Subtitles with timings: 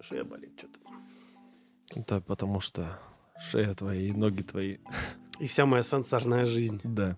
[0.00, 0.78] Шея болит что-то.
[1.94, 2.98] Это потому что
[3.50, 4.78] шея твоя и ноги твои.
[5.38, 6.80] И вся моя сансарная жизнь.
[6.84, 7.16] Да.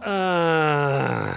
[0.00, 1.34] А,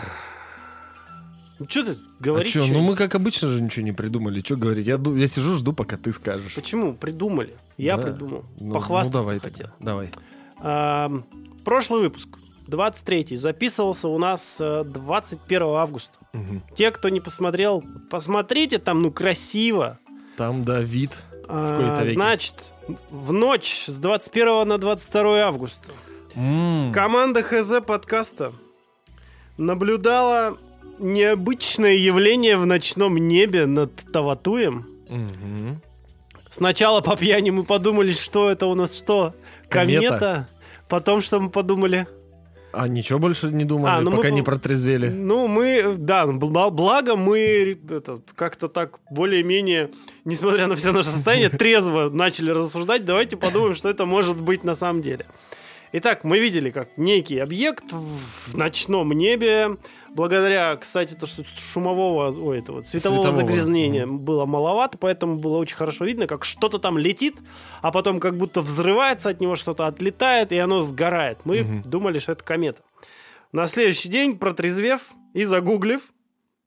[1.60, 2.56] Ну, что ты говоришь?
[2.56, 4.42] а ну мы как обычно же ничего не придумали.
[4.42, 4.86] Что говорить?
[4.88, 6.56] Я, я сижу, жду, пока ты скажешь.
[6.56, 6.94] Почему?
[6.94, 7.58] Придумали.
[7.78, 8.04] Я Да.
[8.04, 8.46] придумал.
[8.60, 9.68] Ну, Похвастаться ну, давай хотел.
[9.68, 10.12] тогда, Давай.
[10.58, 11.12] А,
[11.66, 12.30] прошлый выпуск,
[12.70, 16.18] 23-й, записывался у нас э, 21 августа.
[16.34, 16.64] Мгм.
[16.76, 20.00] Те, кто не посмотрел, посмотрите, там, ну, красиво.
[20.38, 21.12] Там Давид.
[21.48, 22.74] А, значит,
[23.10, 25.92] в ночь с 21 на 22 августа
[26.36, 28.54] М, команда ХЗ подкаста
[29.58, 30.58] наблюдала
[31.00, 34.86] необычное явление в ночном небе над Таватуем.
[35.10, 35.82] мгм.
[36.52, 39.36] Сначала по пьяни мы подумали, что это у нас что?
[39.70, 40.08] Комета.
[40.08, 40.50] Комета.
[40.88, 42.08] Потом что мы подумали?
[42.72, 45.10] А ничего больше не думали, А, ну мы пока по- не протрезвели.
[45.10, 49.90] Ну, мы, да, бл- благо мы это, как-то так более-менее,
[50.26, 53.06] несмотря на все наше состояние, трезво начали рассуждать.
[53.06, 55.26] Давайте подумаем, что это может быть на самом деле.
[55.92, 59.78] Итак, мы видели, как некий объект в ночном небе,
[60.14, 65.78] благодаря, кстати, то, что шумового, ой, этого цветового, Светового, загрязнения было маловато, поэтому было очень
[65.78, 67.38] хорошо видно, как что-то там летит,
[67.82, 71.40] а потом как будто взрывается от него, что-то отлетает, и оно сгорает.
[71.46, 71.82] Мы Мгм.
[71.84, 72.82] думали, что это комета.
[73.52, 76.02] На следующий день, протрезвев и загуглив,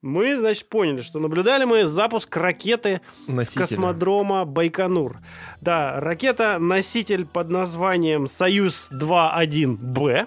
[0.01, 3.61] мы, значит, поняли, что наблюдали мы запуск ракеты с Носителя.
[3.63, 5.19] космодрома Байконур.
[5.61, 10.27] Да, ракета-носитель под названием «Союз-2-1Б».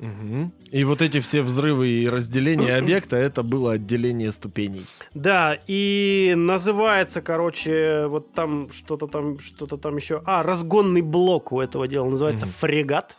[0.00, 0.52] Мгм.
[0.72, 4.86] И вот эти все взрывы и разделения объекта, это было отделение ступеней.
[5.14, 10.22] Да, и называется, короче, вот там что-то там, что-то там еще.
[10.24, 12.54] А, разгонный блок у этого дела называется Мгм.
[12.58, 13.16] фрегат.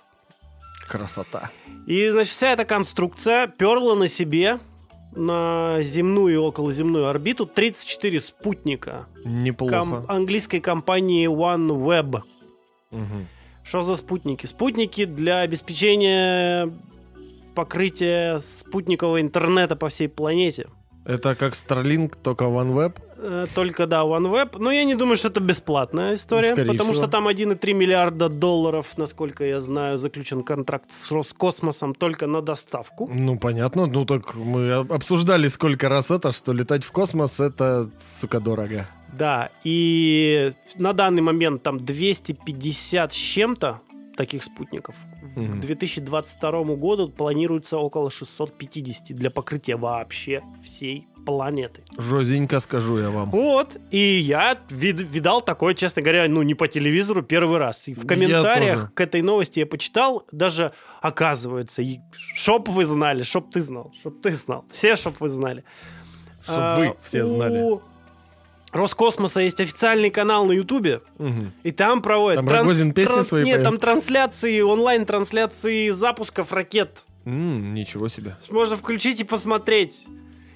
[0.88, 1.52] Красота.
[1.88, 4.59] И, значит, вся эта конструкция перла на себе
[5.16, 9.76] на земную и околоземную орбиту 34 спутника Неплохо.
[9.80, 12.22] ком- английской компании OneWeb.
[12.92, 13.28] Мгм.
[13.64, 14.45] Что за спутники?
[14.48, 16.72] Спутники для обеспечения
[17.56, 20.68] покрытия спутникового интернета по всей планете.
[21.06, 22.94] Это как Starlink, только OneWeb.
[23.24, 24.58] Э, Только, да, OneWeb.
[24.59, 27.03] Но я не думаю, что это бесплатная история, Ну, скорее потому всего.
[27.03, 33.09] что там 1,3 миллиарда долларов, насколько я знаю, заключен контракт с Роскосмосом только на доставку.
[33.13, 33.88] Ну, понятно.
[33.88, 38.88] Ну, так мы об- обсуждали сколько раз это, что летать в космос, это, сука, дорого.
[39.14, 43.82] Да, и на данный момент там 250 с чем-то
[44.16, 44.96] таких спутников.
[45.36, 45.58] Мгм.
[45.58, 51.84] К 2022 году планируется около 650 для покрытия вообще всей планеты.
[51.98, 53.30] Жозенько скажу я вам.
[53.32, 57.88] Вот, и я вид- видал такое, честно говоря, ну не по телевизору первый раз.
[57.88, 63.52] И в комментариях к этой новости я почитал, даже оказывается, и чтоб вы знали, чтоб
[63.52, 65.64] ты знал, чтоб ты знал, все чтоб вы знали.
[66.44, 67.62] Чтоб А, вы все знали.
[67.62, 67.82] У
[68.72, 71.52] Роскосмоса есть официальный канал на Ютубе, Мгм.
[71.64, 72.38] и там проводят...
[72.46, 73.64] Там Рогозин песни свои Нет, поет?
[73.66, 77.04] там трансляции, онлайн-трансляции запусков ракет.
[77.26, 78.36] М, ничего себе.
[78.50, 80.08] Можно включить и посмотреть.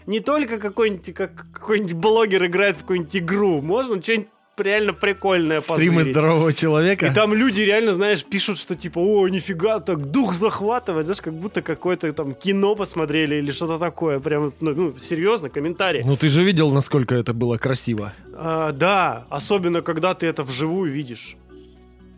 [0.06, 3.62] Не только какой-нибудь как, какой-нибудь блогер играет в какую-нибудь игру.
[3.62, 4.28] Можно что-нибудь
[4.58, 6.12] реально прикольное Стримы позырить.
[6.12, 7.08] здорового человека.
[7.08, 11.34] И там люди реально, знаешь, пишут, что типа, о, нифига, так дух захватывает, знаешь, как
[11.34, 14.20] будто какое-то там кино посмотрели или что-то такое.
[14.20, 16.04] Прям, ну, ну, серьезно, комментарии.
[16.06, 18.14] Ну, ты же видел, насколько это было красиво.
[18.34, 21.36] А, да, особенно когда ты это вживую видишь.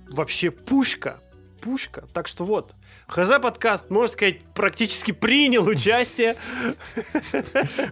[0.09, 1.19] Вообще пушка.
[1.61, 2.05] Пушка.
[2.13, 2.73] Так что вот.
[3.07, 6.35] ХЗ подкаст, можно сказать, практически принял участие.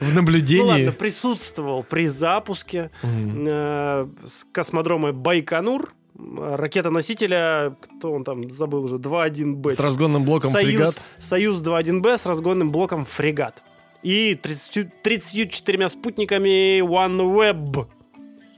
[0.02, 0.70] В Ну наблюдении.
[0.70, 5.94] ладно, присутствовал при запуске э, с космодрома Байконур.
[6.18, 9.72] Ракета-носителя, кто он там, забыл уже, 2.1Б.
[9.74, 11.04] С разгонным блоком Союз, фрегат.
[11.20, 13.64] Союз 2.1Б с разгонным блоком фрегат.
[14.02, 17.88] И 30 34 спутниками OneWeb.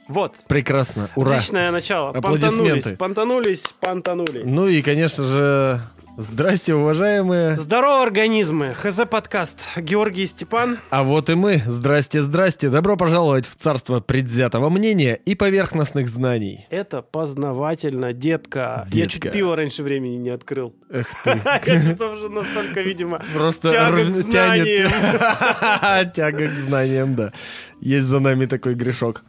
[0.08, 0.36] Вот.
[0.48, 1.10] Прекрасно.
[1.16, 1.32] Ура.
[1.34, 2.12] Отличное начало.
[2.12, 2.96] Аплодисменты.
[2.96, 4.50] Понтанулись, понтанулись, понтанулись.
[4.50, 5.82] Ну и, конечно же,
[6.18, 7.58] здрасте, уважаемые.
[7.58, 8.74] Здорово, организмы.
[8.74, 9.56] ХЗ подкаст.
[9.78, 10.78] Георгий и Степан.
[10.90, 11.62] А вот и мы.
[11.66, 12.70] Здрасте, здрасте.
[12.70, 16.66] Добро пожаловать в царство предвзятого мнения и поверхностных знаний.
[16.70, 18.88] Это познавательно, детка.
[18.92, 19.38] Я чуть Детка.
[19.38, 20.74] пиво раньше времени не открыл.
[20.90, 21.40] Эх ты.
[21.66, 26.12] Я что-то уже настолько, видимо, Просто Тяга к знаниям.
[26.12, 27.34] Тяга к знаниям, да.
[27.80, 29.24] Есть за нами такой грешок.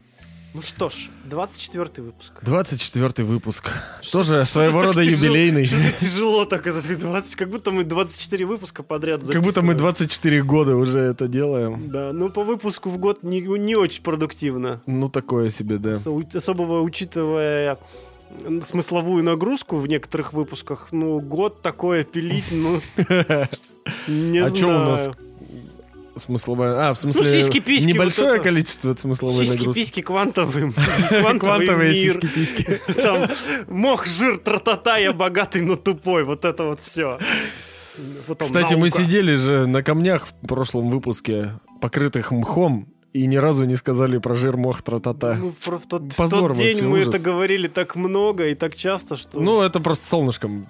[0.58, 2.32] Ну что ж, 24 выпуск.
[2.42, 3.70] 24 выпуск.
[4.02, 5.26] Что- Тоже что своего рода тяжело?
[5.36, 5.66] юбилейный.
[5.66, 9.76] Что-то тяжело так, это 20, как будто мы 24 выпуска подряд Как будто мы записываем.
[9.78, 11.88] 24 года уже это делаем.
[11.90, 14.82] Да, ну по выпуску в год не, не очень продуктивно.
[14.86, 15.94] Ну, такое себе, да.
[15.94, 17.78] Со- Особого учитывая
[18.64, 22.80] смысловую нагрузку в некоторых выпусках, ну, год такое пилить, ну,
[24.08, 24.56] не А знаю.
[24.56, 25.10] чё у нас?
[26.18, 26.88] Смысловая...
[26.88, 29.80] А, в смысле, сиськи-письки, небольшое вот количество смысловой нагрузки.
[29.80, 30.74] Сиськи-письки квантовым.
[31.38, 32.80] Квантовые сиськи-письки.
[32.94, 33.28] Там
[33.68, 36.24] мох, жир, тра-та-та, я богатый, но тупой.
[36.24, 37.18] Вот это вот все.
[38.38, 43.76] Кстати, мы сидели же на камнях в прошлом выпуске, покрытых мхом, и ни разу не
[43.76, 45.34] сказали про жир, мох, тра-та-та.
[45.34, 47.14] Ну, в тот, в Позор тот день вообще, мы ужас.
[47.14, 49.40] это говорили так много и так часто, что...
[49.40, 50.68] Ну, это просто солнышком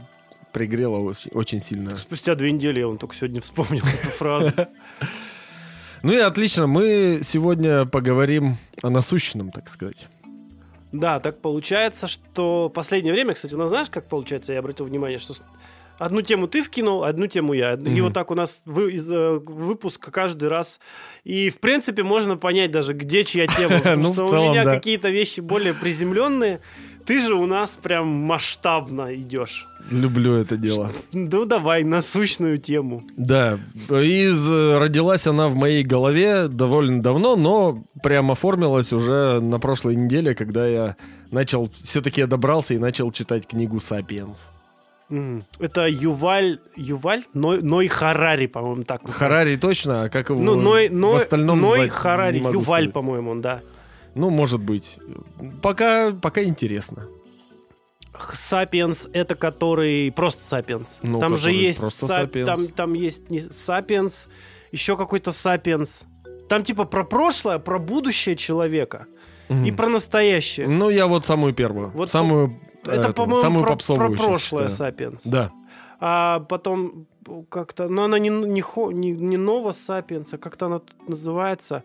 [0.53, 1.97] пригрело очень, очень сильно.
[1.97, 4.53] Спустя две недели я вон только сегодня вспомнил эту фразу.
[6.03, 10.09] Ну и отлично, мы сегодня поговорим о насущном, так сказать.
[10.93, 15.19] Да, так получается, что последнее время, кстати, у нас знаешь, как получается, я обратил внимание,
[15.19, 15.35] что
[15.99, 17.75] одну тему ты вкинул, одну тему я.
[17.75, 18.05] И Мгм.
[18.05, 20.81] вот так у нас вы- из, э, выпуск каждый раз.
[21.25, 23.79] И, в принципе, можно понять даже, где чья тема.
[23.83, 24.77] Потому Ну, что у меня да.
[24.77, 26.61] какие-то вещи более приземленные.
[27.05, 29.67] Ты же у нас прям масштабно идешь.
[29.91, 30.91] Люблю это дело.
[31.13, 33.03] Ну, давай, насущную тему.
[33.17, 33.59] Да,
[33.89, 39.97] из, э, родилась она в моей голове довольно давно, но прям оформилась уже на прошлой
[39.97, 40.97] неделе, когда я
[41.31, 44.53] начал, все-таки я добрался и начал читать книгу «Сапиенс».
[45.59, 47.25] Это Юваль, Юваль?
[47.33, 49.01] Ной, Ной Харари, по-моему, так.
[49.11, 52.93] Харари точно, а как его Ну, Ной, в Ной, остальном Ной звать, Харари, Юваль, сказать.
[52.93, 53.61] по-моему, он, да.
[54.15, 54.99] Ну, может быть.
[55.63, 57.07] Пока, пока интересно.
[58.35, 60.99] Сапиенс это который просто Сапиенс.
[61.03, 62.45] Ну, там же есть просто са- Sapiens.
[62.45, 64.29] там там есть не Сапиенс,
[64.73, 66.03] еще какой-то Сапиенс.
[66.49, 69.07] Там типа про прошлое, про будущее человека
[69.49, 69.77] и Мгм.
[69.77, 70.69] про настоящее.
[70.69, 71.91] Ну, я вот самую первую.
[71.91, 74.69] Вот самую, это, э, по-моему, самую про, попсовую про прошлое.
[74.69, 75.23] Сапиенс.
[75.25, 75.51] Да.
[76.01, 77.07] А потом
[77.51, 78.63] как-то, ну она не не
[78.95, 81.83] не, не Нова Сапиенс, а как-то она тут называется.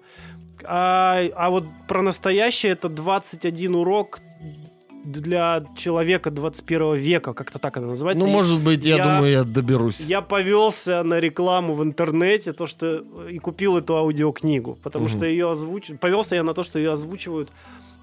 [0.66, 4.20] А, а вот про настоящее это 21 урок
[5.04, 8.26] для человека 21 века, как-то так она называется.
[8.26, 10.00] Ну, И- может быть, я, я- думаю, я доберусь.
[10.00, 15.18] Я повелся на рекламу в интернете, то что и купил эту аудиокнигу, потому Мгм.
[15.18, 16.00] что ее озвучивают.
[16.02, 17.52] Повелся я на то, что ее озвучивают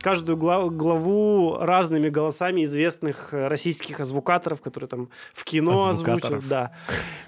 [0.02, 6.48] каждую гла- главу разными голосами известных э, российских озвукаторов, которые там в кино озвучивают.
[6.48, 6.70] Да.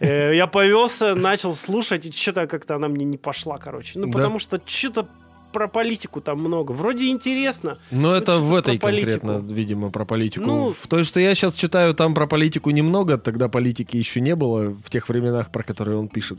[0.00, 3.98] Э, Я повелся, начал слушать, и что-то как-то она мне не пошла, короче.
[3.98, 4.12] Ну, Да.
[4.12, 5.06] потому что что-то
[5.52, 6.72] про политику там много.
[6.72, 7.78] Вроде интересно.
[7.90, 9.20] Но это в этой политику.
[9.20, 10.46] конкретно, видимо, про политику.
[10.46, 14.34] Ну- в той, что я сейчас читаю, там про политику немного, тогда политики еще не
[14.34, 16.38] было в тех временах, про которые он пишет.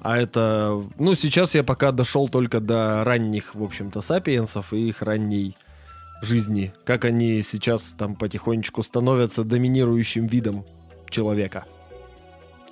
[0.00, 0.82] А это...
[0.98, 5.56] Ну, сейчас я пока дошел только до ранних, в общем-то, сапиенсов и их ранней
[6.22, 6.72] жизни.
[6.84, 10.64] Как они сейчас там потихонечку становятся доминирующим видом
[11.08, 11.64] человека.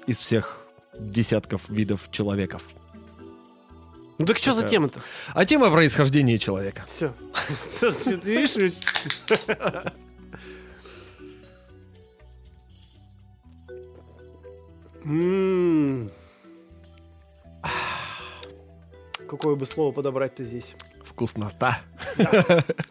[0.07, 0.61] Из всех
[0.99, 2.65] десятков видов человеков.
[4.21, 5.01] Ну так что за тема-то?
[5.33, 6.85] А тема происхождения человека.
[6.85, 7.15] Все.
[7.81, 8.75] Ты видишь.
[19.27, 20.75] Какое бы слово подобрать-то здесь?
[21.03, 21.79] Вкуснота.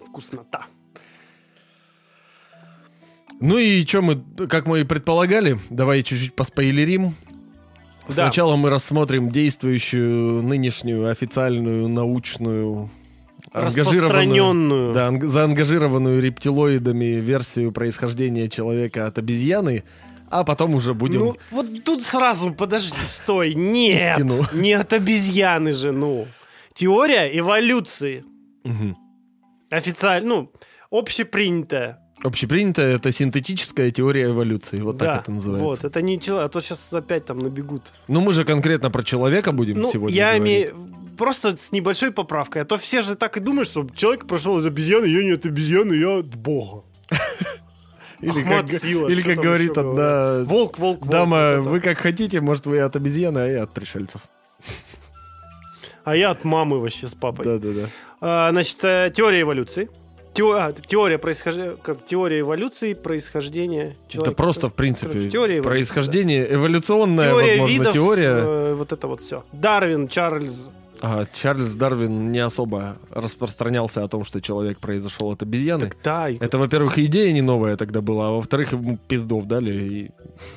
[0.08, 0.66] Вкуснота.
[3.40, 7.16] Ну и что мы, как мы и предполагали, давай чуть-чуть поспойлерим.
[8.10, 8.14] Да.
[8.26, 12.90] Сначала мы рассмотрим действующую нынешнюю официальную научную
[13.54, 14.94] Распространенную.
[14.94, 19.84] да, анг- заангажированную рептилоидами версию происхождения человека от обезьяны,
[20.30, 21.20] а потом уже будем...
[21.20, 23.56] Ну, вот тут сразу, подожди, стой.
[23.56, 24.46] Нет, Истину.
[24.54, 26.28] не от обезьяны же, ну.
[26.74, 28.24] Теория эволюции.
[28.64, 28.96] Мгм.
[29.72, 30.52] Официально, ну,
[30.92, 32.00] общепринятая.
[32.24, 35.66] Общепринятая это синтетическая теория эволюции, вот да, так это называется.
[35.66, 37.94] Вот, это не человек, а то сейчас опять там набегут.
[38.08, 40.44] Ну мы же конкретно про человека будем Ну, сегодня я говорить.
[40.44, 42.62] имею просто с небольшой поправкой.
[42.64, 45.46] А то все же так и думают, что человек прошел из обезьяны, я не от
[45.46, 46.84] обезьяны, я от бога.
[48.22, 50.44] Или Ахмад как, Сила, или как говорит одна?
[50.44, 51.10] Волк, волк, волк.
[51.10, 54.22] дама, вот вы как хотите, может вы от обезьяны, а я от пришельцев.
[56.04, 57.46] А я от мамы вообще с папой.
[57.46, 57.88] Да-да-да.
[58.20, 59.90] А, значит, э, теория эволюции.
[60.34, 64.32] Тео- теория происхождения, как теория эволюции, происхождения человека.
[64.32, 68.30] Это просто, в принципе, Короче, теория происхождение, эволюционная, теория возможно, видов, теория.
[68.30, 69.44] э, вот это вот все.
[69.52, 70.70] Дарвин, Чарльз.
[71.02, 75.88] А Чарльз Дарвин не особо распространялся о том, что человек произошел от обезьяны.
[75.88, 79.72] Так, да, и- Это, во-первых, идея не новая тогда была, а во-вторых, ему пиздов дали.
[79.72, 80.12] И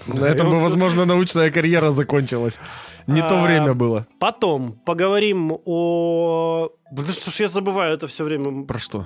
[0.07, 2.59] на этом бы, возможно, научная карьера закончилась.
[3.07, 4.07] Не то А, время было.
[4.19, 6.71] Потом поговорим о...
[6.93, 8.65] Блин, что ж я забываю это все время.
[8.65, 9.05] Про что?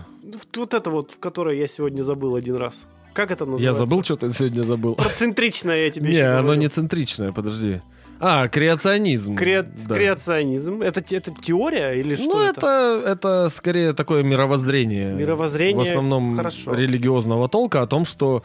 [0.57, 2.87] Вот это вот, которое я сегодня забыл один раз.
[3.15, 3.65] Как это называется?
[3.65, 4.95] Я забыл, что ты сегодня забыл.
[4.97, 6.61] Процентричное я тебе Не, оно говорю.
[6.61, 7.81] не центричное, подожди.
[8.19, 9.35] А, креационизм.
[9.35, 9.95] Кре- Да.
[9.95, 10.83] Креационизм.
[10.83, 13.01] Это, это теория или что ну, это?
[13.05, 15.13] это, это скорее такое мировоззрение.
[15.13, 16.75] Мировоззрение, В основном хорошо.
[16.75, 18.43] религиозного толка о том, что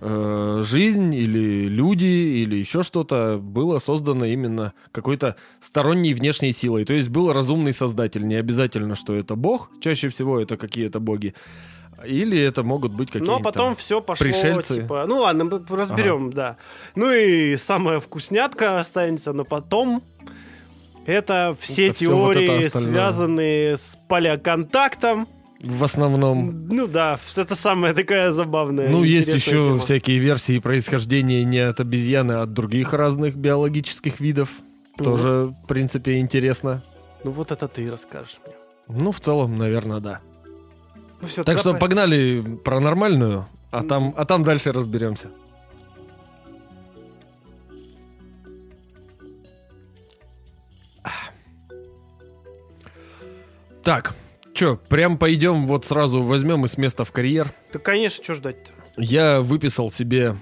[0.00, 2.04] э, жизнь или люди
[2.42, 6.84] или еще что-то было создано именно какой-то сторонней внешней силой.
[6.84, 8.26] То есть был разумный создатель.
[8.26, 11.34] Не обязательно, что это бог, чаще всего это какие-то боги.
[12.06, 13.32] Или это могут быть какие-то...
[13.32, 14.82] Но потом все пошло, пришельцы.
[14.82, 15.04] типа...
[15.06, 16.56] Ну ладно, мы разберем, да.
[16.94, 20.02] Ну и самая вкуснятка останется на потом.
[21.06, 22.92] Это все Это вот теории, остальное.
[22.92, 25.28] связанные с палеоконтактом.
[25.60, 26.66] В основном.
[26.68, 28.88] Ну да, это самая такая забавная.
[28.88, 29.78] Ну, есть еще тема.
[29.78, 34.48] всякие версии происхождения не от обезьяны, а от других разных биологических видов.
[34.96, 35.04] Мгм.
[35.04, 36.82] Тоже, в принципе, интересно.
[37.24, 38.54] Ну вот это ты расскажешь мне.
[38.88, 40.20] Ну, в целом, наверное, да.
[41.22, 45.28] Ну все, Так что погнали про нормальную, а там, а там дальше разберемся.
[53.84, 54.14] Так,
[54.54, 57.52] что, прям пойдем вот сразу возьмем и с места в карьер.
[57.72, 58.72] Да, конечно, что ждать-то?
[58.96, 60.36] Я выписал себе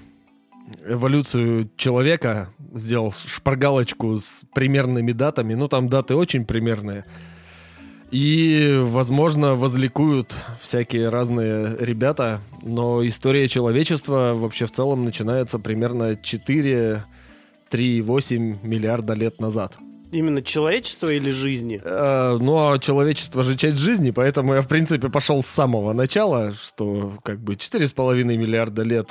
[0.87, 5.55] эволюцию человека, сделал шпаргалочку с примерными датами.
[5.55, 7.07] Ну, там даты очень примерные.
[8.11, 17.05] И, возможно, возликуют всякие разные ребята, но история человечества вообще в целом начинается примерно 4
[17.71, 19.79] 3,8 миллиарда лет назад.
[20.13, 21.81] Именно человечество или жизни?
[21.85, 26.51] Э, ну, а человечество же часть жизни, поэтому я, в принципе, пошел с самого начала,
[26.51, 29.11] что как бы 4,5 миллиарда лет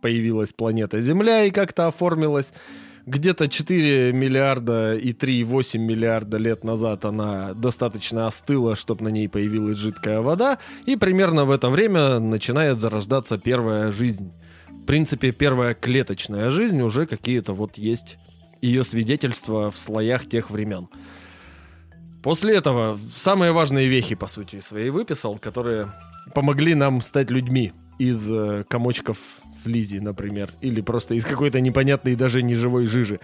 [0.00, 2.54] появилась планета Земля и как-то оформилась.
[3.08, 9.78] Где-то 4 миллиарда и 3,8 миллиарда лет назад она достаточно остыла, чтобы на ней появилась
[9.78, 14.30] жидкая вода, и примерно в это время начинает зарождаться первая жизнь.
[14.68, 18.18] В принципе, первая клеточная жизнь уже какие-то вот есть
[18.60, 20.88] ее свидетельства в слоях тех времен.
[22.22, 25.94] После этого самые важные вехи, по сути, свои выписал, которые
[26.34, 29.18] помогли нам стать людьми из э, комочков
[29.52, 33.20] слизи, например, или просто из какой-то непонятной даже неживой жижи.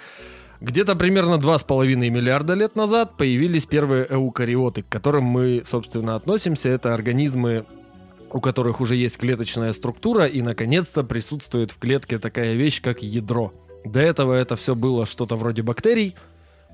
[0.61, 6.69] Где-то примерно 2,5 миллиарда лет назад появились первые эукариоты, к которым мы, собственно, относимся.
[6.69, 7.67] Это организмы,
[8.31, 13.53] у которых уже есть клеточная структура, и, наконец-то, присутствует в клетке такая вещь, как ядро.
[13.85, 16.15] До этого это все было что-то вроде бактерий,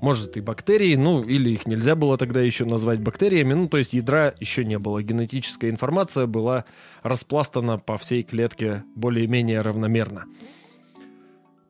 [0.01, 3.93] может и бактерии, ну или их нельзя было тогда еще назвать бактериями, ну то есть
[3.93, 5.01] ядра еще не было.
[5.01, 6.65] Генетическая информация была
[7.03, 10.25] распластана по всей клетке более-менее равномерно.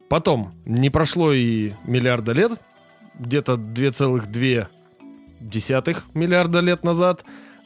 [0.09, 2.51] Потом, не прошло и миллиарда лет,
[3.19, 4.67] где-то 2,2
[6.13, 7.23] миллиарда лет назад,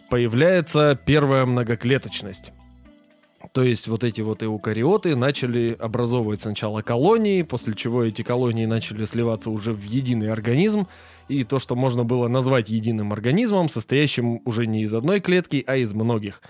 [0.10, 2.52] появляется первая многоклеточность.
[3.54, 9.06] То есть вот эти вот эукариоты начали образовывать сначала колонии, после чего эти колонии начали
[9.06, 10.88] сливаться уже в единый организм,
[11.28, 15.76] и то, что можно было назвать единым организмом, состоящим уже не из одной клетки, а
[15.78, 16.42] из многих.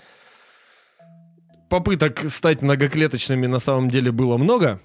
[1.70, 4.80] Попыток стать многоклеточными на самом деле было много,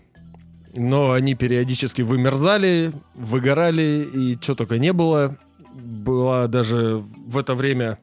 [0.75, 5.37] но они периодически вымерзали, выгорали, и что только не было.
[5.75, 7.99] Была даже в это время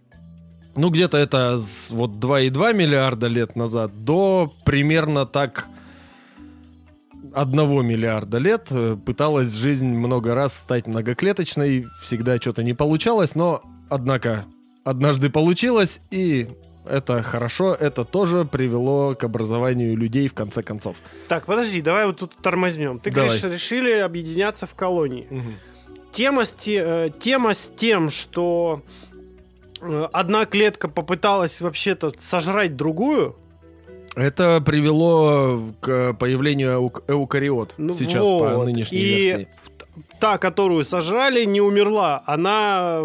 [0.77, 1.57] ну, где-то это
[1.89, 5.67] вот 2,2 миллиарда лет назад до примерно так
[7.34, 13.62] 1 миллиарда лет э, пыталась жизнь много раз стать многоклеточной, всегда что-то не получалось, но,
[13.89, 14.46] однако,
[14.84, 16.48] однажды получилось, и
[16.86, 20.98] это хорошо, это тоже привело к образованию людей в конце концов.
[21.27, 23.00] Так, подожди, давай вот тут тормознем.
[23.00, 23.29] Ты Давай.
[23.29, 25.27] говоришь, решили объединяться в колонии.
[26.12, 28.81] Тема с, те- э, тема с тем, что
[29.81, 33.36] одна клетка попыталась вообще-то сожрать другую,
[34.15, 38.65] Это привело к появлению эук- эукариот Ну сейчас по вот.
[38.65, 39.48] нынешней И версии.
[40.19, 42.24] та, которую сожрали, не умерла.
[42.25, 43.01] Она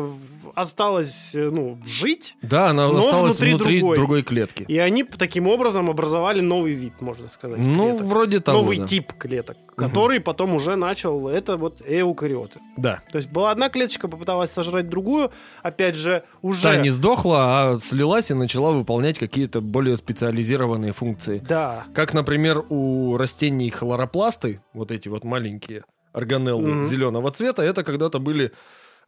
[0.54, 2.37] осталась, э, ну, жить.
[2.42, 3.97] Да, она но осталась внутри внутри, другой.
[3.97, 4.64] другой клетки.
[4.68, 7.59] И они таким образом образовали новый вид, можно сказать.
[7.59, 8.06] Ну, клеток.
[8.06, 8.59] вроде того.
[8.59, 8.87] Новый да.
[8.87, 12.61] тип клеток, который потом уже начал, это вот эукариоты.
[12.76, 13.00] Да.
[13.11, 15.30] То есть была одна клеточка, попыталась сожрать другую,
[15.62, 16.62] опять же, уже...
[16.62, 17.38] Та не сдохла,
[17.73, 21.42] а слилась и начала выполнять какие-то более специализированные функции.
[21.47, 21.85] Да.
[21.94, 26.85] Как, например, у растений хлоропласты, вот эти вот маленькие органеллы Мгм.
[26.85, 28.52] зеленого цвета, это когда-то были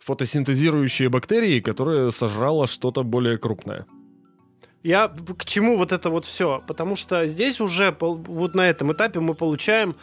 [0.04, 3.87] фотосинтезирующие бактерии, которые сожрало что-то более крупное.
[4.82, 6.62] Я к чему вот это вот все?
[6.66, 9.96] Потому что здесь уже вот на этом этапе мы получаем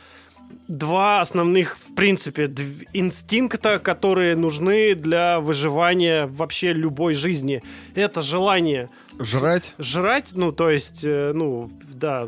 [0.67, 2.45] два основных, в принципе,
[2.93, 7.61] инстинкта, которые нужны для выживания вообще любой жизни.
[7.95, 8.89] Это желание
[9.19, 9.75] Жрать.
[9.77, 12.27] жрать, ну, то есть, э, ну, да,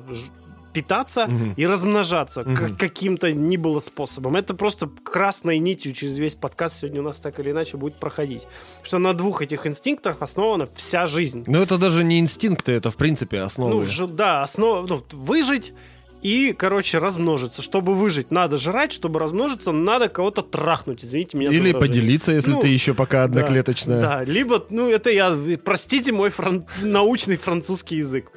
[0.74, 1.54] питаться Мгм.
[1.56, 4.36] и размножаться к- каким-то ни было способом.
[4.36, 8.48] Это просто красной нитью через весь подкаст сегодня у нас так или иначе будет проходить.
[8.82, 11.44] Что на двух этих инстинктах основана вся жизнь.
[11.48, 13.72] Но это даже не инстинкты, это в принципе основы.
[13.76, 15.74] Ну, ж- да, основа, ну, выжить
[16.22, 17.62] и, короче, размножиться.
[17.62, 22.62] Чтобы выжить, надо жрать, чтобы размножиться, надо кого-то трахнуть, извините меня Или поделиться, если Ну,
[22.62, 24.02] ты еще пока Да, одноклеточная.
[24.02, 28.32] Да, либо, ну, это я, простите мой фран- научный французский язык.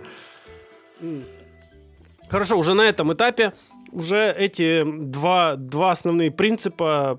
[2.28, 3.52] Хорошо, уже на этом этапе
[3.92, 7.18] уже эти два, два основные принципа,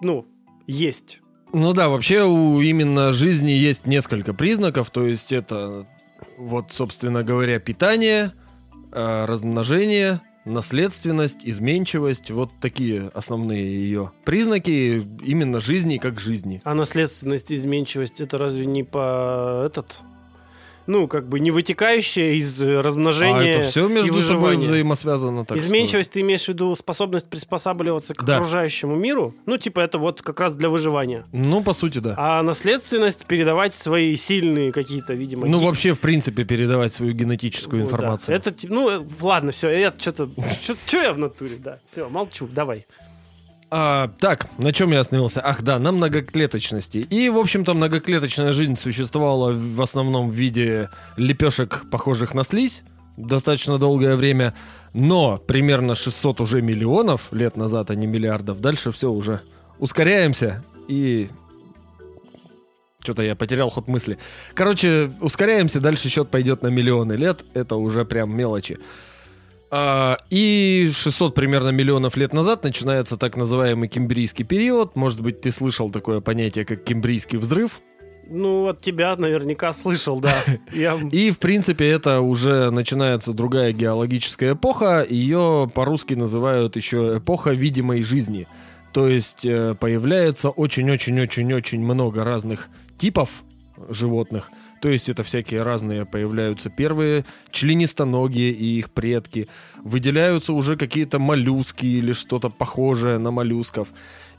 [0.00, 0.26] ну,
[0.66, 1.20] есть.
[1.52, 5.86] Ну да, вообще у именно жизни есть несколько признаков, то есть это
[6.38, 8.32] вот, собственно говоря, питание,
[8.92, 16.60] э, размножение, наследственность, изменчивость, вот такие основные ее признаки именно жизни как жизни.
[16.64, 20.00] А наследственность, изменчивость, это разве не по этот...
[20.86, 24.64] Ну, как бы не вытекающее из э, А размножения это все и между собой выживания.
[24.64, 25.44] взаимосвязано.
[25.44, 28.36] Так что- Изменчивость, ты имеешь в виду способность приспосабливаться к Да.
[28.36, 29.34] окружающему миру?
[29.46, 31.24] Ну, типа, это вот как раз для выживания.
[31.32, 32.14] Ну, по сути, да.
[32.18, 37.82] А наследственность передавать свои сильные какие-то, видимо, Ну, ги- вообще, в принципе, передавать свою генетическую
[37.82, 37.86] да.
[37.86, 38.34] информацию.
[38.34, 40.30] Это, ти- ну, ладно, все, я что-то...
[40.62, 41.78] Что я в натуре, да.
[41.86, 42.86] Все, молчу, давай.
[43.74, 45.40] А, так, на чем я остановился?
[45.42, 46.98] Ах, да, на многоклеточности.
[46.98, 52.82] И, в общем-то, многоклеточная жизнь существовала в основном в виде лепешек, похожих на слизь,
[53.16, 54.52] достаточно долгое время.
[54.92, 59.40] Но примерно 600 уже миллионов лет назад, а не миллиардов, дальше все уже
[59.78, 61.30] ускоряемся и...
[63.02, 64.18] Что-то я потерял ход мысли.
[64.52, 67.42] Короче, ускоряемся, дальше счет пойдет на миллионы лет.
[67.54, 68.78] Это уже прям мелочи.
[69.74, 74.96] А, И 600 примерно миллионов лет назад начинается так называемый кембрийский период.
[74.96, 77.80] Может быть, ты слышал такое понятие, как кембрийский взрыв.
[78.28, 80.34] Ну, от тебя наверняка слышал, да.
[80.74, 80.98] Я...
[81.10, 85.06] И, в принципе, это уже начинается другая геологическая эпоха.
[85.08, 88.46] Ее по-русски называют еще эпоха видимой жизни.
[88.92, 93.42] То есть э, появляется очень-очень-очень-очень много разных типов
[93.88, 94.50] животных.
[94.82, 99.48] То есть это всякие разные появляются первые членистоногие и их предки.
[99.76, 103.86] Выделяются уже какие-то моллюски или что-то похожее на моллюсков.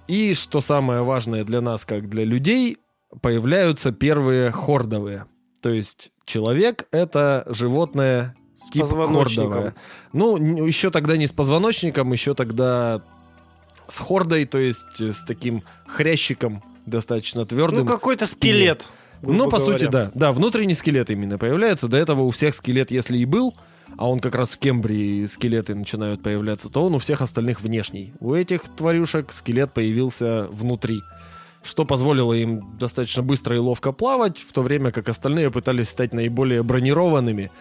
[0.09, 2.77] И, что самое важное для нас, как для людей,
[3.21, 5.27] появляются первые хордовые.
[5.61, 8.35] То есть человек— это животное
[8.67, 9.75] С тип хордовое.
[10.11, 10.35] Ну,
[10.65, 13.01] еще тогда не с позвоночником, еще тогда
[13.87, 17.85] с хордой, то есть э, с таким хрящиком достаточно твердым.
[17.85, 18.89] Ну, какой-то скелет.
[19.23, 20.05] Ну, по сути, говоря.
[20.05, 20.11] да.
[20.13, 21.87] Да, внутренний скелет именно появляется.
[21.87, 23.53] До этого у всех скелет, если и был,
[23.97, 28.13] а он как раз в Кембрии скелеты начинают появляться, то он у всех остальных внешний.
[28.19, 31.01] У этих тварюшек скелет появился внутри.
[31.63, 36.13] Что позволило им достаточно быстро и ловко плавать, в то время как остальные пытались стать
[36.13, 37.51] наиболее бронированными.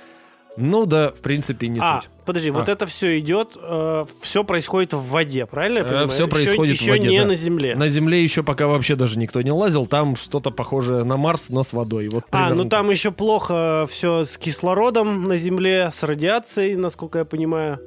[0.57, 2.11] Ну да, в принципе, не а, суть.
[2.27, 2.73] подожди, вот А.
[2.73, 3.57] это все идет,
[4.21, 6.09] все происходит в воде, правильно я Э, понимаю?
[6.09, 7.27] всё Еще- происходит в еще воде, не да.
[7.27, 7.75] на земле.
[7.75, 11.63] На Земле еще пока вообще даже никто не лазил, там что-то похожее на Марс, но
[11.63, 12.09] с водой.
[12.09, 17.25] Вот А, ну там еще плохо все с кислородом на Земле, с радиацией, насколько я
[17.25, 17.81] понимаю.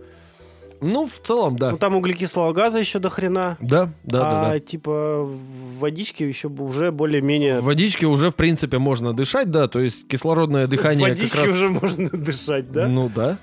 [0.82, 1.72] Ну, в целом, да.
[1.72, 3.58] Ну там углекислого газа еще до хрена.
[3.60, 4.60] Да, да, да, а да.
[4.60, 7.62] типа в водичке еще уже более-менее...
[7.62, 11.52] В водичке уже, в принципе, можно дышать, да, то есть кислородное дыхание в водичке раз...
[11.52, 12.88] уже можно дышать, да?
[12.88, 13.38] Ну да.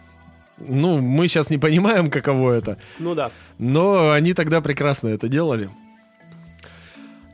[0.58, 3.30] Ну, мы сейчас не понимаем, каково это, Ну да.
[3.58, 5.70] но они тогда прекрасно это делали.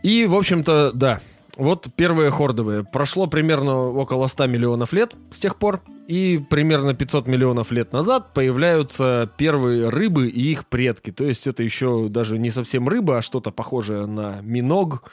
[0.03, 1.21] И, в общем-то, да,
[1.57, 2.85] вот первые хордовые.
[2.85, 8.33] Прошло примерно около 100 миллионов лет с тех пор, и примерно 500 миллионов лет назад
[8.33, 11.11] появляются первые рыбы и их предки.
[11.13, 15.13] То есть это еще даже не совсем рыба, а что-то похожее на миног.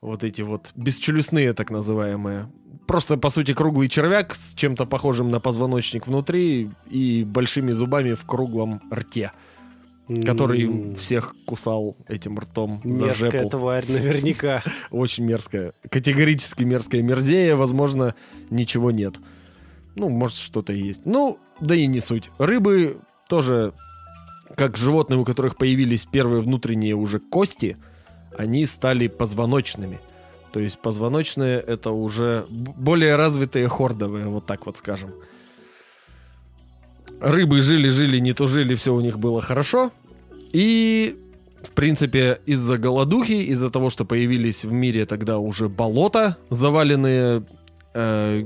[0.00, 2.48] Вот эти вот бесчелюстные так называемые.
[2.86, 8.24] Просто, по сути, круглый червяк с чем-то похожим на позвоночник внутри и большими зубами в
[8.24, 9.32] круглом рте,
[10.24, 14.62] который М, всех кусал этим ртом за Мерзкая тварь, наверняка.
[14.92, 15.72] Очень мерзкая.
[15.90, 17.02] Категорически мерзкая.
[17.02, 18.14] Мерзее, возможно,
[18.50, 19.16] ничего нет.
[19.98, 21.04] Ну, может, что-то и есть.
[21.04, 22.30] Ну, да и не суть.
[22.38, 23.72] Рыбы тоже,
[24.56, 27.76] как животные, у которых появились первые внутренние уже кости,
[28.36, 29.98] они стали позвоночными.
[30.52, 35.10] То есть позвоночные это уже более развитые хордовые, вот так вот скажем.
[37.20, 39.90] Рыбы жили-жили, не тужили, все у них было хорошо.
[40.52, 41.16] И
[41.62, 47.44] в принципе, из-за голодухи, из-за того, что появились в мире тогда уже болота, заваленные
[47.94, 48.44] э,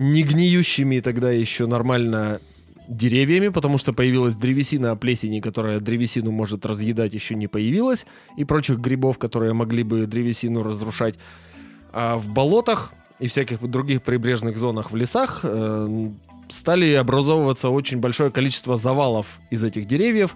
[0.00, 2.40] не гниющими тогда еще нормально
[2.88, 8.06] деревьями, потому что появилась древесина плесени, которая древесину может разъедать, еще не появилась,
[8.38, 11.16] и прочих грибов, которые могли бы древесину разрушать.
[11.92, 16.08] А в болотах и всяких других прибрежных зонах в лесах э,
[16.48, 20.34] стали образовываться очень большое количество завалов из этих деревьев,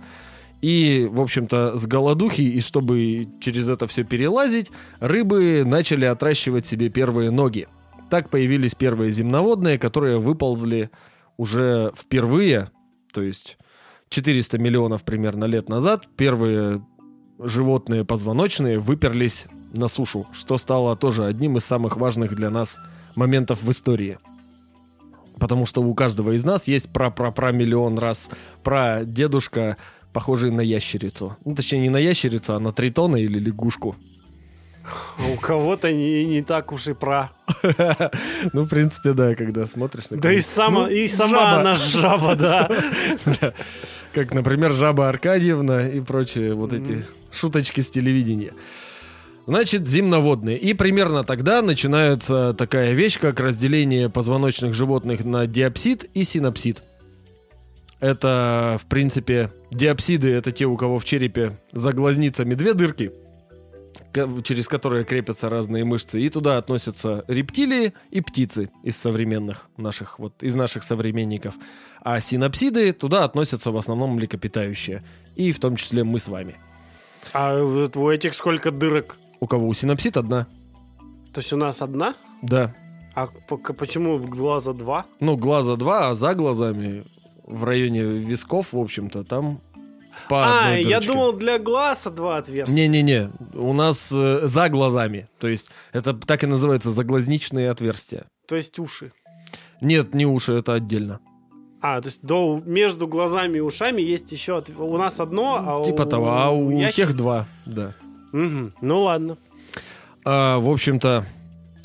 [0.61, 6.91] и, в общем-то, с голодухи, и чтобы через это все перелазить, рыбы начали отращивать себе
[6.91, 7.67] первые ноги.
[8.11, 10.91] Так появились первые земноводные, которые выползли
[11.37, 12.71] уже впервые,
[13.13, 13.59] то есть
[14.11, 16.85] 400 миллионов примерно лет назад первые
[17.39, 22.79] животные позвоночные выперлись на сушу, что стало тоже одним из самых важных для нас
[23.17, 24.19] моментов в истории.
[25.41, 28.31] Потому что у каждого из нас есть про-про-про миллион раз
[28.63, 29.77] про дедушка,
[30.13, 31.37] похожий на ящерицу.
[31.45, 33.97] Ну, точнее, не на ящерицу, а на тритона или лягушку.
[34.85, 37.31] А у кого-то не, не так уж и про.
[38.53, 41.61] Ну, в принципе, да, когда смотришь на Да и, сама, Ну, и сама жаба.
[41.61, 42.35] она жаба,
[43.41, 43.53] да.
[44.13, 48.53] Как, например, Жаба Аркадьевна и прочие вот эти шуточки с телевидения.
[49.47, 50.59] Значит, земноводные.
[50.59, 56.83] И примерно тогда начинается такая вещь, как разделение позвоночных животных на диапсид и синапсид.
[58.01, 63.13] Это, в принципе, диапсиды— это те, у кого в черепе за глазницами две дырки,
[64.43, 70.43] через которые крепятся разные мышцы, и туда относятся рептилии и птицы из современных наших, вот,
[70.43, 71.55] из наших современников.
[72.01, 75.05] А синапсиды туда относятся в основном млекопитающие,
[75.37, 76.57] и в том числе мы с вами.
[77.33, 79.17] А вот у этих сколько дырок?
[79.41, 80.47] У кого у синапсид одна?
[81.33, 82.15] То есть у нас одна?
[82.43, 82.75] Да.
[83.15, 83.29] А
[83.79, 85.07] почему глаза два?
[85.21, 87.05] Ну, глаза два, а за глазами
[87.45, 89.61] в районе висков, в общем-то, там
[90.29, 92.75] по а, я думал, для глаза два отверстия.
[92.75, 95.29] Не-не-не, у нас э, за глазами.
[95.39, 98.25] То есть это так и называется заглазничные отверстия.
[98.47, 99.13] То есть уши.
[99.81, 101.21] Нет, не уши, это отдельно.
[101.83, 104.57] А, то есть до, между глазами и ушами есть еще...
[104.57, 106.07] от- У нас одно, а типа у...
[106.07, 107.95] того, а у ящериц- тех два, да.
[108.33, 108.73] Мгм.
[108.81, 109.37] Ну ладно.
[110.25, 111.27] А, в общем-то,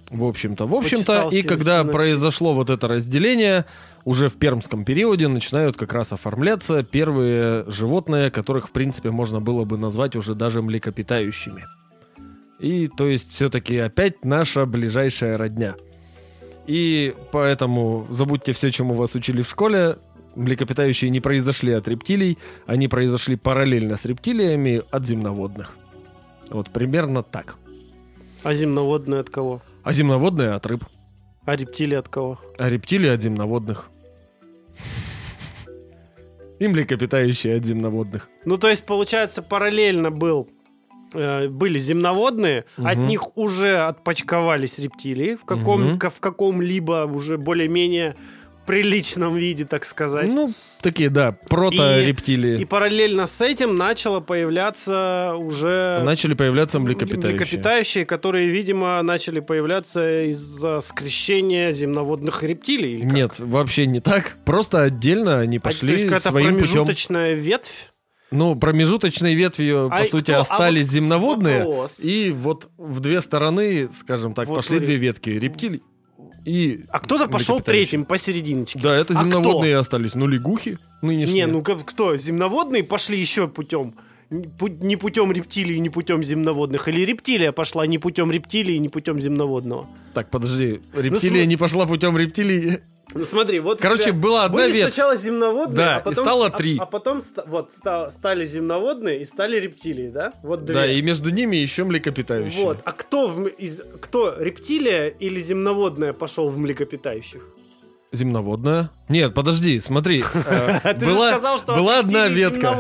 [0.10, 3.66] в общем-то, в общем-то, и когда произошло вот это разделение,
[4.06, 9.66] уже в пермском периоде начинают как раз оформляться первые животные, которых, в принципе, можно было
[9.66, 11.66] бы назвать уже даже млекопитающими.
[12.60, 15.76] И, то есть, все-таки опять наша ближайшая родня.
[16.66, 19.98] И поэтому забудьте все, чему вас учили в школе.
[20.36, 25.76] Млекопитающие не произошли от рептилий, они произошли параллельно с рептилиями от земноводных.
[26.50, 27.58] Вот примерно так.
[28.44, 29.62] А земноводные от кого?
[29.90, 30.84] А земноводные от рыб.
[31.48, 32.40] А рептилии от кого?
[32.60, 33.90] А рептилии от земноводных.
[36.60, 38.30] И млекопитающие от земноводных.
[38.46, 40.48] Ну, то есть, получается, параллельно был
[41.16, 42.86] э, были земноводные, Мгм.
[42.88, 48.16] от них уже отпочковались рептилии в, каком, ка- в каком-либо уже более-менее
[48.70, 50.32] приличном виде, так сказать.
[50.32, 52.60] Ну, такие, да, прото-рептилии.
[52.62, 57.34] И параллельно с этим начало появляться уже Начали появляться млекопитающие.
[57.40, 62.94] млекопитающие, которые, видимо, начали появляться из-за скрещения земноводных рептилий.
[62.96, 63.12] или как?
[63.14, 64.38] Нет, вообще не так.
[64.46, 66.68] Просто отдельно они А, пошли то есть какая-то своим путем.
[66.72, 67.92] промежуточная ветвь.
[68.32, 71.60] Ну, промежуточной ветвью, по А сути, кто- а остались вот земноводные.
[71.64, 72.00] вопрос.
[72.02, 74.86] И вот в две стороны, скажем так, Вот пошли смотри.
[74.86, 75.32] две ветки.
[75.32, 75.82] Рептилий
[76.46, 78.80] и А кто-то пошел третьим посерединочке.
[78.80, 80.16] Да, это А земноводные остались.
[80.16, 81.46] Ну, лягухи нынешние.
[81.46, 82.18] Не, ну кто?
[82.18, 83.94] Земноводные пошли еще путем.
[84.32, 86.88] Пу- Не путем рептилий, не путем земноводных.
[86.88, 89.88] Или рептилия пошла не путем рептилии, не путем земноводного.
[90.14, 90.82] Так, подожди.
[90.94, 92.80] Рептилия см- не пошла путем рептилий.
[93.16, 93.82] Ну смотри, вот...
[93.82, 94.94] Короче, была одна были ветвь.
[94.94, 96.24] сначала земноводные, Да, а и потом...
[96.26, 96.78] стало с- а- три.
[96.78, 100.32] А, потом ста- вот ста- стали земноводные и стали рептилии, да?
[100.44, 100.74] Вот две.
[100.76, 102.64] Да, и между ними еще млекопитающие.
[102.64, 102.80] Вот.
[102.86, 107.42] А кто, в из, кто рептилия или земноводная пошел в млекопитающих?
[108.12, 108.90] Земноводная?
[109.08, 110.24] Нет, подожди, смотри.
[110.34, 112.76] э, А Ты же была- сказал, что была одна ветка.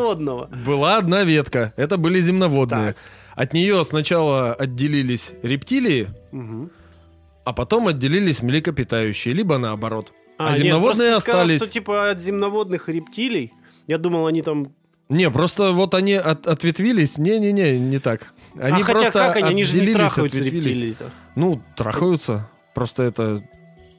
[0.65, 1.74] Была одна ветка.
[1.76, 2.96] Это были земноводные.
[3.36, 6.08] От нее сначала отделились рептилии,
[7.46, 10.13] а потом отделились млекопитающие, либо наоборот.
[10.39, 11.62] А, нет, земноводные ты сказал, остались.
[11.62, 13.52] что типа от земноводных рептилий.
[13.88, 14.67] Я думал, они там...
[15.10, 17.17] Не, просто вот они от- ответвились.
[17.17, 18.34] Не-не-не, не так.
[18.58, 19.49] Они а хотя просто как они?
[19.49, 21.12] Они же не трахаются рептилии-то.
[21.36, 22.49] Ну, трахаются.
[22.73, 23.43] Просто это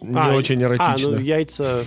[0.00, 1.08] не А, очень эротично.
[1.08, 1.84] А, ну яйца...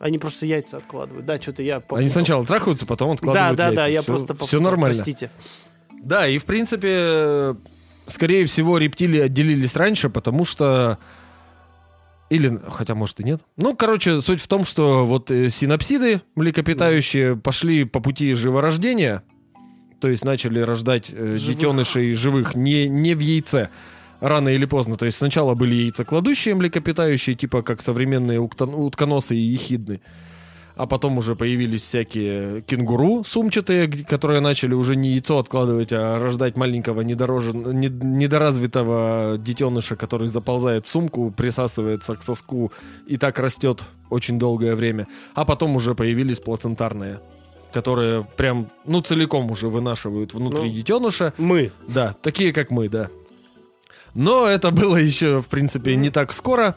[0.00, 1.24] Они просто яйца откладывают.
[1.24, 1.76] Да, что-то я...
[1.76, 2.08] Они попутал.
[2.08, 3.90] сначала трахаются, потом Да, откладывают да, да, яйца.
[3.92, 4.96] я Всё- просто Все попутал, нормально.
[4.96, 5.30] Простите.
[6.02, 7.54] Да, и в принципе,
[8.08, 10.98] скорее всего, рептилии отделились раньше, потому что...
[12.32, 13.42] Или, хотя, может, и нет.
[13.58, 19.22] Ну, короче, суть в том, что вот э, синапсиды, млекопитающие, пошли по пути живорождения,
[20.00, 21.40] то есть начали рождать э, Живых.
[21.40, 23.68] детенышей живых не, не в яйце,
[24.20, 24.96] рано или поздно.
[24.96, 30.00] То есть сначала были яйцекладущие млекопитающие, типа как современные утконосы и ехидны.
[30.74, 36.56] А потом уже появились всякие кенгуру сумчатые, которые начали уже не яйцо откладывать, а рождать
[36.56, 37.78] маленького недорожен...
[37.78, 42.72] не- недоразвитого детеныша, который заползает в сумку, присасывается к соску
[43.06, 45.08] и так растет очень долгое время.
[45.34, 47.20] А потом уже появились плацентарные,
[47.72, 50.74] которые прям, ну, целиком уже вынашивают внутри Ну.
[50.74, 51.34] детеныша.
[51.36, 51.70] Мы.
[51.86, 53.10] Да, такие как мы, да.
[54.14, 56.76] Но это было еще, в принципе, не так скоро.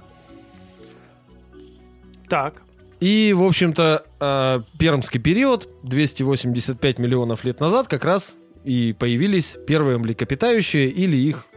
[2.27, 2.62] Так.
[2.99, 9.97] И, в общем-то, э, пермский период, 285 миллионов лет назад, как раз и появились первые
[9.97, 11.47] млекопитающие или их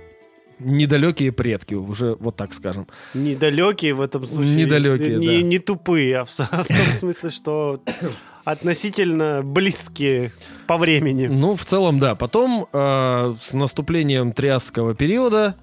[0.59, 2.87] недалекие предки, уже вот так скажем.
[3.15, 4.57] Недалекие в этом случае.
[4.57, 5.43] Недалекие, не, да.
[5.43, 7.83] не тупые, а в, в том смысле, что
[8.45, 10.33] относительно близкие
[10.67, 11.27] по времени.
[11.27, 12.15] Ну, в целом, да.
[12.15, 15.55] Потом э, с наступлением Триасского периода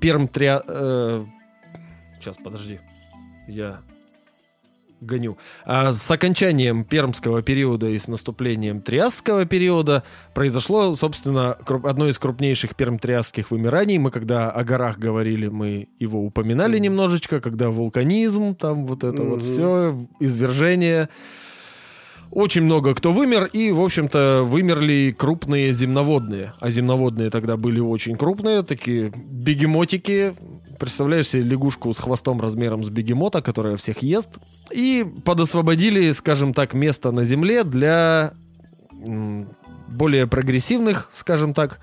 [0.00, 0.62] Перм Триа...
[0.66, 1.24] Э,
[2.18, 2.80] сейчас, подожди.
[3.46, 3.80] Я
[5.00, 5.38] гоню.
[5.64, 10.02] А с окончанием Пермского периода и с наступлением Триасского периода
[10.34, 11.52] произошло, собственно,
[11.84, 13.98] одно из крупнейших перм-триасских вымираний.
[13.98, 19.38] Мы когда о горах говорили, мы его упоминали немножечко, когда вулканизм, там вот это вот
[19.40, 19.46] Мгм.
[19.46, 21.08] все, извержение.
[22.30, 26.52] Очень много кто вымер, и, в общем-то, вымерли крупные земноводные.
[26.60, 30.34] А земноводные тогда были очень крупные, такие бегемотики.
[30.80, 34.38] Представляешь себе лягушку с хвостом размером с бегемота, которая всех ест.
[34.70, 38.32] И подосвободили, скажем так, место на Земле для
[39.88, 41.80] более прогрессивных, скажем так,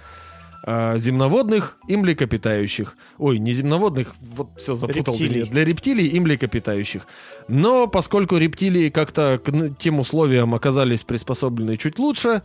[0.64, 2.98] а, земноводных и млекопитающих.
[3.20, 5.14] Ой, не земноводных, вот все запутал.
[5.14, 5.48] Рептилий.
[5.48, 7.06] Для рептилий и млекопитающих.
[7.48, 12.42] Но поскольку рептилии как-то к тем условиям оказались приспособлены чуть лучше,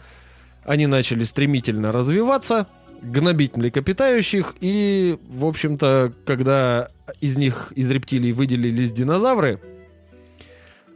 [0.65, 2.67] они начали стремительно развиваться,
[3.03, 6.89] гнобить млекопитающих, и, в общем-то, когда
[7.21, 9.61] из них, из рептилий выделились динозавры,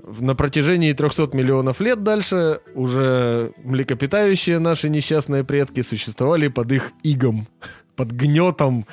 [0.06, 7.48] на протяжении 300 миллионов лет дальше уже млекопитающие наши несчастные предки существовали под их игом,
[7.96, 8.86] под гнетом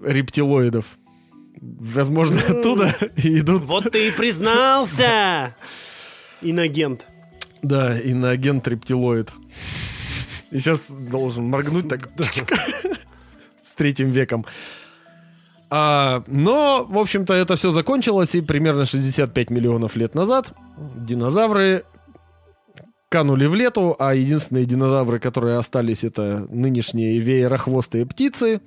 [0.00, 0.86] рептилоидов.
[1.60, 5.56] Возможно, оттуда и идут Вот ты и признался!
[6.40, 7.06] Инагент.
[7.62, 9.30] Да, иноагент рептилоид.
[10.52, 12.08] И сейчас должен моргнуть так.
[13.62, 14.44] С третьим веком.
[15.70, 21.84] А, но, в общем-то, это все закончилось, и примерно 65 миллионов лет назад динозавры
[23.08, 28.60] канули в лету, а единственные динозавры, которые остались, это нынешние веерохвостые птицы,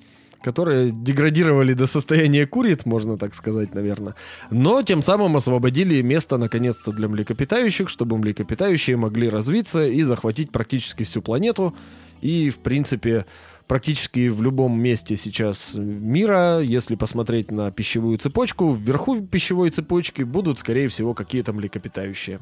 [0.45, 4.13] которые деградировали до состояния куриц, можно так сказать, наверное.
[4.51, 11.01] Но тем самым освободили место, наконец-то, для млекопитающих, чтобы млекопитающие могли развиться и захватить практически
[11.03, 11.73] всю планету.
[12.21, 13.25] И, в принципе,
[13.65, 20.59] практически в любом месте сейчас мира, если посмотреть на пищевую цепочку, вверху пищевой цепочки будут,
[20.59, 22.39] скорее всего, какие-то млекопитающие.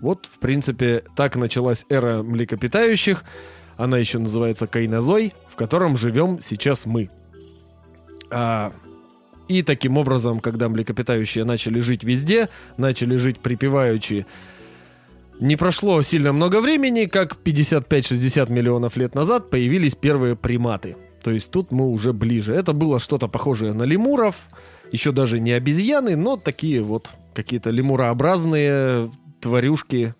[0.00, 3.24] Вот, в принципе, так началась эра млекопитающих.
[3.76, 7.10] Она еще называется Кайнозой, в котором живем сейчас мы.
[8.30, 8.72] А,
[9.48, 14.26] и таким образом, когда млекопитающие начали жить везде, начали жить припеваючи,
[15.40, 20.96] не прошло сильно много времени, как 55-60 миллионов лет назад появились первые приматы.
[21.22, 22.54] То есть тут мы уже ближе.
[22.54, 24.36] Это было что-то похожее на лемуров,
[24.92, 30.14] еще даже не обезьяны, но такие вот какие-то лемурообразные тварюшки,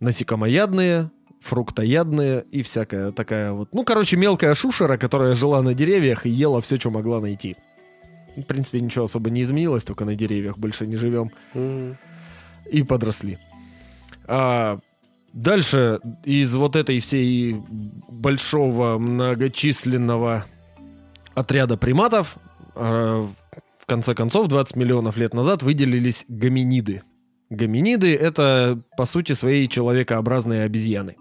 [0.00, 1.10] насекомоядные,
[1.46, 3.72] фруктоядные и всякая такая вот...
[3.72, 7.56] Ну, короче, мелкая шушера, которая жила на деревьях и ела все, что могла найти.
[8.36, 11.30] В принципе, ничего особо не изменилось, только на деревьях больше не живем.
[11.54, 11.96] М.
[12.70, 13.38] И подросли.
[14.26, 14.80] А
[15.32, 17.56] дальше из вот этой всей
[18.08, 20.44] большого многочисленного
[21.34, 22.36] отряда приматов
[22.74, 23.28] а,
[23.80, 27.02] в конце концов 20 миллионов лет назад выделились гоминиды.
[27.50, 31.16] Гоминиды— это, по сути, своей человекообразные обезьяны.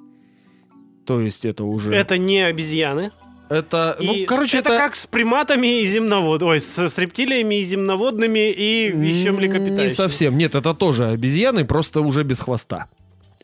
[1.06, 1.94] То есть это уже...
[1.94, 3.12] Это не обезьяны.
[3.48, 4.80] Это, ну, И короче, это, это...
[4.80, 6.52] как с приматами и земноводными.
[6.52, 9.84] Ой, с, с рептилиями и земноводными и еще млекопитающими.
[9.84, 10.38] Не совсем.
[10.38, 12.88] Нет, это тоже обезьяны, просто уже без хвоста.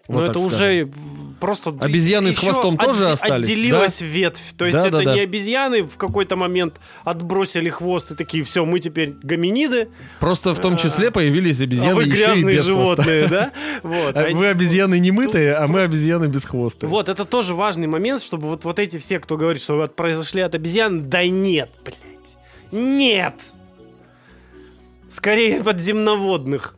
[0.07, 0.91] Но Вот это так уже скажем.
[0.91, 1.69] в- просто...
[1.79, 4.53] Обезьяны с хвостом тоже отде- остались, Отделилась ветвь.
[4.57, 5.13] То есть Да, это да, да.
[5.13, 10.59] не обезьяны в какой-то момент отбросили хвост и такие, все, мы теперь гоминиды, Просто в
[10.59, 13.03] том числе появились обезьяны а вы грязные без хвоста.
[13.03, 13.51] животные, да?
[13.83, 14.17] Вот.
[14.17, 16.87] А А Вы обезьяны не мытые, а мы обезьяны без хвоста.
[16.87, 20.41] Вот, это тоже важный момент, чтобы вот, вот эти все, кто говорит, что вот произошли
[20.41, 22.37] от обезьян, да нет, блядь.
[22.71, 23.35] Нет!
[25.09, 26.75] Скорее от земноводных.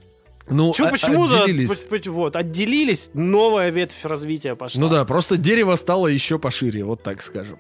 [0.49, 1.79] Ну, Чё, а- почему-то отделились.
[1.81, 4.81] п- вот, отделились, новая ветвь развития пошла.
[4.81, 7.59] Ну да, просто дерево стало еще пошире, вот так скажем.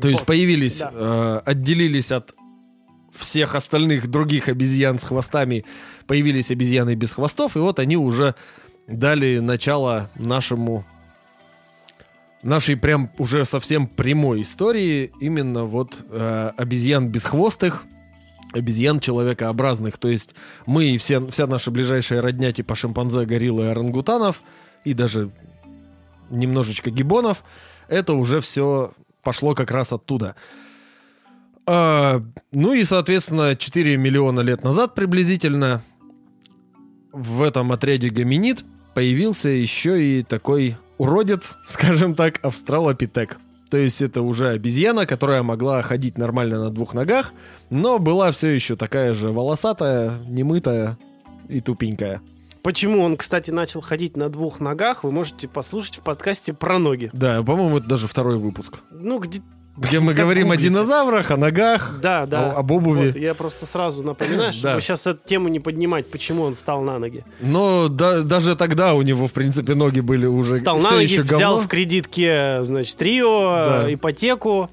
[0.00, 0.90] То есть Вот, появились, да.
[0.94, 2.34] э, отделились от
[3.12, 5.64] всех остальных других обезьян с хвостами,
[6.06, 8.34] появились обезьяны без хвостов, и вот они уже
[8.86, 10.84] дали начало нашему
[12.42, 17.84] нашей прям уже совсем прямой истории именно вот э, обезьян бесхвостых,
[18.52, 19.98] обезьян человекообразных.
[19.98, 20.34] То есть
[20.66, 24.42] мы и все, вся наша ближайшая родня типа шимпанзе, гориллы орангутанов,
[24.84, 25.30] и даже
[26.30, 27.44] немножечко гибонов,
[27.88, 30.34] это уже все пошло как раз оттуда.
[31.66, 35.82] А, ну и, соответственно, 4 миллиона лет назад приблизительно
[37.12, 43.38] в этом отряде гоминид появился еще и такой уродец, скажем так, австралопитек.
[43.72, 47.32] То есть это уже обезьяна, которая могла ходить нормально на двух ногах,
[47.70, 50.98] но была все еще такая же волосатая, немытая
[51.48, 52.20] и тупенькая.
[52.62, 57.08] Почему он, кстати, начал ходить на двух ногах, вы можете послушать в подкасте про ноги.
[57.14, 58.80] Да, по-моему, это даже второй выпуск.
[58.90, 59.40] Ну, где...
[59.76, 62.52] Где мы говорим о динозаврах, о ногах, Да, да.
[62.52, 63.06] о- об обуви.
[63.08, 64.80] Вот, я просто сразу напоминаю, чтобы Да.
[64.80, 67.24] сейчас эту тему не поднимать, почему он встал на ноги.
[67.40, 71.18] Но да- даже тогда у него, в принципе, ноги были уже Встал всё на ноги,
[71.20, 71.60] взял говно.
[71.62, 73.94] в кредитке, значит, Рио, Да.
[73.94, 74.70] ипотеку.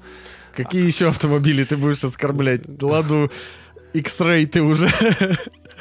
[0.54, 2.62] Какие еще автомобили ты будешь оскорблять?
[2.82, 3.30] Ладу
[3.94, 4.90] X-Ray ты уже...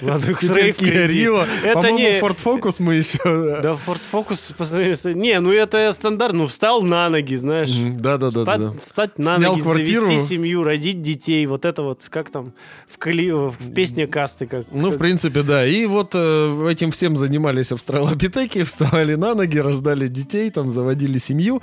[0.01, 0.75] Ладно, X-Ray.
[0.77, 1.45] Rio.
[1.63, 2.19] Это По-моему, не...
[2.19, 3.19] Ford Focus мы еще...
[3.61, 5.13] Да, Ford Focus по сравнению с...
[5.13, 6.33] Не, ну это стандарт.
[6.33, 7.71] Ну, встал на ноги, знаешь.
[7.71, 8.29] Да-да-да.
[8.29, 10.07] Встать, встать на Снял ноги, квартиру.
[10.07, 11.45] завести семью, родить детей.
[11.45, 12.53] Вот это вот, как там
[12.87, 13.31] в, кли...
[13.31, 14.47] в песне касты.
[14.47, 14.65] Как...
[14.71, 15.65] Ну, в принципе, да.
[15.65, 21.61] И вот э, этим всем занимались австралопитеки, вставали на ноги, рождали детей, там, заводили семью.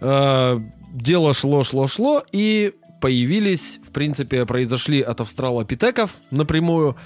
[0.00, 0.58] Э,
[0.92, 6.96] дело шло, шло, шло, и появились, в принципе, произошли от австралопитеков напрямую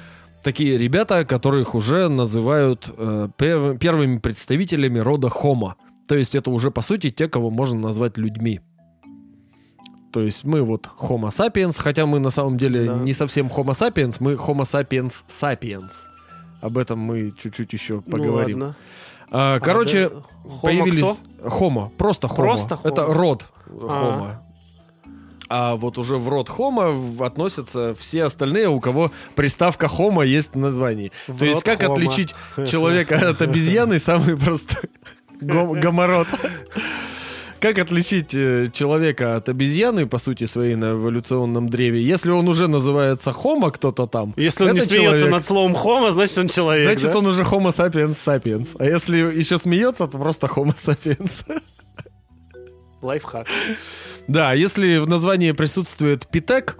[0.44, 5.72] такие ребята, которых уже называют э, пер- первыми представителями рода Homo.
[6.06, 8.60] То есть это уже, по сути, те, кого можно назвать людьми.
[10.12, 12.94] То есть мы вот Homo sapiens, хотя мы на самом деле Да.
[12.96, 15.90] не совсем Homo sapiens, мы Homo sapiens sapiens.
[16.60, 18.60] Об этом мы чуть-чуть еще Ну, поговорим.
[18.60, 18.76] ладно.
[19.30, 20.16] А, короче, да.
[20.44, 22.36] Homo появились Homo, просто Homo.
[22.36, 23.12] Просто Это Homo.
[23.12, 23.70] род А.
[23.72, 24.28] Homo.
[24.30, 24.40] А
[25.76, 31.12] вот уже в род в- относятся все остальные, у кого приставка Homo есть в названии.
[31.28, 31.92] В То есть как Homo.
[31.92, 32.34] отличить
[32.70, 34.90] человека от обезьяны, самый простой
[35.40, 36.26] гом- гомород.
[37.60, 42.66] Как отличить э, человека от обезьяны, по сути своей, на эволюционном древе, если он уже
[42.68, 44.34] называется Homo кто-то там?
[44.36, 45.30] Если он не смеется человек.
[45.30, 46.88] над словом homo, значит он человек.
[46.90, 47.18] Значит, да?
[47.18, 48.76] он уже Homo sapiens sapiens.
[48.78, 51.44] А если еще смеется, то просто Homo sapiens.
[53.00, 53.46] Лайфхак.
[54.28, 56.78] Да, если в названии присутствует питек,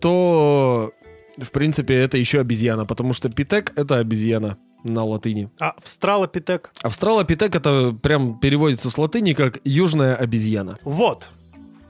[0.00, 0.92] то,
[1.38, 5.50] в принципе, это еще обезьяна, потому что питек— это обезьяна на латыни.
[5.60, 6.72] А австралопитек?
[6.82, 10.78] Австралопитек— это прям переводится с латыни как «южная обезьяна».
[10.82, 11.30] Вот.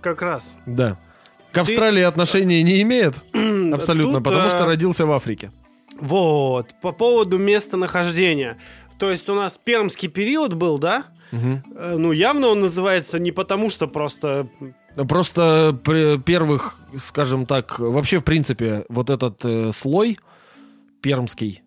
[0.00, 0.56] Как раз.
[0.66, 0.98] Да.
[1.50, 3.22] К Австралии отношения не имеет,
[3.72, 5.50] абсолютно, Тут, потому э, что родился в Африке.
[6.00, 6.68] Вот.
[6.82, 8.58] По поводу местонахождения.
[8.98, 11.04] То есть у нас пермский период был, да?
[11.76, 14.48] Э, Ну, явно он называется не потому, что просто...
[15.08, 20.18] Просто при первых, скажем так, вообще, в принципе, вот этот э, слой
[21.00, 21.62] пермский,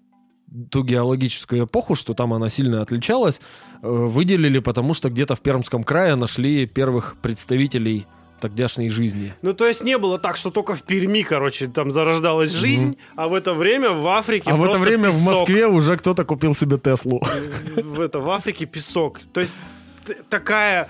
[0.71, 3.41] ту геологическую эпоху, что там она сильно отличалась,
[3.81, 8.07] э, выделили, потому что где-то в Пермском крае нашли первых представителей
[8.39, 9.33] тогдашней жизни.
[9.41, 13.27] Ну, то есть не было так, что только в Перми, короче, там зарождалась жизнь, а
[13.27, 15.33] в это время в Африке а в это время в песок.
[15.39, 17.21] Москве уже кто-то купил себе Теслу.
[17.75, 19.21] В, это, в Африке песок.
[19.33, 19.53] То есть
[20.29, 20.89] такая...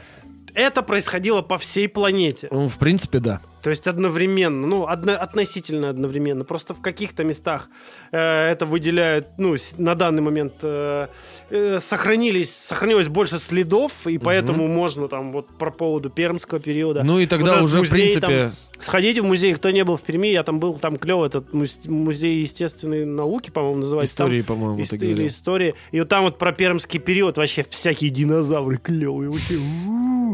[0.57, 2.47] Это происходило по всей планете.
[2.51, 3.41] Ну, В принципе, да.
[3.61, 6.43] То есть одновременно, ну, одно- относительно одновременно.
[6.45, 7.69] Просто в каких-то местах
[8.11, 8.17] э,
[8.51, 11.07] это выделяют, ну, на данный момент э,
[11.49, 17.03] э, сохранились, сохранилось больше следов, и поэтому можно там вот про поводу пермского периода.
[17.03, 19.97] Ну и тогда этот уже, в музей принципе, там- Сходите в музей, кто не был
[19.97, 24.15] в Перми, я там был, там клево, этот муз- музей естественной науки, по-моему, называется.
[24.17, 25.73] Там истории, по-моему, Ист- или истории.
[25.91, 29.31] И вот там вот про пермский период вообще всякие динозавры клевые.
[29.31, 29.55] Вообще.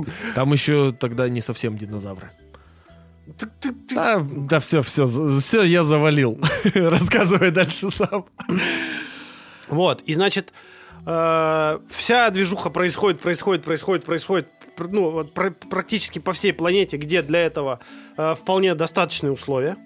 [0.36, 2.32] Там еще тогда не совсем динозавры.
[3.96, 5.08] Да, да, все, все,
[5.40, 6.40] все, я завалил.
[6.76, 8.26] Рассказывай дальше сам.
[9.70, 10.52] Вот, и значит,
[11.06, 16.98] э, вся движуха происходит, происходит, происходит, происходит, пр- ну, вот пр- практически по всей планете,
[16.98, 17.80] где для этого
[18.18, 19.78] э, вполне достаточные условия.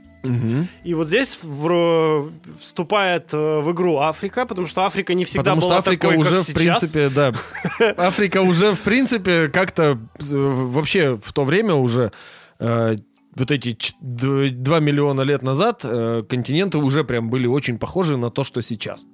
[0.84, 5.42] И вот здесь в- р- вступает э, в игру Африка, потому что Африка не всегда
[5.44, 6.80] Потому что была Африка такой, уже, как в сейчас.
[6.80, 7.34] принципе, да.
[7.98, 12.12] Африка уже, в принципе, как-то э, вообще в то время уже
[12.60, 12.96] э,
[13.36, 18.18] вот эти ч- д- 2 миллиона лет назад э, континенты уже прям были очень похожи
[18.18, 19.06] на то, что сейчас.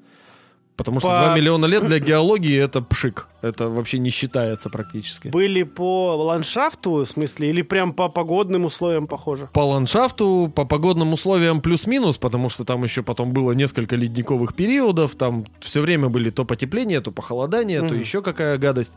[0.76, 3.28] Потому что По- 2 миллиона лет для геологии это пшик.
[3.42, 5.28] Это вообще не считается практически.
[5.28, 9.50] Были по ландшафту, в смысле, или прям по погодным условиям похоже?
[9.54, 15.13] По ландшафту, по погодным условиям плюс-минус, потому что там еще потом было несколько ледниковых периодов,
[15.15, 18.00] там все время были то потепление, то похолодание, то Мгм.
[18.00, 18.94] еще какая гадость.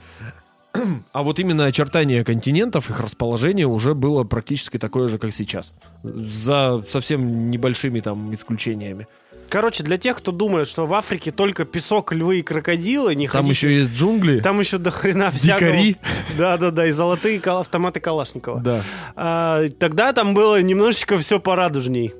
[1.13, 5.73] А вот именно очертания континентов, их расположение уже было практически такое же, как сейчас.
[6.03, 9.07] За совсем небольшими там исключениями.
[9.49, 13.45] Короче, для тех, кто думает, что в Африке только песок, львы и крокодилы, не Там
[13.47, 14.41] ходите- еще есть джунгли.
[14.41, 15.71] Там еще до хрена всякого.
[15.71, 15.97] Дикари.
[16.37, 18.61] Да-да-да, и золотые автоматы Калашникова.
[18.61, 18.83] Да.
[19.15, 22.13] А, тогда там было немножечко все порадужней.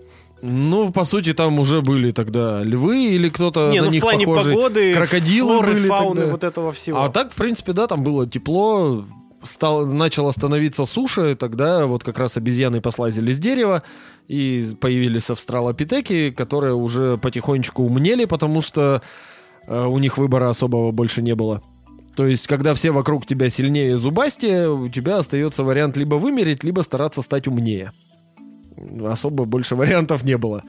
[0.43, 4.03] Ну, по сути, там уже были тогда львы или кто-то Не, на ну в них
[4.03, 4.53] плане похожий.
[4.55, 6.31] погоды, крокодилы флоры, были фауны, тогда.
[6.33, 7.03] вот этого всего.
[7.03, 9.07] А так, в принципе, да, там было тепло,
[9.47, 13.83] стало, начало становиться суше, тогда вот как раз обезьяны послазили с дерева,
[14.29, 19.03] и появились австралопитеки, которые уже потихонечку умнели, потому что
[19.67, 21.63] э, у них выбора особого больше не было.
[22.17, 26.81] То есть, когда все вокруг тебя сильнее зубастее, у тебя остается вариант либо вымереть, либо
[26.81, 27.93] стараться стать умнее.
[29.05, 30.63] Особо больше вариантов не было.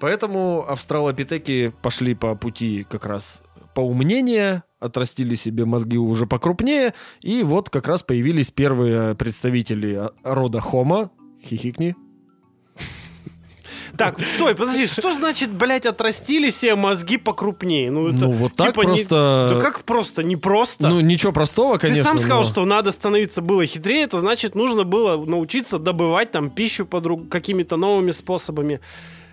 [0.00, 3.42] Поэтому австралопитеки пошли по пути как раз
[3.74, 11.10] поумнения, отрастили себе мозги уже покрупнее, и вот как раз появились первые представители рода Homo.
[11.44, 11.94] Хихикни.
[13.96, 17.90] Так, стой, подожди, что значит, блядь, отрастили себе мозги покрупнее?
[17.90, 19.52] Ну, это, ну вот так типа, не- просто...
[19.54, 20.22] Да как просто?
[20.22, 20.88] Не просто.
[20.88, 22.04] Ну ничего простого, Ты конечно.
[22.04, 26.50] сам сказал, но- что надо становиться было хитрее, это значит, нужно было научиться добывать там
[26.50, 28.80] пищу по друг- какими-то новыми способами.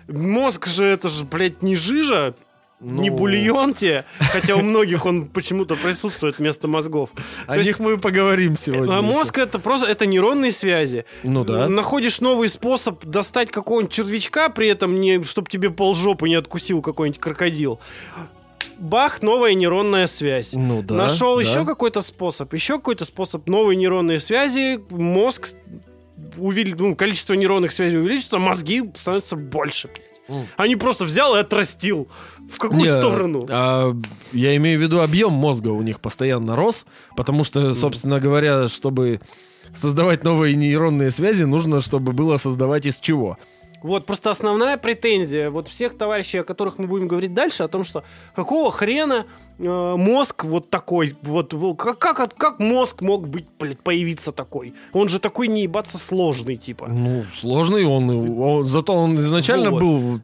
[0.08, 2.34] Мозг же, это же, блядь, не жижа,
[2.80, 3.16] не Ну.
[3.16, 7.10] бульон тебе, хотя у многих он почему-то присутствует вместо мозгов.
[7.46, 8.92] О То есть, них мы поговорим сегодня.
[8.92, 9.06] а еще.
[9.06, 11.04] мозг это просто это нейронные связи.
[11.22, 11.68] Ну да.
[11.68, 17.20] Находишь новый способ достать какого-нибудь червячка, при этом не, чтобы тебе полжопы не откусил какой-нибудь
[17.20, 17.80] крокодил.
[18.78, 20.52] Бах, новая нейронная связь.
[20.54, 20.96] Ну да.
[20.96, 21.42] Нашел да.
[21.42, 25.50] еще какой-то способ, еще какой-то способ, новые нейронные связи, мозг,
[26.36, 29.88] увели- ну, количество нейронных связей увеличится, мозги становятся больше.
[29.88, 30.02] блядь.
[30.26, 30.46] М.
[30.56, 32.08] Они просто взял и отрастил.
[32.50, 33.46] В какую Не, сторону?
[33.50, 33.92] а,
[34.32, 36.84] я имею в виду объем мозга у них постоянно рос,
[37.16, 39.20] потому что, собственно говоря, чтобы
[39.74, 43.38] создавать новые нейронные связи, нужно, чтобы было создавать из чего.
[43.82, 47.84] Вот, просто основная претензия вот всех товарищей, о которых мы будем говорить дальше, о том,
[47.84, 48.02] что
[48.34, 49.26] какого хрена
[49.58, 49.62] э,
[49.98, 54.72] мозг вот такой, вот, как, как, как мозг мог быть, блядь, появиться такой?
[54.94, 56.86] Он же такой не ебаться сложный, типа.
[56.88, 58.08] Ну, сложный он,
[58.40, 59.80] он- зато он изначально Вот.
[59.82, 60.20] был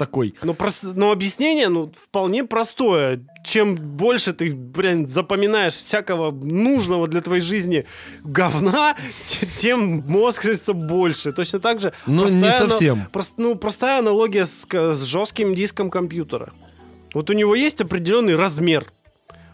[0.00, 0.34] такой.
[0.42, 3.20] Но, прос- но объяснение, ну, вполне простое.
[3.44, 7.84] Чем больше ты, блин, запоминаешь всякого нужного для твоей жизни
[8.24, 8.96] говна,
[9.26, 11.32] те- тем мозг становится больше.
[11.32, 11.92] Точно так же...
[12.06, 13.08] Ну, не совсем.
[13.12, 16.52] прос- ну, простая аналогия с, с жестким диском компьютера.
[17.14, 18.84] Вот у него есть определенный размер.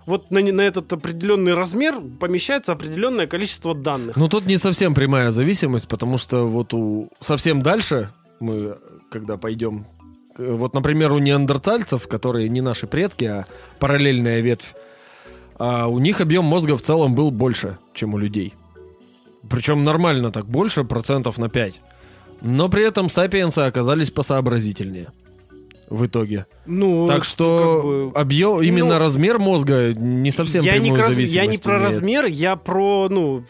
[0.07, 4.17] Вот на, на этот определенный размер помещается определенное количество данных.
[4.17, 8.77] Ну, тут не совсем прямая зависимость, потому что вот у совсем дальше мы,
[9.11, 9.85] когда пойдем,
[10.39, 13.47] вот, например, у неандертальцев, которые не наши предки, а
[13.79, 14.75] параллельная ветвь,
[15.59, 18.55] а у них объем мозга в целом был больше, чем у людей.
[19.49, 21.81] Причем нормально так, больше процентов на 5.
[22.43, 25.09] Но при этом сапиенсы оказались посообразительнее
[25.89, 26.47] в итоге.
[26.67, 31.17] Ну, так что как бы- объем, именно ну, размер мозга не совсем я не, раз-
[31.17, 31.91] я не про имеет.
[31.93, 33.45] размер, я про, ну,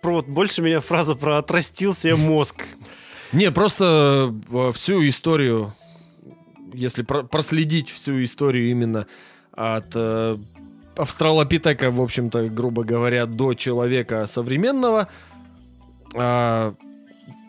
[0.00, 2.64] про вот больше меня фраза про отрастил себе мозг.
[3.32, 5.74] Не, просто э, всю историю,
[6.72, 9.06] если про- проследить всю историю именно
[9.52, 10.36] от э,
[10.96, 15.08] австралопитека, в общем-то, грубо говоря, до человека современного,
[16.14, 16.74] а,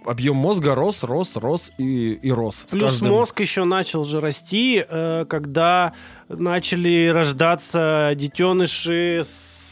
[0.05, 2.65] объем мозга рос, рос, рос и, и рос.
[2.69, 5.93] Плюс каждым- мозг еще начал же расти, э, когда
[6.29, 9.62] начали рождаться детеныши с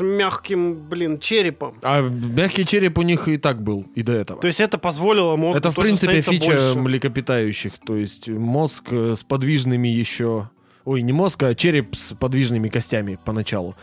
[0.00, 1.74] мягким, блин, черепом.
[1.82, 4.40] А мягкий череп у них и так был, и до этого.
[4.40, 6.78] То есть это позволило мозгу Это, в принципе, фича больше.
[6.78, 7.72] млекопитающих.
[7.84, 10.50] То есть мозг э, с подвижными еще...
[10.84, 13.76] Ой, не мозг, а череп с подвижными костями поначалу.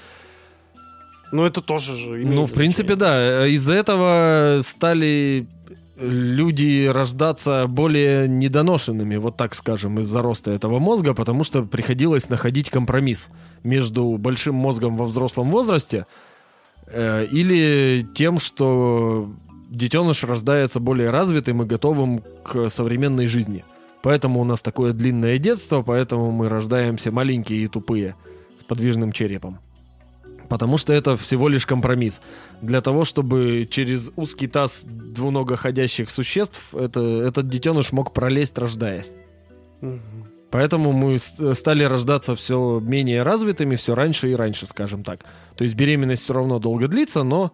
[1.32, 3.46] Ну это тоже же имеет Ну, в принципе, да.
[3.46, 5.48] Э, Из-за этого стали
[5.98, 12.70] люди рождаться более недоношенными, вот так скажем, из-за роста этого мозга, потому что приходилось находить
[12.70, 13.30] компромисс
[13.64, 16.06] между большим мозгом во взрослом возрасте
[16.88, 19.34] э, или тем, что
[19.70, 23.64] детеныш рождается более развитым и готовым к современной жизни.
[24.04, 28.16] Поэтому у нас такое длинное детство, поэтому мы рождаемся маленькие и тупые,
[28.60, 29.60] с подвижным черепом.
[30.50, 32.22] Потому что это всего лишь компромисс.
[32.62, 39.12] Для того, чтобы через узкий таз двуногоходящих существ это, этот детеныш мог пролезть, рождаясь.
[39.82, 40.28] Мгм.
[40.52, 45.26] Поэтому мы стали рождаться все менее развитыми, все раньше и раньше, скажем так.
[45.58, 47.52] То есть беременность все равно долго длится, но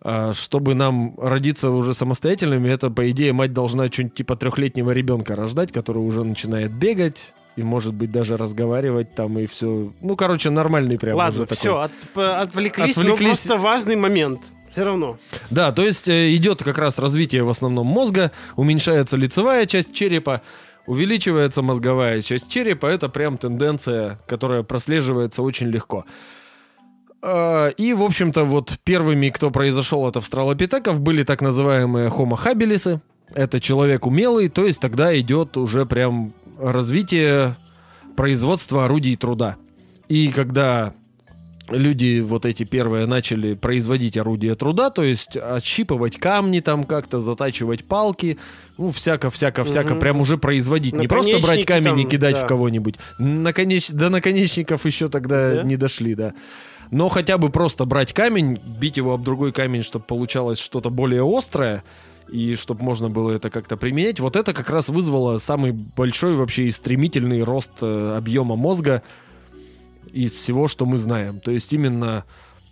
[0.00, 5.36] а, чтобы нам родиться уже самостоятельными, это, по идее, мать должна что-нибудь типа трехлетнего ребенка
[5.36, 9.92] рождать, который уже начинает бегать и, может быть, даже разговаривать там и все.
[10.00, 13.38] Ну, короче, нормальный прям Ладно, уже все, отвлеклись, но Отвлеклись.
[13.40, 14.40] просто важный момент.
[14.70, 15.16] Все равно.
[15.50, 20.42] Да, то есть э, идет как раз развитие в основном мозга, уменьшается лицевая часть черепа,
[20.86, 22.86] увеличивается мозговая часть черепа.
[22.86, 26.04] Это прям тенденция, которая прослеживается очень легко.
[27.22, 33.00] А, И, в общем-то, вот первыми, кто произошел от австралопитеков, были так называемые homo habilis.
[33.34, 37.56] это человек умелый, то есть тогда идет уже прям развитие
[38.16, 39.56] производства орудий труда.
[40.08, 40.94] И когда
[41.68, 47.84] люди вот эти первые начали производить орудия труда, то есть отщипывать камни там как-то, затачивать
[47.84, 48.38] палки,
[48.78, 50.00] ну, всяко-всяко-всяко, Мгм.
[50.00, 50.94] прям уже производить.
[50.94, 52.44] Не просто брать камень и кидать да.
[52.44, 52.94] в кого-нибудь.
[53.18, 53.90] Наконеч...
[53.90, 55.62] До наконечников еще тогда Да?
[55.64, 56.34] не дошли, да.
[56.92, 61.24] Но хотя бы просто брать камень, бить его об другой камень, чтобы получалось что-то более
[61.26, 61.82] острое,
[62.28, 66.64] и чтобы можно было это как-то применять, вот это как раз вызвало самый большой вообще
[66.64, 69.02] и стремительный рост э, объема мозга
[70.12, 71.40] из всего, что мы знаем.
[71.40, 72.24] То есть именно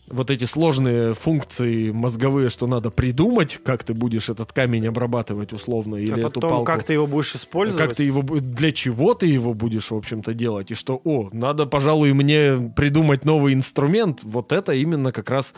[0.09, 5.97] вот эти сложные функции мозговые, что надо придумать, как ты будешь этот камень обрабатывать условно,
[5.97, 6.65] или а эту потом палку.
[6.65, 7.89] как ты его будешь использовать?
[7.89, 10.71] Как ты его, для чего ты его будешь, в общем-то, делать?
[10.71, 14.21] И что, о, надо, пожалуй, мне придумать новый инструмент.
[14.25, 15.55] Вот это именно как раз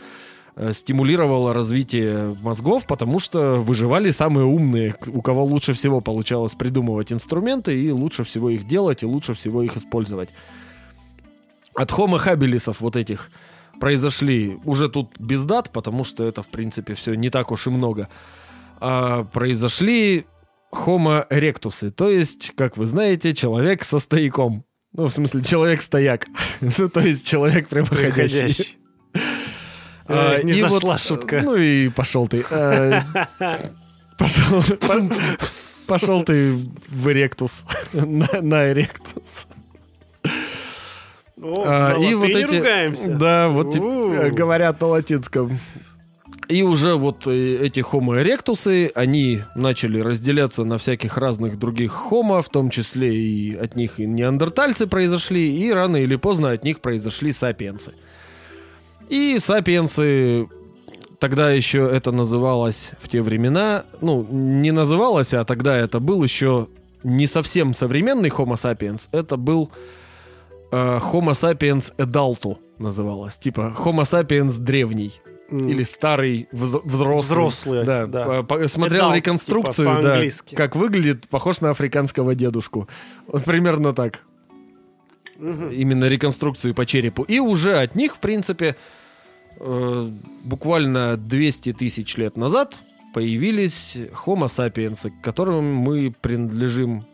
[0.71, 7.79] стимулировало развитие мозгов, потому что выживали самые умные, у кого лучше всего получалось придумывать инструменты,
[7.79, 10.29] и лучше всего их делать, и лучше всего их использовать.
[11.75, 13.29] От Homo habilisов вот этих
[13.79, 17.69] произошли, уже тут без дат, потому что это, в принципе, все не так уж и
[17.69, 18.09] много,
[18.79, 20.25] а произошли
[20.73, 24.65] Homo erectus, то есть, как вы знаете, человек со стояком.
[24.93, 26.25] Ну, в смысле, человек-стояк.
[26.61, 28.77] Ну, то есть, человек прямоходящий.
[30.07, 31.41] А, Э, Не и вот, зашла э, шутка.
[31.43, 32.43] Ну и пошел ты.
[32.49, 33.01] Э,
[34.17, 35.15] Пошел, по-
[35.87, 36.53] пошел ты
[36.89, 37.63] в эректус.
[37.93, 39.47] На, на эректус.
[41.39, 43.11] О, А, на и вот эти, ругаемся.
[43.11, 45.59] да, вот э, говорят на латинском.
[46.47, 52.41] И уже вот э, эти homo erectus, они начали разделяться на всяких разных других homo,
[52.41, 56.79] в том числе и от них и неандертальцы произошли, и рано или поздно от них
[56.79, 57.91] произошли сапиенсы.
[59.09, 60.47] И сапиенсы,
[61.19, 66.67] тогда еще это называлось в те времена, ну, не называлось, а тогда это был еще
[67.03, 69.71] не совсем современный Homo sapiens, это был
[70.71, 73.37] э, Homo sapiens adultu называлось.
[73.37, 75.13] Типа Homo sapiens древний.
[75.49, 77.19] Или старый вз- взрослый.
[77.21, 78.05] Взрослый, Да.
[78.05, 78.43] да.
[78.43, 80.21] по- смотрел Adult, реконструкцию, типа, да,
[80.57, 82.89] как выглядит, похож на африканского дедушку.
[83.27, 84.19] Вот примерно так.
[85.39, 87.23] Именно реконструкцию по черепу.
[87.23, 88.75] И уже от них, в принципе,
[89.59, 90.11] э,
[90.43, 92.79] буквально 200 тысяч лет назад
[93.13, 97.05] появились Homo sapiens, к которым мы принадлежим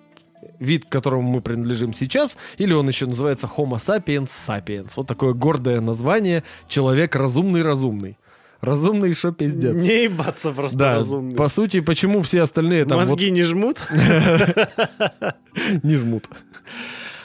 [0.60, 4.92] вид, к которому мы принадлежим сейчас, или он еще называется Homo sapiens sapiens.
[4.96, 6.44] Вот такое гордое название.
[6.68, 8.18] Человек разумный-разумный.
[8.62, 9.76] Разумный, что пиздец.
[9.76, 11.36] Не ебаться просто да, разумный.
[11.36, 13.78] по сути, почему все остальные там вот Мозги не жмут?
[15.84, 16.30] не жмут.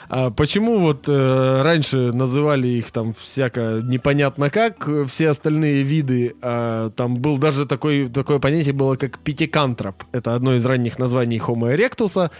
[0.09, 6.35] А почему вот э, раньше называли их там всяко непонятно как, э, все остальные виды,
[6.41, 10.03] а, там был даже такой, такое понятие было как питекантроп.
[10.11, 12.31] Это одно из ранних названий Homo erectus.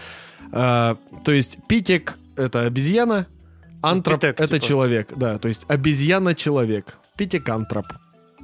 [0.50, 3.28] А, то есть питек— это обезьяна,
[3.82, 4.66] антроп это типа.
[4.66, 5.12] человек.
[5.14, 6.98] Да, то есть обезьяна-человек.
[7.16, 7.86] Питекантроп.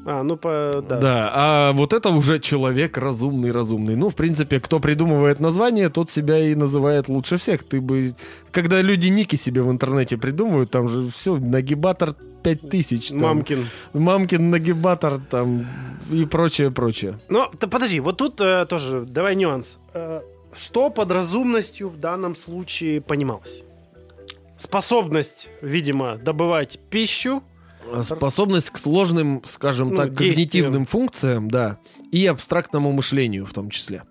[0.09, 1.01] А, ну, по, да.
[1.01, 1.31] Да.
[1.35, 3.97] а вот это уже человек разумный-разумный.
[3.97, 7.65] Ну, в принципе, кто придумывает название, тот себя и называет лучше всех.
[7.65, 8.15] Ты бы...
[8.53, 13.09] Когда люди ники себе в интернете придумывают, там же все, нагибатор 5000.
[13.11, 13.67] там, Мамкин.
[13.95, 15.67] Мамкин нагибатор там
[16.09, 17.19] и прочее, прочее.
[17.29, 19.81] Но, т- подожди, вот тут э, тоже, давай нюанс.
[19.93, 20.21] Э,
[20.57, 23.65] что под разумностью в данном случае понималось?
[24.57, 27.43] Способность, видимо, добывать пищу,
[28.03, 30.35] Способность к сложным, скажем Ну, так, действиям.
[30.35, 31.79] когнитивным функциям, да,
[32.13, 34.03] и абстрактному мышлению в том числе.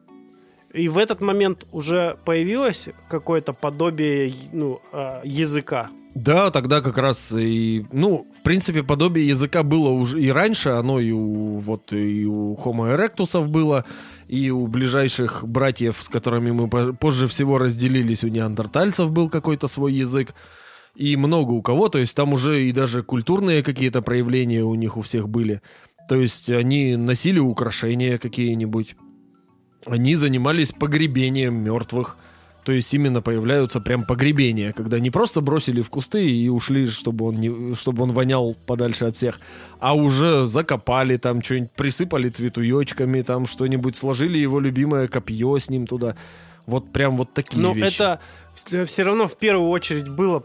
[0.74, 5.90] и в этот момент уже появилось какое-то подобие ну, э, языка.
[6.16, 11.00] Да, тогда как раз и, ну, в принципе, подобие языка было уже и раньше, оно
[11.00, 13.84] и у, вот, и у Homo erectus было,
[14.30, 19.68] и у ближайших братьев, с которыми мы по- позже всего разделились, у неандертальцев был какой-то
[19.68, 20.34] свой язык,
[20.96, 24.98] и много у кого, то есть там уже и даже культурные какие-то проявления у них
[24.98, 25.62] у всех были.
[26.08, 28.96] То есть они носили украшения какие-нибудь,
[29.86, 32.18] они занимались погребением мертвых,
[32.64, 37.26] то есть именно появляются прям погребения, когда не просто бросили в кусты и ушли, чтобы
[37.26, 39.40] он, не, чтобы он вонял подальше от всех,
[39.80, 45.86] а уже закопали там что-нибудь, присыпали цветуечками, там что-нибудь, сложили его любимое копье с ним
[45.86, 46.16] туда.
[46.66, 47.96] Вот прям вот такие Но вещи.
[47.96, 48.20] это
[48.56, 50.44] все равно в первую очередь было,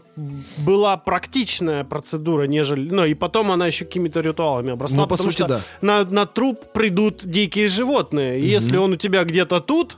[0.57, 2.89] была практичная процедура, нежели...
[2.89, 4.97] Ну, и потом она еще какими-то ритуалами обросла.
[4.97, 5.61] Ну, по потому сути, что да.
[5.81, 8.39] на, на труп придут дикие животные.
[8.39, 9.97] И если он у тебя где-то тут,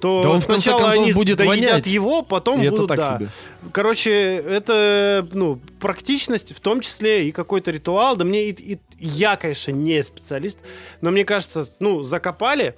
[0.00, 1.86] то Да он, сначала концов, они будет доедят вонять.
[1.86, 2.88] его, потом И это будут...
[2.88, 3.16] так да.
[3.16, 3.28] себе.
[3.72, 8.14] Короче, это, ну, практичность, в том числе и какой-то ритуал.
[8.16, 10.58] Да мне и, и- я, конечно, не специалист,
[11.00, 12.74] но мне кажется, ну, закопали,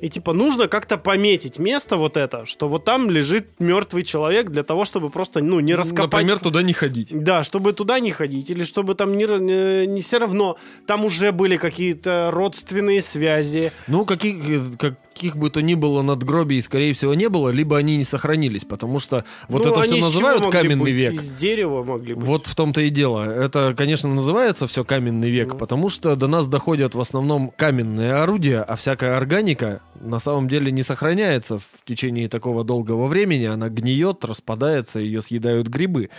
[0.00, 4.62] и типа нужно как-то пометить место вот это, что вот там лежит мертвый человек для
[4.62, 6.12] того, чтобы просто, ну, не раскопать...
[6.12, 7.08] Например, туда не ходить.
[7.12, 10.56] Да, чтобы туда не ходить, или чтобы там не, не, не все равно,
[10.86, 13.72] там уже были какие-то родственные связи.
[13.86, 14.36] Ну, каких,
[14.78, 18.98] каких бы то ни было надгробий, скорее всего, не было, либо они не сохранились, потому
[18.98, 20.94] что вот Ну, это все называют каменный быть?
[20.94, 21.12] век.
[21.14, 22.26] Из дерева могли быть.
[22.26, 23.24] Вот в том-то и дело.
[23.24, 25.58] Это, конечно, называется все каменный век, Ну.
[25.66, 30.70] Потому что до нас доходят в основном каменные орудия, а всякая органика на самом деле
[30.70, 33.46] не сохраняется в течение такого долгого времени.
[33.46, 36.10] Она гниет, распадается, ее съедают грибы.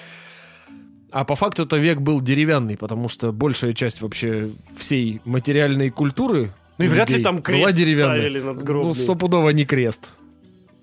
[1.11, 6.51] А по факту это век был деревянный, потому что большая часть вообще всей материальной культуры
[6.77, 8.89] Ну и вряд ли там крест была ставили надгробный.
[8.89, 10.11] Ну, стопудово не крест.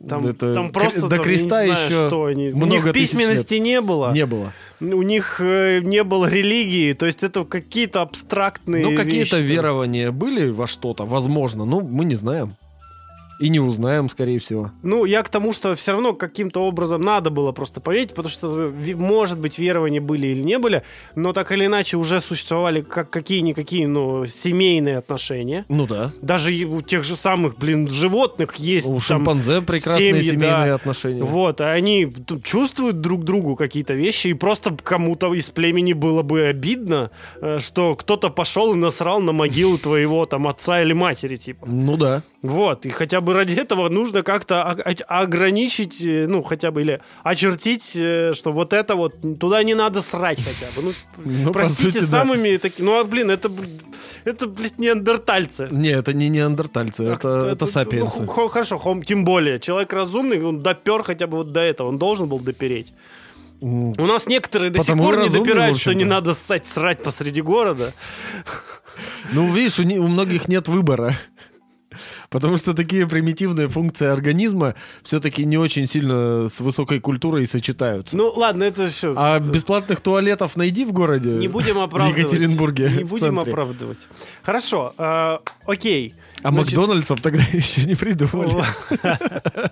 [0.08, 2.50] Там, Это там просто до креста не знаю, еще что они.
[2.50, 4.12] У много них тысяч письменности не было.
[4.12, 4.52] Не было.
[4.80, 6.92] У них э, не было религии.
[6.92, 9.46] То есть это какие-то абстрактные Ну, какие-то вещи.
[9.52, 12.54] верования были во что-то, возможно, но мы не знаем.
[13.40, 14.70] И не узнаем, скорее всего.
[14.82, 18.72] Ну, я к тому, что все равно каким-то образом надо было просто поверить, потому что,
[18.96, 20.82] может быть, верования были или не были,
[21.16, 25.64] но так или иначе уже существовали как какие-никакие, ну, семейные отношения.
[25.68, 26.12] Ну да.
[26.22, 30.74] Даже у тех же самых, блин, животных есть У там шимпанзе прекрасные семьи, семейные да.
[30.74, 31.22] отношения.
[31.24, 32.12] Вот, а они
[32.42, 37.10] чувствуют друг другу какие-то вещи, и просто кому-то из племени было бы обидно,
[37.40, 41.66] э, что кто-то пошел и насрал на могилу твоего там отца или матери, типа.
[41.66, 42.22] Ну да.
[42.42, 44.62] Вот, и хотя бы ради этого нужно как-то
[45.08, 50.02] ограничить, э, ну, хотя бы, или очертить, э, что вот это вот, туда не надо
[50.02, 50.82] срать хотя бы.
[50.88, 50.92] Ну,
[51.44, 52.06] Ну, простите, сути, да.
[52.06, 53.50] самыми такими, ну, а, блин, это,
[54.24, 55.68] это, блядь, неандертальцы.
[55.70, 58.20] Не, это не неандертальцы, это, А, это сапиенсы.
[58.22, 59.58] ну, хо- хорошо, хом- тем более.
[59.60, 61.88] Человек разумный, он допер хотя бы вот до этого.
[61.88, 62.92] Он должен был допереть.
[63.60, 66.66] У нас некоторые до Потому сих пор и не разумный, допирают, что не надо ссать,
[66.66, 67.92] срать посреди города.
[69.32, 71.16] Ну, видишь, у, не- у многих нет выбора.
[72.34, 74.74] Потому что такие примитивные функции организма
[75.04, 78.16] все-таки не очень сильно с высокой культурой сочетаются.
[78.16, 79.14] Ну, ладно, это все.
[79.16, 81.30] А бесплатных туалетов найди в городе.
[81.30, 82.18] Не будем В оправдывать.
[82.18, 82.90] Екатеринбурге.
[82.90, 84.08] Не в будем оправдывать.
[84.42, 86.16] Хорошо, э, окей.
[86.42, 88.64] А Значит, Макдональдсов тогда еще не придумали.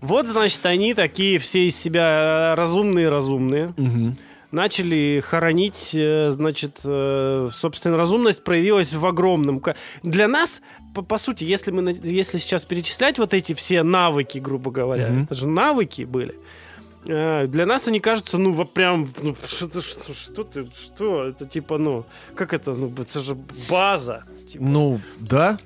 [0.00, 3.74] Вот, значит, они такие все из себя разумные-разумные.
[3.76, 4.16] Мгм.
[4.52, 9.62] начали хоронить, э, значит, э, собственно, разумность проявилась в огромном...
[10.02, 10.62] Для нас,
[10.94, 15.22] по, по сути, если, мы, если сейчас перечислять вот эти все навыки, грубо говоря, Мгм.
[15.24, 16.34] это же навыки были,
[17.06, 21.44] э, для нас они кажутся, ну, вот прям, ну, что, что, что ты, что, это
[21.46, 23.36] типа, ну, как это, ну, это же
[23.68, 24.24] база.
[24.46, 24.64] типа.
[24.64, 25.58] Ну, да.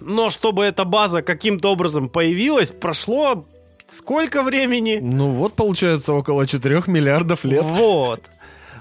[0.00, 3.44] Но чтобы эта база каким-то образом появилась, прошло
[3.86, 4.98] сколько времени?
[5.00, 7.62] Ну вот, получается, около 4 миллиардов лет.
[7.64, 8.22] Вот.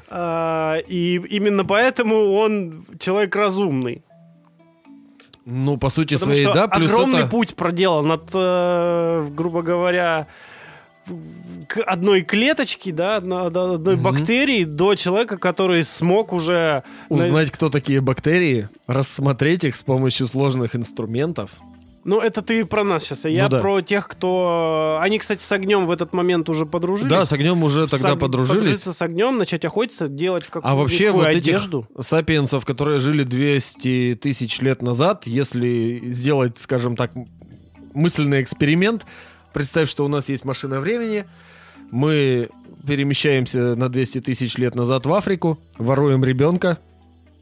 [0.10, 4.04] А, и именно поэтому он человек разумный.
[5.46, 7.28] Ну, по сути Потому своей, что да, плюс огромный это...
[7.28, 10.28] путь проделан от, э, грубо говоря,
[11.68, 14.04] к одной клеточке, да, одно- до одной Мгм.
[14.04, 16.84] бактерии до человека, который смог уже...
[17.10, 21.52] на- Узнать, кто такие бактерии, рассмотреть их с помощью сложных инструментов.
[22.06, 23.60] Ну, это ты про нас сейчас, а я Ну да.
[23.60, 25.00] про тех, кто...
[25.02, 27.10] Они, кстати, с огнем в этот момент уже подружились.
[27.10, 28.60] Да, с огнем уже С тогда ог- подружились.
[28.60, 31.88] Подружиться с огнем, начать охотиться, делать какую-то А вообще вот этих одежду.
[32.02, 37.12] сапиенсов, которые жили 200 тысяч лет назад, если сделать, скажем так,
[37.94, 39.06] мысленный эксперимент,
[39.54, 41.26] представь, что у нас есть машина времени,
[41.92, 42.50] мы
[42.86, 46.80] перемещаемся на 200 тысяч лет назад в Африку, воруем ребенка,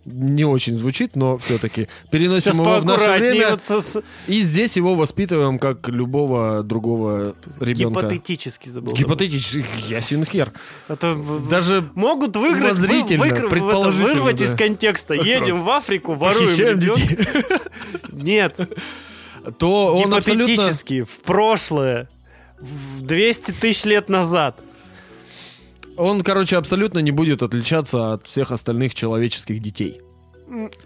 [0.06, 4.41] не очень звучит, но все-таки переносим Сейчас его в наше время вот со- с- и
[4.41, 8.02] здесь его воспитываем как любого другого ребенка.
[8.02, 8.93] Гипотетически забыл.
[8.93, 10.52] Гипотетически, ясен хер.
[10.88, 11.16] Это
[11.49, 14.45] Даже могут выиграть, вы- выкр- предположительно, это вырвать да.
[14.45, 15.14] из контекста.
[15.14, 16.99] Едем в Африку, воруем ребенка.
[16.99, 17.20] детей.
[18.12, 18.58] Нет,
[19.58, 20.52] То он абсолютно...
[20.52, 22.10] гипотетически, в прошлое,
[22.60, 24.60] в 200 тысяч лет назад.
[25.98, 30.02] Он, короче, абсолютно не будет отличаться от всех остальных человеческих детей.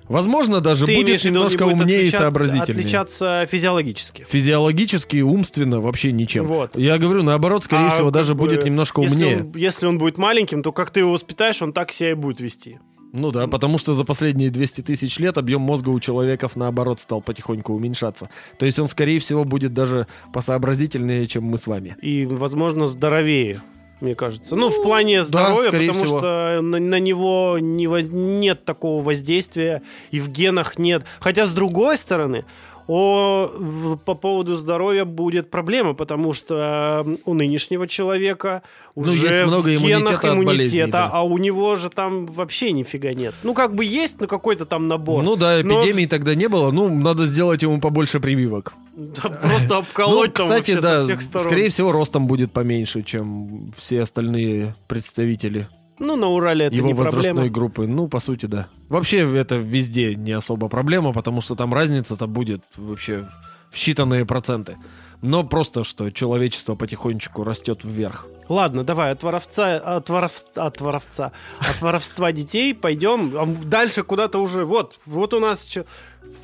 [0.08, 2.82] Возможно, даже Ты будет не немножко будет умнее и сообразительнее.
[2.84, 4.26] Отличаться физиологически.
[4.30, 6.46] Физиологически и умственно вообще ничем.
[6.46, 6.78] Вот.
[6.78, 9.38] Я говорю, наоборот, скорее А всего, даже бы, будет немножко если умнее.
[9.42, 12.40] он- Если он будет маленьким, то как ты его воспитаешь, он так себя и будет
[12.42, 12.78] вести.
[13.12, 17.22] Ну да, потому что за последние 200 тысяч лет объем мозга у человеков, наоборот, стал
[17.22, 18.30] потихоньку уменьшаться.
[18.60, 21.96] То есть он, скорее всего, будет даже посообразительнее, чем мы с вами.
[22.02, 23.62] И, возможно, здоровее,
[24.02, 24.56] мне кажется.
[24.56, 26.20] Ну, в плане здоровья, скорее потому всего.
[26.20, 29.82] что на, на него не воз- нет такого воздействия,
[30.12, 31.06] и в генах нет.
[31.20, 32.46] Хотя, с другой стороны,
[32.88, 38.62] о, в- по поводу здоровья будет проблема, потому что э, у нынешнего человека
[38.96, 41.10] Ну, уже есть много в генах иммунитета от болезней, иммунитета, да.
[41.12, 43.34] а у него же там вообще нифига нет.
[43.44, 45.24] Ну, как бы есть, но какой-то там набор.
[45.24, 46.72] Ну да, Но- эпидемии тогда не было.
[46.72, 48.74] Ну, надо сделать ему побольше прививок.
[48.96, 51.48] Да, просто Ну, обколоть там кстати, вообще да, со всех сторон.
[51.48, 55.68] скорее всего, ростом будет поменьше, чем все остальные представители
[56.00, 57.54] Ну, на Урале это его не возрастной проблема.
[57.54, 57.88] группы.
[57.88, 58.68] Ну, по сути, да.
[58.90, 63.28] Вообще, это везде не особо проблема, потому что там разница-то будет вообще
[63.72, 64.78] в считанные проценты.
[65.22, 68.28] Но просто, что человечество потихонечку растет вверх.
[68.48, 74.40] Ладно, давай от воровца, от воровца, от воровца, от воровства детей пойдем а дальше куда-то
[74.40, 74.66] уже.
[74.66, 75.68] Вот, вот у нас,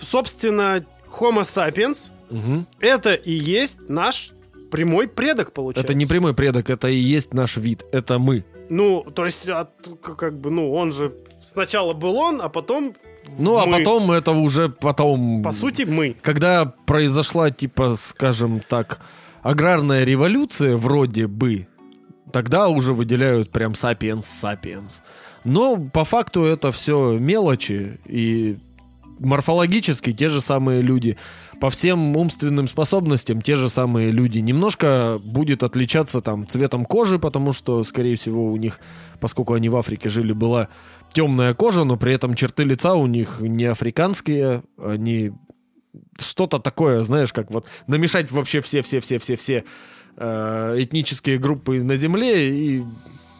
[0.02, 0.84] собственно,
[1.20, 2.10] Homo sapiens.
[2.30, 2.66] Мгм.
[2.80, 4.32] Это и есть наш
[4.72, 5.86] прямой предок, получается.
[5.86, 7.84] Это не прямой предок, это и есть наш вид.
[7.91, 8.45] Это мы.
[8.74, 11.11] Ну, то есть, от- к- как бы, ну, он же
[11.43, 12.93] сначала был он, а потом
[13.38, 13.80] Ну, а мы.
[13.80, 15.43] потом это уже потом...
[15.43, 16.15] По сути, мы.
[16.22, 19.01] Когда произошла, типа, скажем так,
[19.43, 21.67] аграрная революция, вроде бы,
[22.32, 25.03] тогда уже выделяют прям сапиенс сапиенс.
[25.43, 28.57] Но по факту это все мелочи, и
[29.22, 31.17] морфологически те же самые люди,
[31.59, 34.39] по всем умственным способностям те же самые люди.
[34.39, 38.80] Немножко будет отличаться там цветом кожи, потому что, скорее всего, у них,
[39.19, 40.69] поскольку они в Африке жили, была
[41.13, 45.34] темная кожа, но при этом черты лица у них не африканские, они
[46.17, 49.63] что-то такое, знаешь, как вот намешать вообще все-все-все-все-все
[50.17, 52.84] э, этнические группы на Земле и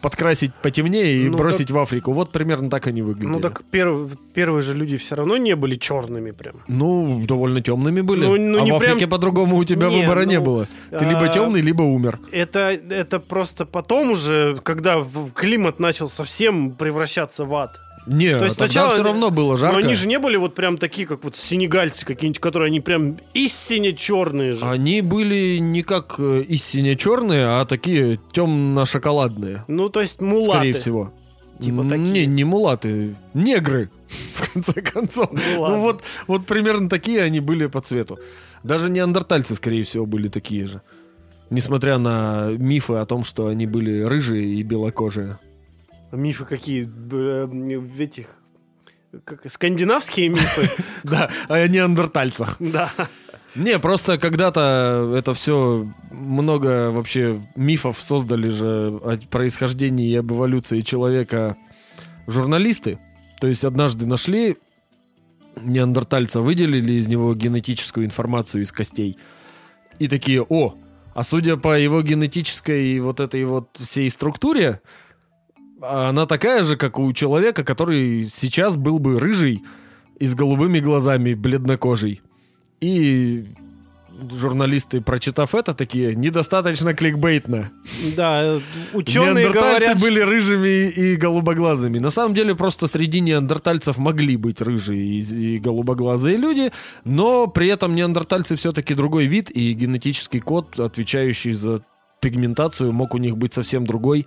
[0.02, 2.12] подкрасить потемнее и Ну, бросить в Африку.
[2.12, 3.32] Вот примерно так они выглядели.
[3.32, 6.56] Ну, так перв- первые же люди все равно не были черными прям.
[6.68, 8.26] Ну, довольно темными были.
[8.26, 10.68] Ну, ну, а не в Африке прям- по-другому у тебя Не, выбора не ну, было.
[10.90, 12.18] Ты либо а, темный, либо умер.
[12.32, 15.02] Это, это просто потом уже, когда
[15.34, 17.78] климат начал совсем превращаться в ад.
[18.06, 19.78] Не, То есть тогда сначала- все равно было жарко.
[19.78, 23.18] Но они же не были вот прям такие, как вот сенегальцы какие-нибудь, которые они прям
[23.32, 24.64] истинно черные же.
[24.64, 29.64] Они были не как э, истинно черные, а такие темно-шоколадные.
[29.68, 30.50] Ну, то есть мулаты.
[30.50, 31.12] Скорее всего.
[31.60, 32.10] Типа такие.
[32.10, 33.88] Не, не мулаты, негры,
[34.34, 35.28] в конце концов.
[35.30, 35.76] Ну, ладно.
[35.76, 38.18] Ну вот, вот примерно такие они были по цвету.
[38.64, 40.82] Даже неандертальцы, скорее всего, были такие же.
[41.50, 45.38] Несмотря на мифы о том, что они были рыжие и белокожие.
[46.12, 46.84] Мифы какие?
[46.84, 48.26] э, В этих...
[49.24, 50.70] Как, скандинавские мифы?
[51.02, 52.56] Да, о неандертальцах.
[52.60, 52.92] Да.
[53.54, 60.80] Не, просто когда-то это все много вообще мифов создали же о происхождении и об эволюции
[60.80, 61.56] человека
[62.26, 62.98] журналисты.
[63.40, 64.56] То есть однажды нашли
[65.60, 69.18] неандертальца, выделили из него генетическую информацию из костей.
[69.98, 70.74] И такие, о,
[71.14, 74.80] а судя по его генетической вот этой вот всей структуре,
[75.82, 79.62] она такая же, как у человека, который сейчас был бы рыжий
[80.18, 82.20] и с голубыми глазами, бледнокожий.
[82.80, 83.46] И
[84.30, 87.70] журналисты, прочитав это, такие, недостаточно кликбейтно.
[88.16, 88.58] Да,
[88.92, 90.00] ученые говорят...
[90.00, 91.98] были рыжими и голубоглазыми.
[91.98, 96.70] На самом деле, просто среди неандертальцев могли быть рыжие и, и голубоглазые люди,
[97.04, 101.82] но при этом неандертальцы все-таки другой вид, и генетический код, отвечающий за
[102.20, 104.26] пигментацию, мог у них быть совсем другой.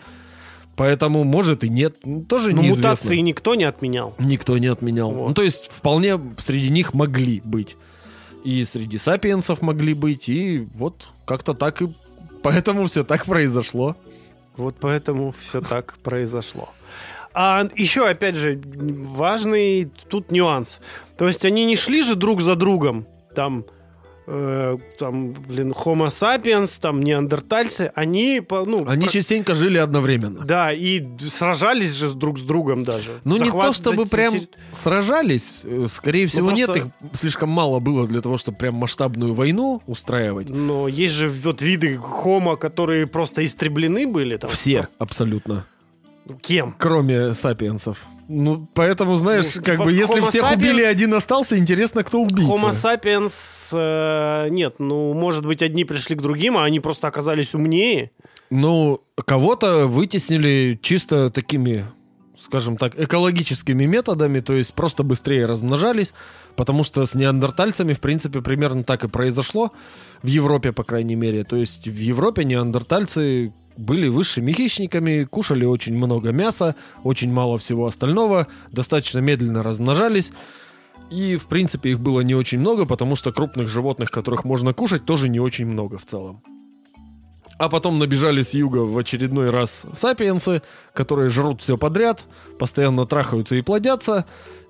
[0.76, 1.96] Поэтому, может и нет,
[2.28, 2.90] тоже Ну, неизвестно.
[2.90, 4.14] мутации никто не отменял.
[4.20, 5.12] Никто не отменял.
[5.12, 5.28] Вот.
[5.30, 7.78] Ну, то есть, вполне среди них могли быть.
[8.44, 11.88] И среди сапиенсов могли быть, и вот как-то так и...
[12.44, 13.96] Поэтому все так произошло.
[14.58, 16.70] Вот поэтому все так произошло.
[17.34, 20.80] А еще, опять же, важный тут нюанс.
[21.18, 23.08] То есть они не шли же друг за другом.
[23.36, 23.66] Там,
[24.28, 27.92] э, там блин, Homo sapiens, там неандертальцы.
[27.96, 28.86] Они, ну...
[28.88, 30.46] Они про- частенько жили одновременно.
[30.46, 33.12] Да, и сражались же друг с другом даже.
[33.24, 34.36] Ну, не Захват- то чтобы прям
[34.72, 38.76] сражались, э, скорее всего, нет, Ну, просто- их слишком мало было для того, чтобы прям
[38.76, 40.50] масштабную войну устраивать.
[40.50, 44.38] Но есть же вот виды хомо, которые просто истреблены были.
[44.38, 45.66] Там, Все, абсолютно.
[46.42, 46.76] Кем?
[46.78, 48.06] Кроме сапиенсов.
[48.28, 52.04] Ну, поэтому, знаешь, Ну, как типа бы, если Homo всех sapiens- убили, один остался, интересно,
[52.04, 52.52] кто убийца.
[52.52, 53.70] Homo sapiens...
[53.72, 58.10] э, нет, ну, может быть, одни пришли к другим, а они просто оказались умнее.
[58.50, 61.86] Ну, кого-то вытеснили чисто такими,
[62.40, 66.14] скажем так, экологическими методами, то есть просто быстрее размножались,
[66.56, 69.72] потому что с неандертальцами, в принципе, примерно так и произошло,
[70.24, 71.44] в Европе, по крайней мере.
[71.44, 77.88] То есть в Европе неандертальцы были высшими хищниками, кушали очень много мяса, очень мало всего
[77.88, 80.32] остального, достаточно медленно размножались.
[81.12, 85.06] И, в принципе, их было не очень много, потому что крупных животных, которых можно кушать,
[85.06, 86.42] тоже не очень много в целом.
[87.58, 90.62] А потом набежали с юга в очередной раз сапиенсы,
[90.94, 92.26] которые жрут все подряд,
[92.60, 94.26] постоянно трахаются и плодятся,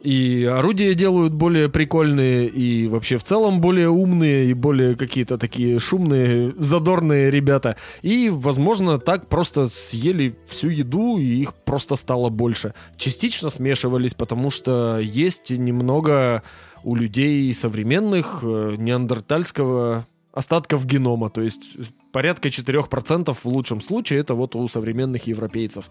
[0.05, 5.79] и орудия делают более прикольные, и вообще в целом более умные, и более какие-то такие
[5.79, 7.75] шумные, задорные ребята.
[8.03, 12.75] И, возможно, так просто съели всю еду, и их просто стало больше.
[12.97, 16.43] Частично смешивались, потому что есть немного
[16.83, 21.63] у людей современных э, неандертальского остатков генома, то есть
[22.11, 25.89] порядка 4% в лучшем случае, это вот у современных европейцев.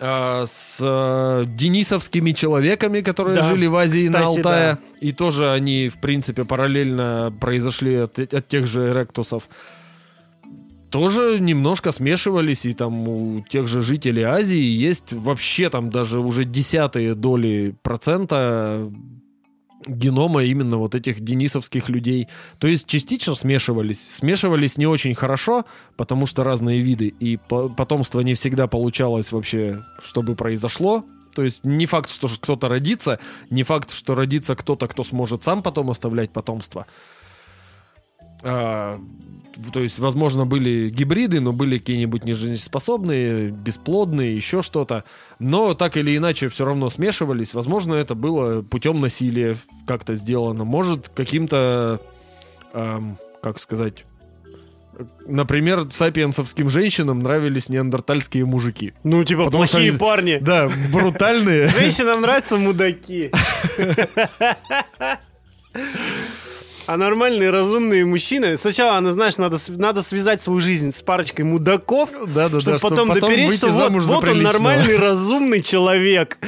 [0.00, 4.78] А, с э, денисовскими человеками, которые Да, жили в Азии на кстати, Алтае, да.
[5.00, 9.48] и тоже они, в принципе, параллельно произошли от, от тех же эректусов.
[10.90, 16.44] Тоже немножко смешивались, и там у тех же жителей Азии есть вообще там даже уже
[16.44, 18.88] десятые доли процента
[19.86, 22.28] генома именно вот этих денисовских людей.
[22.58, 24.10] То есть частично смешивались.
[24.10, 25.64] Смешивались не очень хорошо,
[25.96, 31.04] потому что разные виды, и по- потомство не всегда получалось вообще, чтобы произошло.
[31.34, 33.20] То есть не факт, что кто-то родится,
[33.50, 36.86] не факт, что родится кто-то, кто сможет сам потом оставлять потомство.
[38.42, 39.00] А,
[39.72, 45.02] то есть, возможно, были гибриды, но были какие-нибудь нежизнеспособные, бесплодные, еще что-то.
[45.40, 47.54] Но так или иначе все равно смешивались.
[47.54, 50.64] Возможно, это было путем насилия как-то сделано.
[50.64, 52.00] Может, каким-то,
[52.72, 54.04] эм, как сказать,
[55.26, 58.92] например, сапиенсовским женщинам нравились неандертальские мужики.
[59.04, 60.38] Ну, типа, Потому плохие они- парни.
[60.40, 61.68] Да, брутальные.
[61.68, 63.30] Женщинам нравятся мудаки.
[66.88, 68.56] А нормальные, разумные мужчины...
[68.56, 73.08] Сначала, она, знаешь, надо, надо связать свою жизнь с парочкой мудаков, Да-да-да, чтобы чтоб потом,
[73.08, 76.38] потом допереть, что вот, вот он нормальный, разумный человек.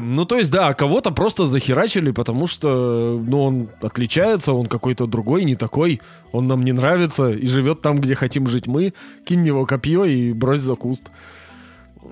[0.00, 5.44] Ну, то есть, да, кого-то просто захерачили, потому что, ну, он отличается, он какой-то другой,
[5.44, 6.02] не такой,
[6.32, 8.92] он нам не нравится и живет там, где хотим жить мы,
[9.24, 11.04] кинь в него копье и брось за куст.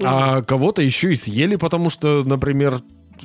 [0.02, 2.80] А кого-то еще и съели, потому что, например,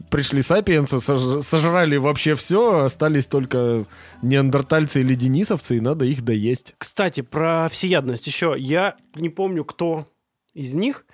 [0.10, 3.86] пришли сапиенсы, сож- сожрали вообще все, остались только
[4.22, 6.76] неандертальцы или денисовцы, и надо их доесть.
[6.78, 8.56] Кстати, про всеядность еще.
[8.58, 10.08] Я не помню, кто
[10.54, 11.06] из них,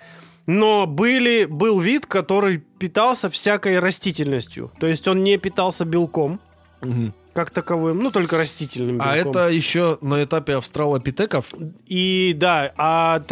[0.46, 4.72] но были, был вид, который питался всякой растительностью.
[4.80, 6.40] То есть он не питался белком,
[7.38, 9.12] как таковым, ну, только растительным белком.
[9.12, 11.54] А это еще на этапе австралопитеков?
[11.86, 13.22] И да, а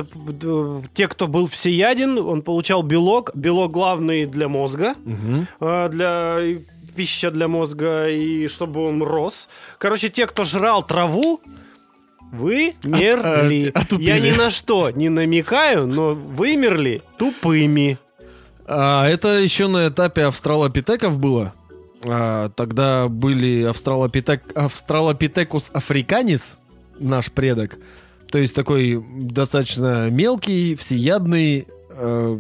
[0.95, 3.33] те, кто был всеяден, он получал белок.
[3.35, 4.95] Белок главный для мозга,
[5.59, 6.39] а, для
[6.95, 9.49] пища для мозга, и чтобы он рос.
[9.79, 11.41] Короче, те, кто жрал траву,
[12.31, 13.73] вы мерли.
[13.75, 14.07] а, отупели.
[14.07, 17.99] Я ни на что не намекаю, но вымерли тупыми.
[18.67, 21.55] А, это еще на этапе австралопитеков было.
[22.09, 26.59] А, тогда были австралопитек, австралопитекус африканис,
[26.99, 27.79] наш предок.
[28.31, 32.39] То есть такой достаточно мелкий, всеядный, э,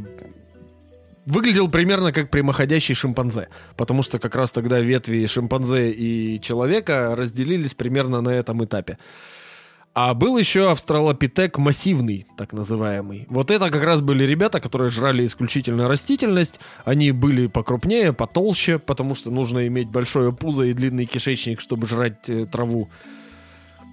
[1.26, 3.48] выглядел примерно как прямоходящий шимпанзе.
[3.76, 8.98] Потому что как раз тогда ветви шимпанзе и человека разделились примерно на этом этапе.
[9.98, 13.24] А был еще австралопитек массивный, так называемый.
[13.30, 16.60] Вот это как раз были ребята, которые жрали исключительно растительность.
[16.84, 22.28] Они были покрупнее, потолще, потому что нужно иметь большое пузо и длинный кишечник, чтобы жрать
[22.28, 22.90] э, траву.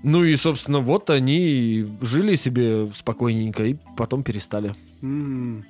[0.04, 4.76] Ну и, собственно, вот они жили себе спокойненько и потом перестали.
[5.02, 5.66] М.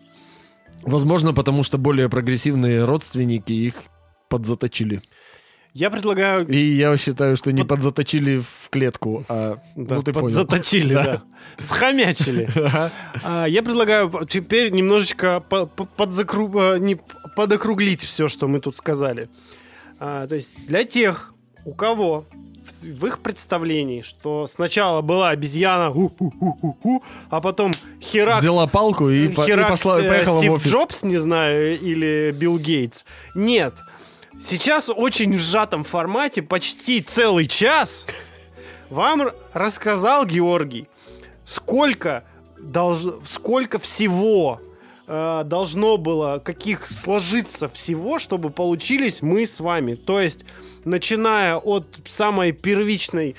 [0.81, 3.75] Возможно, потому что более прогрессивные родственники их
[4.29, 5.03] подзаточили.
[5.73, 6.47] Я предлагаю...
[6.47, 9.57] И я считаю, что не подзаточили в клетку, а...
[9.75, 10.27] Да, ну, ты понял.
[10.27, 11.23] подзаточили, да.
[11.57, 12.47] Схомячили.
[13.23, 15.65] А, Я предлагаю теперь немножечко а,
[17.35, 19.29] подокруглить все, что мы тут сказали.
[19.99, 21.33] А, То есть для тех,
[21.65, 25.93] у кого в в их представлении, что сначала была обезьяна,
[27.29, 30.71] а потом херакс, Взяла палку и, по- и херакс, пошла, э, поехала в Стив офис.
[30.71, 33.03] Джобс, не знаю, или Билл Гейтс.
[33.35, 33.73] Нет.
[34.43, 38.07] Сейчас очень в сжатом формате, почти целый час,
[38.89, 40.89] вам рассказал Георгий,
[41.45, 42.25] сколько,
[42.59, 44.59] долж- сколько всего
[45.07, 49.95] э, должно было, каких сложиться всего, чтобы получились мы с вами.
[49.95, 50.43] То есть,
[50.83, 53.37] начиная от самой первичной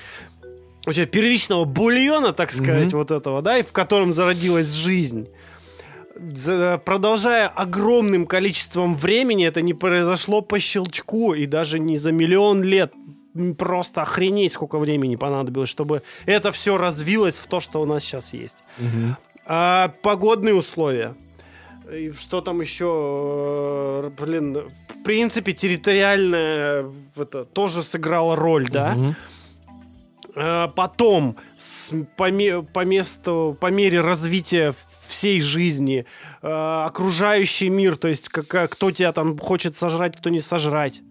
[0.86, 5.28] вообще первичного бульона, так сказать, вот этого, да, и в котором зародилась жизнь.
[6.17, 12.62] За- Продолжая огромным количеством времени, это не произошло по щелчку и даже не за миллион
[12.62, 12.93] лет.
[13.59, 18.33] Просто охренеть, сколько времени понадобилось, чтобы это все развилось в то, что у нас сейчас
[18.33, 18.59] есть.
[19.45, 21.15] А, погодные условия.
[21.93, 22.87] И что там еще,
[24.07, 26.87] э, блин, в принципе, территориальная
[27.17, 28.97] это, тоже сыграла роль, да?
[30.37, 31.37] Э, Потом,
[32.16, 32.28] по,
[32.72, 34.74] по месту, по мере развития
[35.07, 36.07] всей жизни,
[36.43, 41.03] э, окружающий мир, то есть какая- кто тебя там хочет сожрать, кто не сожрать.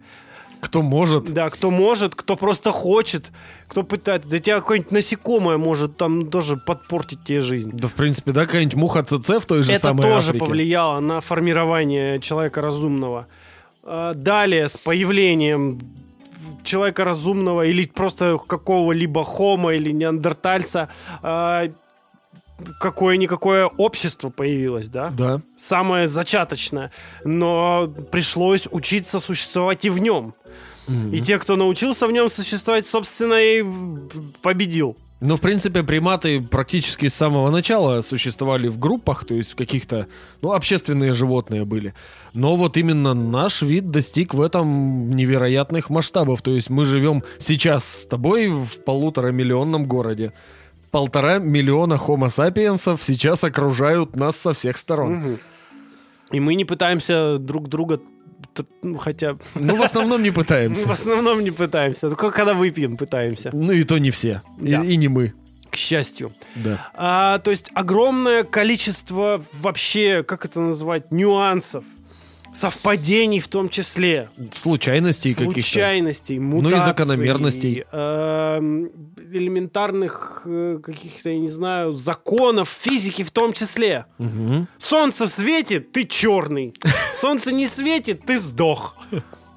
[0.60, 1.24] Кто может.
[1.32, 3.30] Да, кто может, кто просто хочет,
[3.68, 4.28] кто пытается.
[4.30, 7.70] Да тебя какое-нибудь насекомое может там тоже подпортить тебе жизнь.
[7.74, 10.44] Да, в принципе, да, какая-нибудь муха ЦЦ в той же Это самой тоже Африке.
[10.44, 13.26] повлияло на формирование человека разумного.
[14.14, 15.80] Далее, с появлением
[16.64, 20.88] человека разумного или просто какого-либо хома или неандертальца,
[21.22, 21.68] а,
[22.80, 25.10] какое-никакое общество появилось, да?
[25.10, 25.40] Да.
[25.56, 26.92] Самое зачаточное.
[27.24, 30.34] Но пришлось учиться существовать и в нем.
[31.12, 33.64] И те, кто научился в нем существовать, собственно, и
[34.42, 34.96] победил.
[35.20, 40.06] Ну, в принципе, приматы практически с самого начала существовали в группах, то есть в каких-то,
[40.42, 41.94] ну, общественные животные были.
[42.32, 46.42] Но вот именно наш вид достиг в этом невероятных масштабов.
[46.42, 50.32] То есть мы живем сейчас с тобой в полутора миллионном городе.
[50.90, 55.14] Полтора миллиона хомо сапиенсов сейчас окружают нас со всех сторон.
[55.14, 55.38] Мгм.
[56.32, 58.00] И мы не пытаемся друг друга,
[58.82, 60.92] ну, хотя Ну, в основном не мы в пытаемся.
[60.92, 64.42] основном не пытаемся, только когда выпьем, пытаемся, Ну, и то не все.
[64.60, 65.32] И, и не мы.
[65.70, 66.32] к счастью.
[66.54, 66.90] Да.
[66.94, 71.84] А, то есть огромное количество вообще, как это назвать, нюансов,
[72.54, 75.52] совпадений в том числе, Случайностей каких-то.
[75.60, 77.84] случайностей, Ну и мутаций, закономерностей.
[77.92, 78.90] эм,
[79.32, 84.06] элементарных э, каких-то, я не знаю, законов физики в том числе.
[84.18, 84.68] Мгм.
[84.78, 86.74] Солнце светит, ты черный.
[87.20, 88.96] Солнце не светит, ты сдох.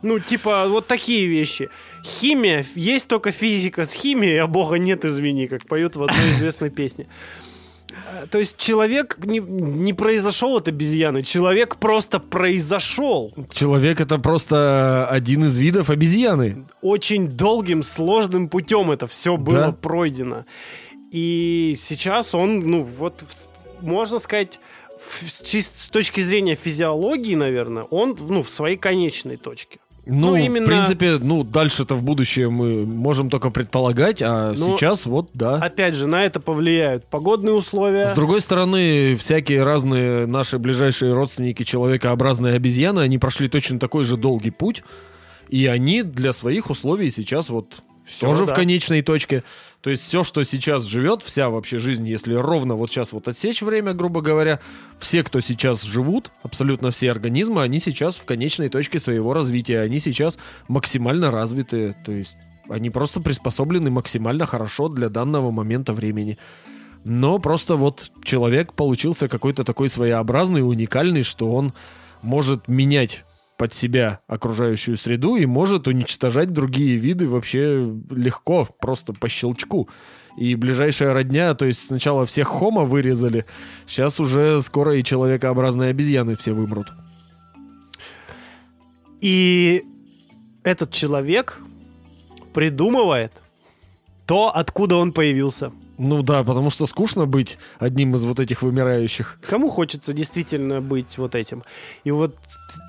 [0.04, 1.70] Ну, типа, вот такие вещи.
[2.04, 6.70] Химия, есть только физика с химией, а Бога нет, извини, как поют в одной известной
[6.70, 7.08] песне.
[8.14, 15.08] Э, То есть человек не, не произошел от обезьяны, человек просто произошел Человек это просто
[15.10, 16.66] один из видов обезьяны.
[16.82, 19.72] очень долгим, сложным путем это все было Да.
[19.72, 20.46] пройдено.
[21.12, 23.24] И сейчас он, ну, вот,
[23.82, 24.60] можно сказать,
[25.26, 29.80] с, с точки зрения физиологии, наверное, он, ну, в своей конечной точке.
[30.10, 34.78] Ну, Ну, именно- в принципе, ну, дальше-то в будущее мы можем только предполагать, а Ну,
[34.78, 35.56] сейчас вот, да.
[35.56, 38.08] Опять же, на это повлияют погодные условия.
[38.08, 44.18] С другой стороны, всякие разные наши ближайшие родственники, человекообразные обезьяны, они прошли точно такой же
[44.18, 44.84] долгий путь,
[45.50, 48.54] и они для своих условий сейчас вот Всё, тоже да.
[48.54, 49.44] в конечной точке.
[49.82, 53.62] То есть все, что сейчас живет, вся вообще жизнь, если ровно вот сейчас вот отсечь
[53.62, 54.60] время, грубо говоря,
[55.00, 60.00] все, кто сейчас живут, абсолютно все организмы, они сейчас в конечной точке своего развития, они
[60.00, 62.38] сейчас максимально развиты, то есть
[62.70, 66.38] они просто приспособлены максимально хорошо для данного момента времени.
[67.04, 71.74] Но просто вот человек получился какой-то такой своеобразный, уникальный, что он
[72.22, 73.24] может менять
[73.58, 79.90] под себя окружающую среду и может уничтожать другие виды вообще легко, просто по щелчку.
[80.38, 83.46] И ближайшая родня, то есть сначала всех хома вырезали,
[83.88, 86.88] сейчас уже скоро и человекообразные обезьяны все вымрут.
[89.20, 89.84] И
[90.64, 91.60] этот человек
[92.54, 93.32] придумывает
[94.28, 95.72] то, откуда он появился.
[95.98, 99.40] Ну да, потому что скучно быть одним из вот этих вымирающих.
[99.42, 101.64] Кому хочется действительно быть вот этим?
[102.04, 102.36] И вот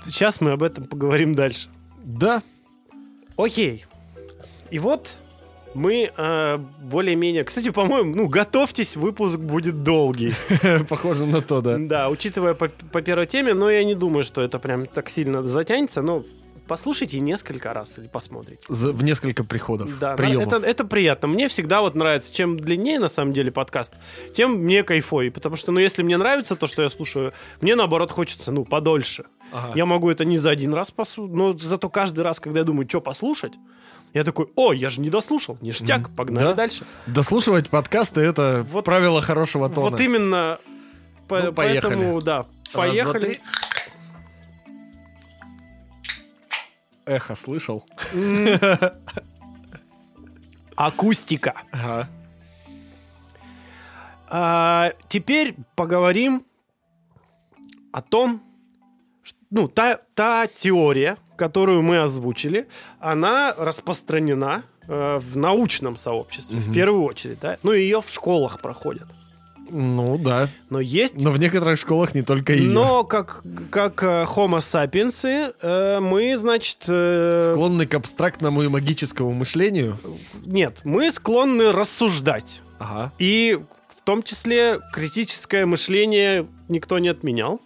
[0.05, 1.69] сейчас мы об этом поговорим дальше.
[2.05, 2.43] Да,
[3.39, 3.87] Окей.
[4.71, 5.17] И вот
[5.75, 7.45] мы э, более-менее...
[7.45, 10.35] Кстати, по-моему, ну, готовьтесь, выпуск будет долгий.
[10.89, 11.77] похоже на то, да.
[11.79, 15.43] Да, учитывая по, по первой теме, но я не думаю, что это прям так сильно
[15.45, 16.25] затянется, но
[16.69, 18.63] послушайте несколько раз или посмотрите.
[18.69, 20.53] За- в несколько приходов, Да, приемов.
[20.53, 21.27] это, это приятно.
[21.29, 23.95] Мне всегда вот нравится, чем длиннее на самом деле подкаст,
[24.35, 25.33] тем мне кайфовее.
[25.33, 29.25] Потому что, ну, если мне нравится то, что я слушаю, мне наоборот хочется, ну, подольше.
[29.51, 29.73] Ага.
[29.75, 32.87] Я могу это не за один раз послушать, но зато каждый раз, когда я думаю,
[32.89, 33.55] что послушать,
[34.15, 36.55] я такой, о, я же не дослушал, ништяк, погнали Да.
[36.55, 36.85] дальше.
[37.07, 39.91] Дослушивать подкасты это Вот- правило хорошего тона.
[39.91, 40.59] Вот именно
[41.29, 41.81] по- Ну, поехали.
[41.95, 43.21] поэтому, да, два, поехали.
[43.35, 43.39] три.
[47.09, 47.85] Эхо слышал?
[50.77, 51.55] Акустика.
[51.73, 52.09] Ага.
[54.31, 56.45] А, теперь поговорим
[57.93, 58.43] о том,
[59.23, 62.69] ш- ну, та, та теория, которую мы озвучили,
[63.01, 67.57] она распространена э, в научном сообществе, в первую очередь, да?
[67.63, 69.09] Ну, ее в школах проходят.
[69.71, 70.49] Ну да.
[70.71, 71.15] Но есть...
[71.15, 72.71] Но в некоторых школах не только ее.
[72.71, 76.85] Но как, как э, homo sapiens, э, мы, значит...
[76.87, 79.99] э, Склонны к абстрактному и магическому мышлению.
[80.45, 82.63] Нет, мы склонны рассуждать.
[82.79, 83.13] Ага.
[83.19, 83.59] И
[83.89, 87.61] в том числе критическое мышление никто не отменял.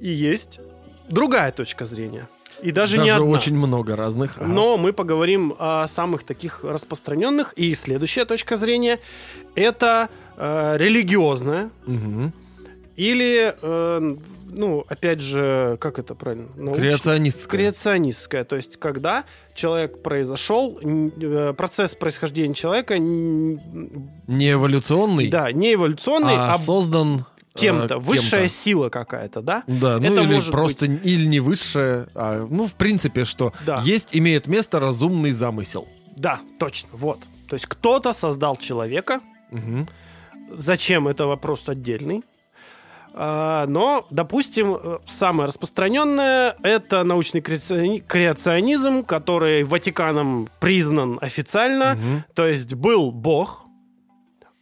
[0.00, 0.60] И есть
[1.08, 2.28] другая точка зрения.
[2.62, 3.26] И даже, не одна.
[3.26, 4.38] очень много разных.
[4.38, 4.46] Ага.
[4.46, 7.52] Но мы поговорим о самых таких распространенных.
[7.54, 9.00] И следующая точка зрения
[9.54, 12.32] это э, религиозная Мгм.
[12.96, 14.14] или, э,
[14.56, 16.48] ну, опять же, как это правильно?
[16.56, 16.74] Научно?
[16.82, 17.58] Креационистская.
[17.58, 18.44] Креационистская.
[18.44, 19.24] То есть, когда
[19.54, 27.24] человек произошел, э, процесс происхождения человека, Не эволюционный, да, не эволюционный, а, а, создан
[27.56, 28.54] э, кем-то, высшая кем-то.
[28.54, 29.62] сила какая-то, да?
[29.66, 33.80] Да, ну Это или может просто или не высшее, а, ну в принципе, что Да.
[33.84, 35.88] есть, имеет место разумный замысел.
[36.16, 37.18] Да, точно, вот.
[37.48, 39.20] То есть кто-то создал человека,
[39.50, 39.88] Мгм.
[40.58, 42.22] Зачем это вопрос отдельный.
[43.16, 51.94] А, Но, допустим, э, самое распространенное это научный креациони- креационизм, который Ватиканом признан официально.
[51.94, 52.24] Мгм.
[52.34, 53.62] То есть был Бог,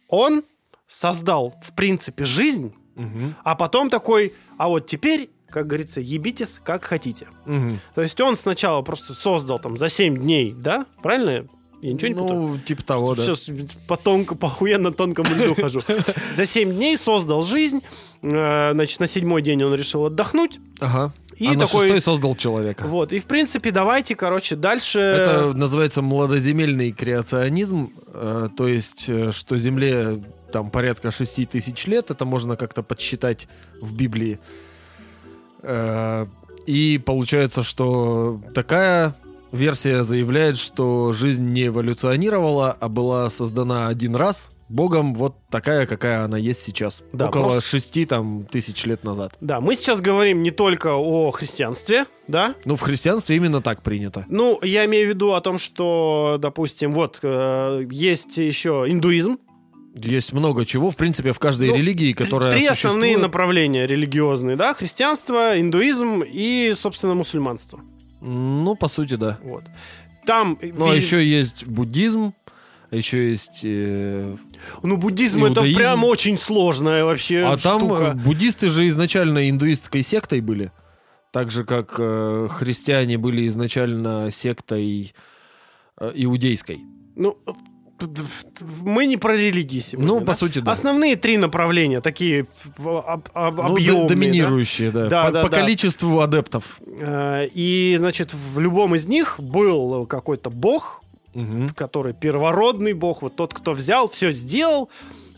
[0.07, 0.43] он
[0.87, 3.33] создал, в принципе, жизнь, Мгм.
[3.43, 7.27] а потом такой, а вот теперь, как говорится, ебитесь как хотите.
[7.45, 7.79] Мгм.
[7.95, 10.85] То есть он сначала просто создал там за 7 дней, да?
[11.01, 11.47] Правильно?
[11.83, 12.39] Я ничего не путаю?
[12.39, 13.21] Ну, типа того, да.
[13.21, 13.49] Сейчас
[13.87, 15.81] по, тонко, по охуенно тонкому льду хожу.
[16.37, 17.81] За 7 дней создал жизнь.
[18.21, 20.59] э, Значит, на седьмой день он решил отдохнуть.
[20.79, 21.11] Ага.
[21.35, 22.85] И а на такой- шестой создал человека.
[22.87, 23.11] Вот.
[23.11, 24.99] И, в принципе, давайте, короче, дальше...
[24.99, 30.23] Это называется младоземельный креационизм, э, то есть, э, что Земле
[30.53, 33.49] там порядка 6 тысяч лет, это можно как-то подсчитать
[33.81, 34.39] в Библии.
[36.65, 39.15] И получается, что такая
[39.53, 46.23] версия заявляет, что жизнь не эволюционировала, а была создана один раз Богом вот такая, какая
[46.25, 47.03] она есть сейчас.
[47.13, 49.35] Да, Около просто- 6 там, тысяч лет назад.
[49.39, 52.55] Да, мы сейчас говорим не только о христианстве, да?
[52.65, 54.25] Ну, в христианстве именно так принято.
[54.29, 59.37] Ну, я имею в виду о том, что, допустим, вот, э, есть еще индуизм.
[59.95, 63.21] Есть много чего, в принципе, в каждой Ну, религии, которая Три основные существует.
[63.21, 64.73] направления религиозные, да?
[64.73, 67.79] Христианство, индуизм и, собственно, мусульманство.
[68.25, 69.37] Ну, по сути, да.
[69.43, 69.63] Вот.
[70.25, 70.57] Там...
[70.61, 72.33] Ну, а еще есть буддизм,
[72.89, 73.59] а еще есть...
[73.63, 74.37] э,
[74.81, 75.77] Ну, буддизм это Иудаизм.
[75.77, 78.03] прям очень сложная вообще А там штука.
[78.03, 80.71] э, буддисты же изначально индуистской сектой были.
[81.31, 85.13] Так же, как э, христиане были изначально сектой
[85.99, 86.79] э, иудейской.
[87.15, 87.37] Ну,
[88.81, 90.07] мы не про религии сегодня.
[90.11, 90.25] Ну, да?
[90.25, 90.71] по сути, да.
[90.71, 92.45] Основные три направления, такие
[92.77, 95.07] об- об- Ну, объемные, доминирующие, да.
[95.07, 95.57] Да, по да, по да.
[95.59, 96.79] количеству адептов.
[96.85, 97.43] да?
[97.43, 101.01] Э, И, значит, в любом из них был какой-то бог,
[101.33, 101.69] Мгм.
[101.69, 104.89] который первородный бог, вот тот, кто взял, все сделал,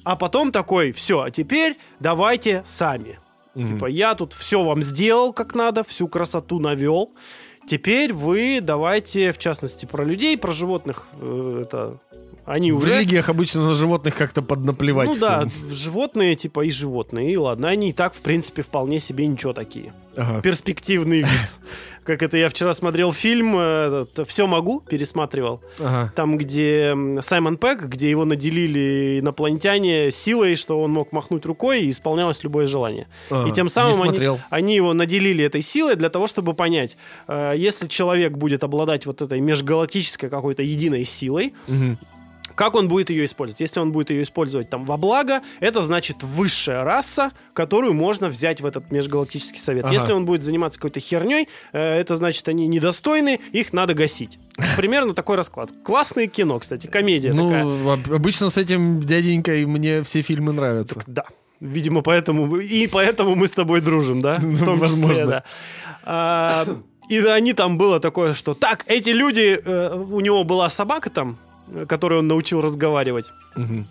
[0.03, 3.19] а потом такой, все, а теперь давайте сами.
[3.53, 3.73] Мгм.
[3.75, 7.11] Типа, я тут все вам сделал как надо, всю красоту навел.
[7.67, 11.97] Теперь вы давайте, в частности, про людей, про животных, э, это
[12.45, 12.93] они В уже...
[12.93, 17.33] религиях обычно на животных как-то поднаплевать Ну да, животные, типа, и животные.
[17.33, 19.93] И ладно, они и так, в принципе, вполне себе ничего такие.
[20.15, 20.41] Ага.
[20.41, 21.59] Перспективный вид.
[22.05, 25.61] Как это я вчера смотрел фильм «Все могу», пересматривал.
[25.79, 26.13] Ага.
[26.15, 31.89] Там, где Саймон Пэк, где его наделили инопланетяне силой, что он мог махнуть рукой и
[31.89, 33.07] исполнялось любое желание.
[33.31, 34.19] А, и тем самым они,
[34.51, 36.95] они его наделили этой силой для того, чтобы понять,
[37.27, 41.97] э, если человек будет обладать вот этой межгалактической какой-то единой силой, Мгм.
[42.55, 43.59] Как он будет ее использовать?
[43.61, 48.61] Если он будет ее использовать там во благо, это значит высшая раса, которую можно взять
[48.61, 49.85] в этот межгалактический совет.
[49.85, 49.93] Ага.
[49.93, 54.39] Если он будет заниматься какой-то херней, э, это значит они недостойны, их надо гасить.
[54.77, 55.71] Примерно такой расклад.
[55.83, 57.63] Классное кино, кстати, комедия такая.
[57.63, 61.01] Ну, об- обычно с этим дяденькой мне все фильмы нравятся.
[61.07, 61.25] Да.
[61.59, 64.35] Видимо, поэтому и поэтому мы с тобой дружим, да?
[64.39, 65.25] В том числе, Возможно.
[65.27, 65.43] да.
[66.03, 66.65] А,
[67.09, 71.37] И они там было такое, что так, эти люди, э, у него была собака там,
[71.87, 73.31] которую он научил разговаривать.
[73.55, 73.87] Мгм.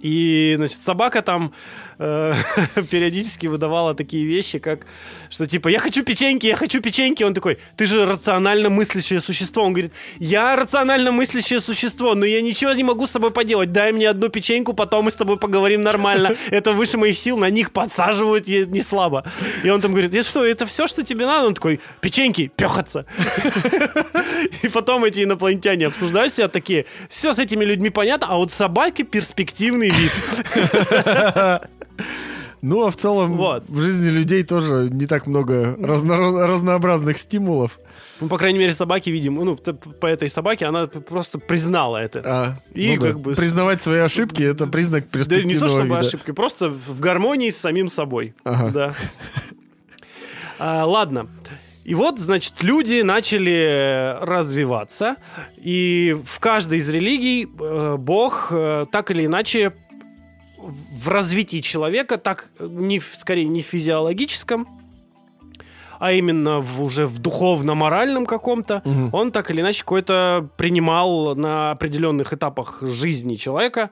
[0.00, 1.52] И, значит, собака там
[1.98, 2.34] э,
[2.90, 4.86] периодически выдавала такие вещи, как,
[5.30, 7.22] что типа, я хочу печеньки, я хочу печеньки.
[7.22, 9.64] Он такой, ты же рационально мыслящее существо.
[9.64, 13.72] Он говорит, я рационально мыслящее существо, но я ничего не могу с собой поделать.
[13.72, 16.34] Дай мне одну печеньку, потом мы с тобой поговорим нормально.
[16.50, 19.24] Это выше моих сил, на них подсаживают не слабо.
[19.64, 21.48] И он там говорит, это что, это все, что тебе надо?
[21.48, 23.06] Он такой, печеньки, пехаться.
[24.62, 29.02] И потом эти инопланетяне обсуждают себя такие, все с этими людьми понятно, а вот собаки
[29.02, 30.12] перспективный вид.
[32.60, 33.64] Ну, а в целом Вот.
[33.68, 37.78] в жизни людей тоже не так много разно- разнообразных стимулов.
[38.20, 42.20] Ну, по крайней мере, собаки, видимо, ну, по этой собаке она просто признала это.
[42.24, 43.06] А, И ну да.
[43.06, 45.98] как бы с- признавать свои ошибки это признак Да перспективного не то чтобы вида.
[46.00, 48.34] ошибки, просто в в гармонии с самим собой.
[48.42, 48.70] Ага.
[48.70, 48.94] Да.
[50.58, 51.28] А, ладно.
[51.84, 55.16] И вот, значит, люди начали развиваться,
[55.56, 59.72] и в каждой из религий э, Бог э, так или иначе
[60.68, 64.66] в развитии человека, так э, не, в- скорее не физиологическом,
[65.98, 69.10] а именно в, уже в духовно-моральном каком-то, Мгм.
[69.12, 73.90] он так или иначе какой-то принимал на определенных этапах жизни человека,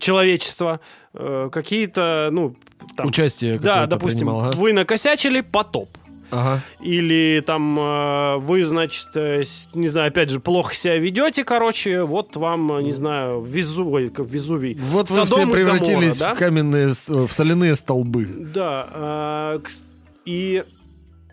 [0.00, 0.80] человечества,
[1.12, 2.56] э, какие-то, ну,
[2.96, 4.56] там, Участие да, допустим, принимал, ага.
[4.56, 5.88] вы накосячили, потоп.
[6.30, 6.60] Ага.
[6.80, 9.42] Или там э, вы, значит, э,
[9.74, 14.08] не знаю, опять же, плохо себя ведете, короче, вот вам, э, не знаю, везу, ой,
[14.10, 14.74] как Везувий.
[14.74, 16.34] Вот вы Содом все превратились да?
[16.34, 18.26] в каменные, в соляные столбы.
[18.26, 19.60] Да,
[20.24, 20.64] и,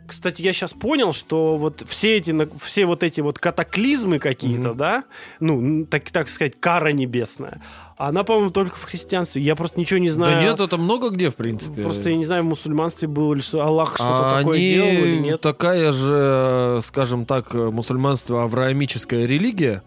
[0.07, 4.77] кстати, я сейчас понял, что вот все эти, все вот эти вот катаклизмы какие-то, Мгм.
[4.77, 5.03] да,
[5.39, 7.61] ну, так, так сказать, кара небесная,
[7.97, 9.41] она, по-моему, только в христианстве.
[9.41, 10.35] Я просто ничего не знаю.
[10.35, 11.81] Да нет, это много где, в принципе.
[11.81, 14.89] Просто я не знаю, в мусульманстве было ли что Аллах что-то А такое они делал
[14.89, 15.41] или нет.
[15.41, 19.83] такая же, скажем так, мусульманство авраамическая религия.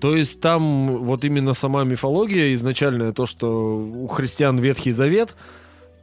[0.00, 5.34] То есть там вот именно сама мифология изначальная, то, что у христиан Ветхий Завет,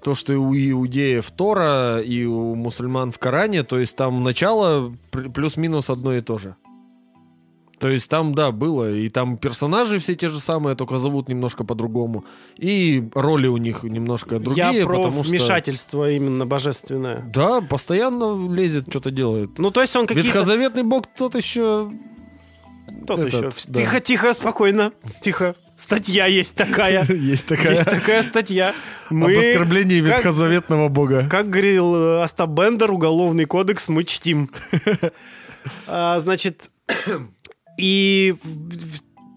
[0.03, 4.91] то, что и у иудеев Тора, и у мусульман в Коране, то есть там начало
[5.11, 6.55] плюс-минус одно и то же.
[7.81, 11.63] То есть там, да, было, и там персонажи все те же самые, только зовут немножко
[11.63, 12.25] по-другому.
[12.55, 15.31] И роли у них немножко другие, я про потому что...
[15.31, 17.27] вмешательство именно божественное.
[17.33, 19.57] Да, постоянно лезет, что-то делает.
[19.57, 20.27] Ну, то есть он какие-то...
[20.27, 21.91] Ветхозаветный бог тот еще...
[23.07, 23.49] Тот этот, еще.
[23.69, 23.79] да.
[23.79, 24.91] Тихо, тихо, спокойно.
[25.23, 25.55] Тихо.
[25.75, 27.03] Статья есть такая.
[27.09, 28.75] Есть Есть такая статья.
[29.09, 31.27] Об оскорблении как- ветхозаветного бога.
[31.27, 34.51] Как говорил э, Остап Бендер, уголовный кодекс мы чтим.
[35.85, 36.71] А, Значит,
[37.81, 38.35] и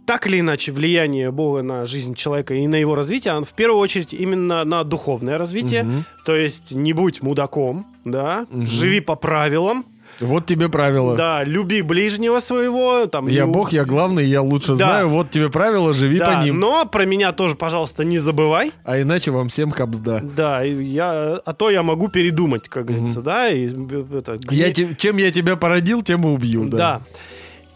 [0.07, 3.81] так или иначе влияние Бога на жизнь человека и на его развитие, оно в первую
[3.81, 5.83] очередь именно на духовное развитие.
[5.85, 6.05] Мгм.
[6.27, 8.67] То есть не будь мудаком, да, Мгм.
[8.67, 9.87] живи по правилам,
[10.21, 11.17] Вот тебе правило.
[11.17, 13.27] да, люби ближнего своего, там.
[13.29, 14.75] Я у- бог, я главный, я лучше Да.
[14.77, 15.09] знаю.
[15.09, 16.61] Вот тебе правила, живи Да, по ним.
[16.61, 18.73] но про меня тоже, пожалуйста, не забывай.
[18.85, 20.21] А иначе вам всем капсда.
[20.23, 24.95] Да, и я, а то я могу передумать, как говорится, да, и это, Я те-
[24.97, 26.67] чем я тебя породил, тем и убью.
[26.69, 26.77] Да.
[26.77, 27.01] Да.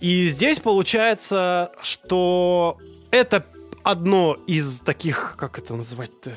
[0.00, 2.76] И здесь получается, что
[3.10, 3.44] это
[3.82, 6.32] одно из таких, как это называть-то,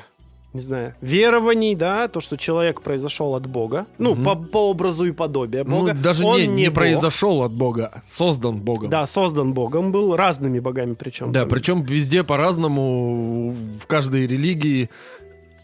[0.52, 4.24] не знаю, верований, да, то, что человек произошел от Бога, ну, Мгм.
[4.24, 5.94] по, по образу и подобию Ну, Бога.
[5.94, 6.74] даже Он не, не Бог.
[6.74, 8.90] произошел от бога, а создан богом.
[8.90, 11.30] Да, создан Богом был, разными богами причем.
[11.32, 14.90] Да, причем везде по-разному, в каждой религии.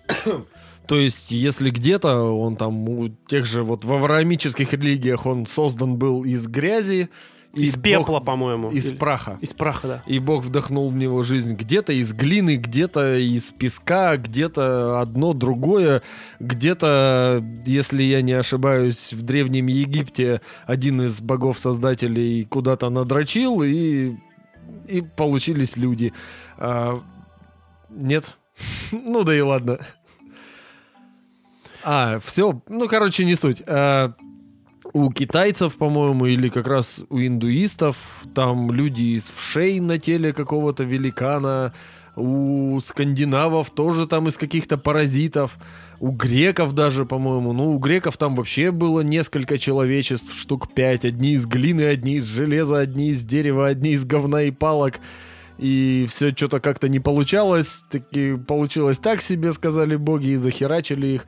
[0.87, 5.97] То есть, если где-то он там у тех же вот в авраамических религиях он создан
[5.97, 7.11] был из грязи,
[7.55, 8.71] Из Бог- пепла, по-моему.
[8.71, 9.39] из Или- праха.
[9.41, 10.03] Из праха, да.
[10.07, 16.03] И Бог вдохнул в него жизнь где-то из глины, где-то из песка, где-то одно другое,
[16.41, 24.15] где-то, если я не ошибаюсь, в Древнем Египте один из богов-создателей куда-то надрочил, и,
[24.87, 26.13] и получились люди.
[26.59, 27.03] А,
[27.91, 28.37] нет?
[28.93, 29.79] Ну да и ладно.
[31.83, 33.63] А, все, ну короче, не суть.
[33.67, 34.13] А,
[34.99, 37.97] у китайцев, по-моему, или как раз у индуистов,
[38.35, 41.73] там люди из вшей на теле какого-то великана,
[42.17, 45.57] у скандинавов тоже там из каких-то паразитов,
[46.01, 51.35] у греков даже, по-моему, ну, у греков там вообще было несколько человечеств, штук пять, одни
[51.35, 54.99] из глины, одни из железа, одни из дерева, одни из говна и палок,
[55.59, 61.27] и все что-то как-то не получалось, таки получилось так себе, сказали боги, и захерачили их.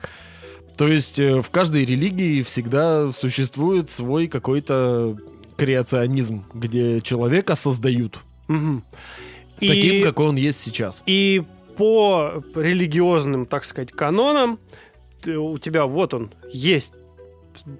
[0.81, 5.15] То есть э, в каждой религии всегда существует свой какой-то
[5.55, 8.19] креационизм, где человека создают.
[8.49, 11.03] И- таким, какой он есть сейчас.
[11.05, 11.43] И
[11.77, 14.57] по религиозным, так сказать, канонам
[15.27, 16.93] у тебя вот он есть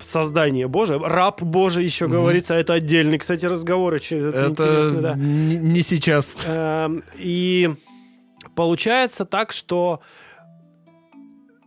[0.04, 2.18] создание Божие, раб Божий еще Мгм.
[2.18, 5.16] говорится, это отдельный, кстати, разговор, это Это интересно, да.
[5.16, 6.38] не, не сейчас.
[6.46, 7.68] Эм, И
[8.54, 10.02] получается так, что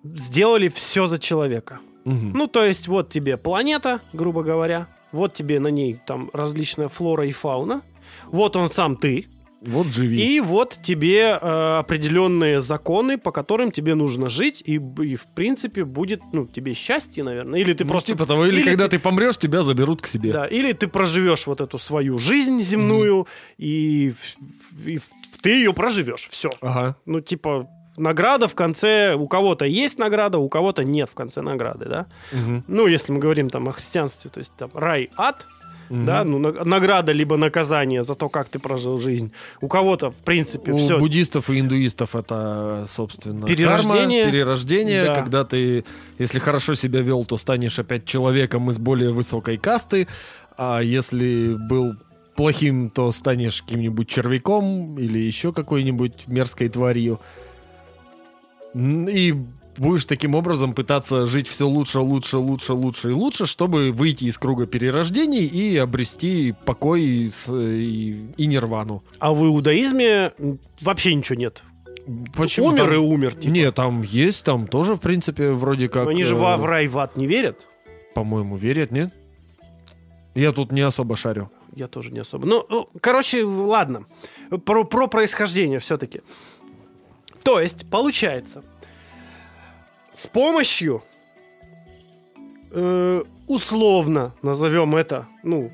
[0.05, 1.81] сделали все за человека.
[2.05, 2.33] Мгм.
[2.35, 7.27] Ну, то есть, вот тебе планета, грубо говоря, вот тебе на ней там различная флора
[7.27, 7.81] и фауна,
[8.27, 9.27] вот он сам ты,
[9.63, 10.37] Вот живи.
[10.37, 15.85] и вот тебе э, определенные законы, по которым тебе нужно жить, и, и, в принципе
[15.85, 18.13] будет, ну, тебе счастье, наверное, или ты Ну, просто...
[18.13, 19.03] типа того, или, или когда ты- ты...
[19.03, 20.33] помрешь, тебя заберут к себе.
[20.33, 23.27] Да, или ты проживешь вот эту свою жизнь земную,
[23.57, 25.09] и, в- и в-
[25.41, 26.51] ты ее проживешь, все.
[26.61, 26.97] Ага.
[27.07, 31.85] Ну, типа, награда в конце, у кого-то есть награда, у кого-то нет в конце награды,
[31.87, 32.07] да?
[32.33, 32.65] Мгм.
[32.69, 35.47] Ну, если мы говорим там о христианстве, то есть там рай, ад,
[35.91, 36.07] Мгм.
[36.07, 39.33] да, ну, на- награда либо наказание за то, как ты прожил жизнь.
[39.61, 40.99] У кого-то, в принципе, У все.
[40.99, 44.23] буддистов и индуистов это, собственно, Перерождение.
[44.23, 45.15] карма, перерождение, Да.
[45.15, 45.85] когда ты,
[46.19, 50.09] если хорошо себя вел, то станешь опять человеком из более высокой касты,
[50.57, 51.95] а если был
[52.35, 57.21] плохим, то станешь каким-нибудь червяком или еще какой-нибудь мерзкой тварью.
[58.75, 59.35] И
[59.77, 64.39] будешь таким образом пытаться жить все лучше, лучше, лучше, лучше и лучше, чтобы выйти из
[64.39, 69.03] круга перерождений и обрести покой и, и- и нирвану.
[69.19, 70.33] А в иудаизме
[70.81, 71.63] вообще ничего нет.
[72.37, 73.35] Почему умер там- и умер.
[73.35, 73.53] Типа.
[73.53, 76.05] Не, там есть, там тоже, в принципе, вроде как...
[76.05, 77.67] Но они же э, в рай, в ад не верят.
[78.15, 79.13] По-моему, верят, нет?
[80.35, 81.51] Я тут не особо шарю.
[81.75, 82.47] Я тоже не особо.
[82.47, 84.05] Ну, ну, короче, ладно.
[84.65, 86.21] Про, про происхождение все-таки.
[87.45, 88.63] То есть, получается,
[90.15, 91.03] с помощью,
[92.71, 95.71] э, условно назовем это, ну,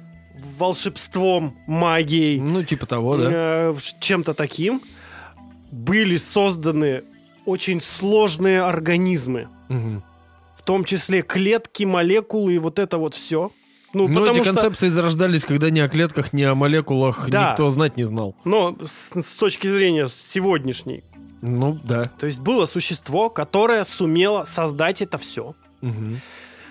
[0.59, 3.29] волшебством, магией, Ну, типа того, да.
[3.31, 4.83] э, чем-то таким,
[5.71, 7.05] были созданы
[7.47, 9.49] очень сложные организмы.
[9.69, 10.03] Мгм.
[10.55, 13.51] В том числе клетки, молекулы и вот это вот все.
[13.93, 14.53] Ну, Но потому эти что...
[14.55, 17.51] концепции зарождались, когда ни о клетках, ни о молекулах Да.
[17.51, 18.37] никто знать не знал.
[18.45, 21.03] Но с, с точки зрения сегодняшней.
[21.43, 22.11] Ну, да.
[22.19, 25.55] То есть было существо, которое сумело создать это все.
[25.81, 26.21] Мгм.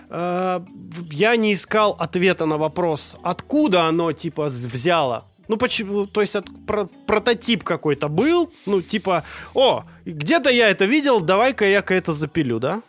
[0.10, 5.26] Я не искал ответа на вопрос, откуда оно, типа, взяло.
[5.48, 9.24] Ну, почему, то есть от- про- прототип какой-то был, ну, типа,
[9.54, 12.82] о, где-то я это видел, давай-ка я-ка это запилю, да?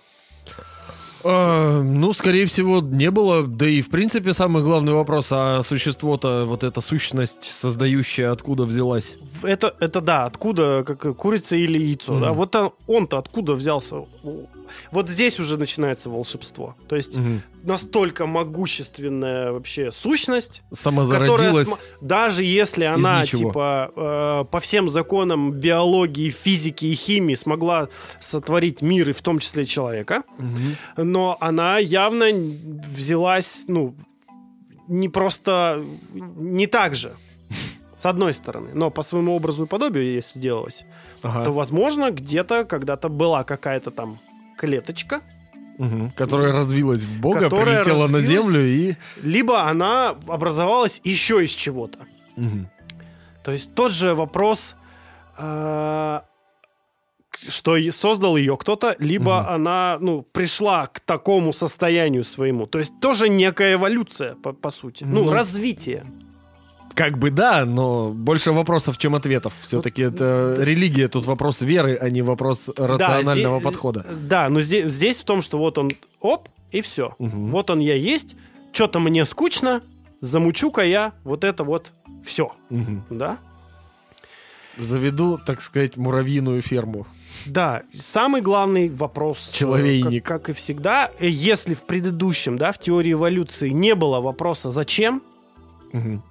[1.24, 3.42] А, ну, скорее всего, не было.
[3.46, 9.16] Да и, в принципе, самый главный вопрос, а существо-то, вот эта сущность, создающая, откуда взялась?
[9.42, 12.28] Это, это да, откуда, как курица или яйцо, да?
[12.28, 12.34] Мгм.
[12.36, 13.96] Вот он- он-то откуда взялся?
[14.92, 16.74] Вот здесь уже начинается волшебство.
[16.88, 17.42] То есть Мгм.
[17.62, 20.62] настолько могущественная вообще сущность,
[21.26, 23.50] которая см- даже если она ничего.
[23.50, 27.88] типа э, по всем законам биологии, физики и химии смогла
[28.20, 30.76] сотворить мир и в том числе человека, Мгм.
[30.96, 32.26] но она явно
[32.86, 33.94] взялась, ну,
[34.88, 35.84] не просто
[36.14, 37.14] не так же.
[37.98, 40.84] С одной стороны, но по своему образу и подобию, если делалось,
[41.22, 41.44] Ага.
[41.44, 44.18] то, возможно, где-то когда-то была какая-то там
[44.60, 45.22] клеточка,
[45.78, 46.10] Мгм.
[46.10, 48.96] Которая развилась в Бога, Которая прилетела на Землю и...
[49.22, 51.98] либо она образовалась еще из чего-то.
[52.36, 52.68] Мгм.
[53.42, 54.76] То есть тот же вопрос,
[55.38, 56.20] э,
[57.48, 59.54] что создал ее кто-то, либо Мгм.
[59.54, 62.66] она ну, пришла к такому состоянию своему.
[62.66, 65.04] То есть тоже некая эволюция, по, по сути.
[65.04, 66.04] Ну, Ну, развитие.
[66.94, 69.54] Как бы да, но больше вопросов, чем ответов.
[69.62, 74.04] Все-таки это религия, тут вопрос веры, а не вопрос рационального здесь- подхода.
[74.28, 75.90] Да, но здесь, здесь в том, что вот он,
[76.20, 77.14] оп, и все.
[77.18, 77.50] Мгм.
[77.50, 78.36] Вот он я есть,
[78.72, 79.82] что-то мне скучно,
[80.20, 81.92] замучу-ка я вот это вот
[82.24, 82.52] все.
[82.70, 83.04] Мгм.
[83.10, 83.38] Да?
[84.78, 87.06] Заведу, так сказать, муравьиную ферму.
[87.46, 90.24] Да, самый главный вопрос, э, Человейник.
[90.24, 94.70] Как, как и всегда, э, если в предыдущем, да, в теории эволюции не было вопроса
[94.70, 95.22] «зачем?»,
[95.92, 96.22] Мгм.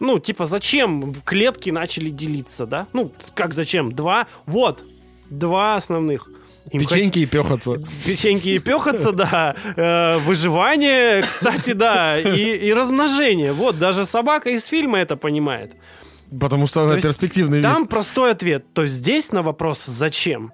[0.00, 2.86] Ну, типа, зачем клетки начали делиться, да?
[2.92, 3.92] Ну, как зачем?
[3.92, 4.26] Два?
[4.46, 4.82] Вот,
[5.28, 6.28] два основных.
[6.70, 7.82] Им Печеньки и пехаться.
[8.04, 9.56] Печеньки и пехаться, да.
[9.76, 12.18] Э, выживание, кстати, да.
[12.18, 13.52] И, и размножение.
[13.52, 15.72] Вот, даже собака из фильма это понимает.
[16.38, 17.66] Потому что она перспективный вид.
[17.66, 18.72] Там простой ответ.
[18.72, 20.52] То есть здесь на вопрос «зачем?»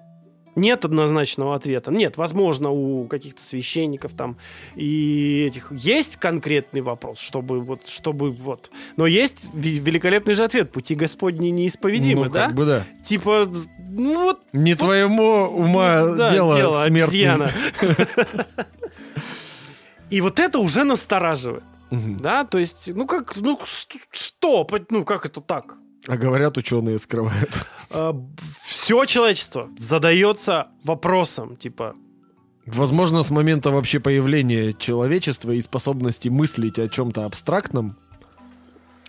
[0.57, 1.91] Нет однозначного ответа.
[1.91, 4.37] Нет, возможно, у каких-то священников там
[4.75, 8.69] и этих есть конкретный вопрос, чтобы вот, чтобы вот.
[8.97, 10.71] Но есть великолепный же ответ.
[10.71, 12.45] Пути Господни неисповедимы, Ну, да?
[12.47, 12.85] как бы да.
[13.03, 13.47] Типа,
[13.89, 16.53] ну вот Не твоему ума да, дело,
[16.85, 17.03] смертный.
[17.03, 17.51] обезьяна.
[20.09, 22.45] И вот это уже настораживает, да?
[22.45, 23.59] То есть, ну как, ну
[24.11, 25.75] что, ну как это так?
[26.07, 27.67] А говорят, ученые скрывают.
[28.65, 31.95] все человечество задается вопросом, типа,
[32.65, 37.95] Возможно, с момента вообще появления человечества и способности мыслить о чем-то абстрактном,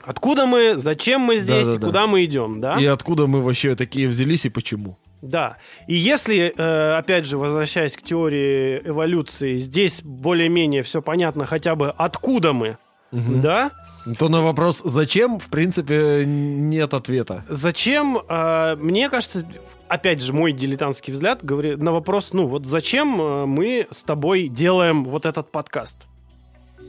[0.04, 1.86] откуда мы, зачем мы здесь и Да-да-да.
[1.86, 2.78] куда мы идем, да?
[2.80, 4.96] и откуда мы вообще такие взялись и почему.
[5.22, 5.56] Да.
[5.88, 11.90] И если, э, опять же, возвращаясь к теории эволюции, здесь более-менее все понятно, хотя бы
[11.90, 12.78] откуда мы,
[13.10, 13.40] Мгм.
[13.40, 13.72] да?
[14.18, 17.44] То на вопрос «зачем?» в принципе нет ответа.
[17.48, 19.46] Зачем, э, мне кажется,
[19.88, 24.48] опять же, мой дилетантский взгляд говорит на вопрос, ну вот зачем э, мы с тобой
[24.48, 26.06] делаем вот этот подкаст?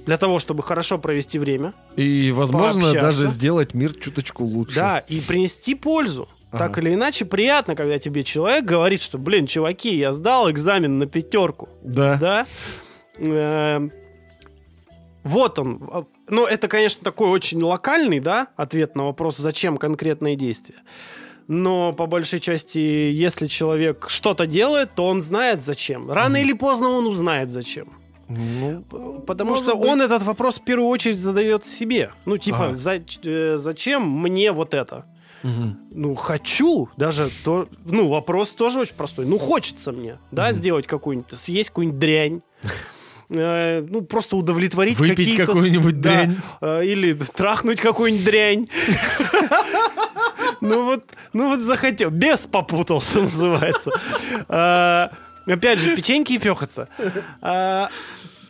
[0.06, 3.02] Для того, чтобы хорошо провести время, И, возможно, Пообщаться.
[3.02, 4.76] даже сделать мир чуточку лучше.
[4.76, 6.28] да, и принести пользу.
[6.52, 6.66] Ага.
[6.66, 11.06] Так или иначе, приятно, когда тебе человек говорит, что, блин, чуваки, я сдал экзамен на
[11.06, 11.70] пятерку.
[11.84, 12.18] Да.
[12.18, 12.46] Да?
[13.18, 13.92] Эм,
[15.30, 16.06] Вот он.
[16.28, 20.78] Ну, это, конечно, такой очень локальный, да, ответ на вопрос, зачем конкретные действия.
[21.48, 26.12] Но по большой части, если человек что-то делает, то он знает зачем.
[26.12, 27.94] Рано или поздно он узнает зачем.
[28.28, 28.84] Ну,
[29.26, 29.90] Потому что быть.
[29.90, 32.12] он этот вопрос в первую очередь задает себе.
[32.26, 32.74] Ну, типа, Ага.
[32.76, 35.06] за- э, зачем мне вот это?
[35.42, 39.26] Ну, хочу, даже то, ну, вопрос тоже очень простой.
[39.26, 42.42] Ну, хочется мне, да, сделать какую-нибудь, съесть какую-нибудь дрянь.
[43.30, 45.46] Э, Ну, просто удовлетворить Выпить какие-то...
[45.48, 46.38] какую-нибудь да, дрянь.
[46.62, 48.68] э, Или трахнуть какую-нибудь дрянь.
[50.62, 52.10] Ну вот, ну вот захотел.
[52.10, 53.92] Без попутался, называется.
[54.48, 55.12] А,
[55.46, 56.90] Опять же, печеньки и пехаться.
[57.42, 57.90] А,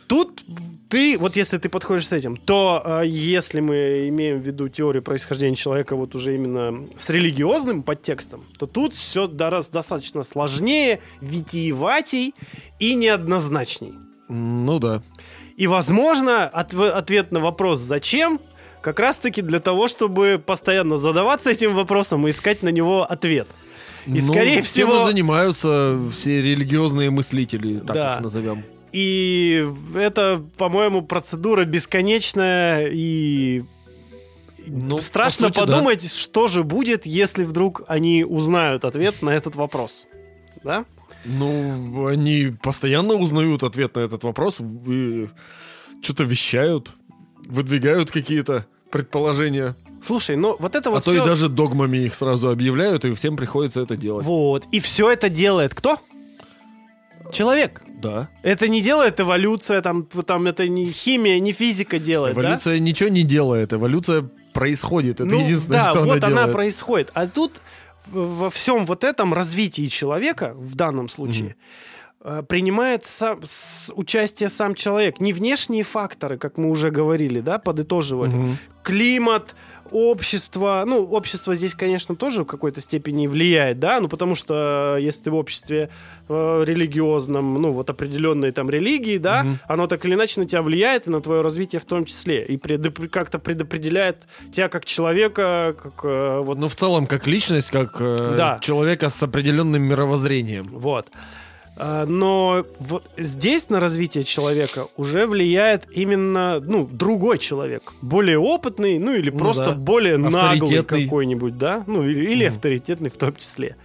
[0.08, 0.42] Тут
[0.88, 5.54] ты, вот если ты подходишь с этим, то если мы имеем в виду теорию происхождения
[5.54, 12.34] человека вот уже именно с религиозным подтекстом, то тут все достаточно сложнее, витиеватей
[12.80, 13.94] и неоднозначней.
[14.30, 15.02] Ну да.
[15.56, 18.40] И, возможно, отв- ответ на вопрос «зачем?»
[18.80, 23.46] как раз-таки для того, чтобы постоянно задаваться этим вопросом и искать на него ответ.
[24.06, 25.04] И, Ну, скорее всего...
[25.04, 28.14] занимаются все религиозные мыслители, так Да.
[28.14, 28.64] их назовем.
[28.92, 33.64] И это, по-моему, процедура бесконечная и
[34.66, 35.72] Ну, страшно по сути, да.
[35.72, 40.06] подумать, что же будет, если вдруг они узнают ответ на этот вопрос.
[40.64, 40.84] Да?
[41.24, 45.28] Ну, они постоянно узнают ответ на этот вопрос и
[46.02, 46.94] что-то вещают,
[47.46, 49.76] выдвигают какие-то предположения.
[50.04, 53.12] Слушай, ну вот это а вот то всё- и даже догмами их сразу объявляют, и
[53.12, 54.24] всем приходится это делать.
[54.24, 54.66] Вот.
[54.72, 55.98] И все это делает кто?
[57.32, 57.82] Человек.
[58.02, 58.28] Да.
[58.42, 62.42] Это не делает эволюция, там, там это не химия, не физика делает, да?
[62.42, 65.20] Эволюция ничего не делает, эволюция происходит.
[65.20, 66.52] Это Ну, единственное, да, что вот она она, делает.
[66.52, 67.10] происходит.
[67.14, 67.60] А тут
[68.06, 71.54] во всем вот этом развитии человека, в данном случае, э,
[72.48, 75.20] принимает сам- с- участие сам человек.
[75.20, 78.30] Не внешние факторы, как мы уже говорили, да, подытоживали.
[78.30, 78.58] Мгм.
[78.82, 79.54] Климат,
[79.90, 80.84] общество.
[80.86, 85.24] Ну, общество здесь, конечно, тоже в какой-то степени влияет, да, ну, потому что э, если
[85.24, 85.90] ты в обществе
[86.28, 89.58] э, религиозном, ну, вот определенной там религии, да, Мгм.
[89.68, 92.56] оно так или иначе на тебя влияет, и на твое развитие в том числе, и
[92.56, 94.16] предоп- как-то предопределяет
[94.52, 98.58] тебя как человека, как э, вот Ну, в целом, как личность, как э, Да.
[98.62, 100.64] человека с определенным мировоззрением.
[100.70, 101.08] Вот.
[101.82, 107.92] А, Но вот здесь на развитие человека уже влияет именно, ну, другой человек.
[108.02, 109.72] Более опытный, ну, или Ну просто да.
[109.72, 111.84] более наглый какой-нибудь, да?
[111.86, 112.54] Ну, или, или Мгм.
[112.56, 113.76] авторитетный в том числе.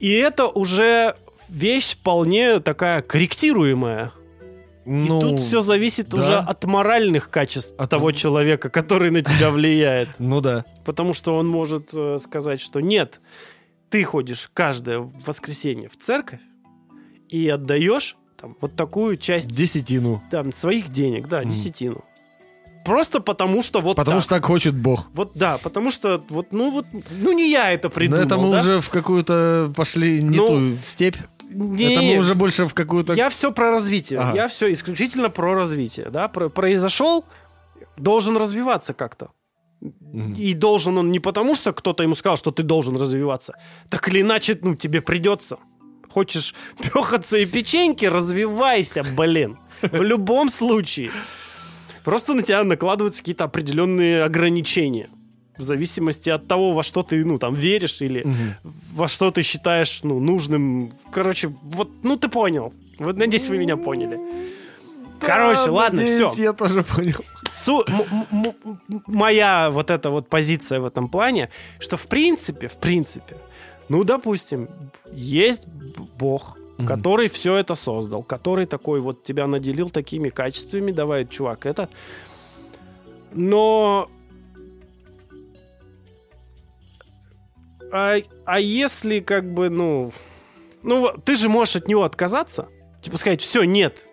[0.00, 1.14] И это уже
[1.48, 4.12] вещь вполне такая корректируемая.
[4.84, 6.18] Ну, И тут все зависит да.
[6.18, 10.08] уже от моральных качеств От- того человека, который на тебя влияет.
[10.18, 10.64] Ну да.
[10.84, 13.20] Потому что он может э, сказать, что нет,
[13.90, 16.40] ты ходишь каждое воскресенье в церковь
[17.32, 20.22] и отдаешь там, вот такую часть Десятину.
[20.30, 21.48] там, своих денег, да, Мгм.
[21.50, 22.04] десятину.
[22.84, 24.24] Просто потому что вот Потому так.
[24.24, 25.06] что так хочет Бог.
[25.14, 28.50] Вот да, потому что вот, ну вот, ну не я это Но придумал, это мы
[28.50, 28.58] да?
[28.60, 31.16] уже в какую-то пошли не Ну, ту степь.
[31.50, 33.12] Не, это мы уже больше в какую-то...
[33.14, 34.18] Я все про развитие.
[34.20, 34.34] Ага.
[34.36, 36.08] Я все исключительно про развитие.
[36.10, 36.26] Да?
[36.28, 37.24] Про- произошел,
[37.96, 39.28] должен развиваться как-то.
[39.80, 40.32] Мгм.
[40.34, 43.54] И должен он не потому, что кто-то ему сказал, что ты должен развиваться.
[43.90, 45.58] Так или иначе, ну, тебе придется.
[46.12, 49.56] Хочешь пехаться и печеньки, развивайся, блин.
[49.80, 51.10] В любом случае.
[52.04, 55.08] Просто на тебя накладываются какие-то определенные ограничения.
[55.58, 58.54] В зависимости от того, во что ты, ну, там, веришь или Мгм.
[58.94, 60.92] во что ты считаешь, ну, нужным.
[61.12, 62.72] Короче, вот, ну, ты понял.
[62.98, 64.18] Вот, надеюсь, вы меня поняли.
[65.20, 66.42] Короче, Да, ладно, надеюсь, все.
[66.42, 67.20] я тоже понял.
[67.50, 67.84] Су-
[69.06, 71.48] моя вот эта вот позиция в этом плане,
[71.78, 73.36] что в принципе, в принципе,
[73.92, 74.68] ну, допустим,
[75.12, 75.66] есть
[76.18, 76.86] Бог, Мгм.
[76.86, 81.90] который все это создал, который такой вот тебя наделил такими качествами, давай, чувак, это.
[83.32, 84.08] Но...
[87.92, 88.16] А,
[88.46, 90.10] а если как бы, ну...
[90.82, 92.68] Ну, ты же можешь от него отказаться.
[93.02, 94.06] Типа сказать, все, нет,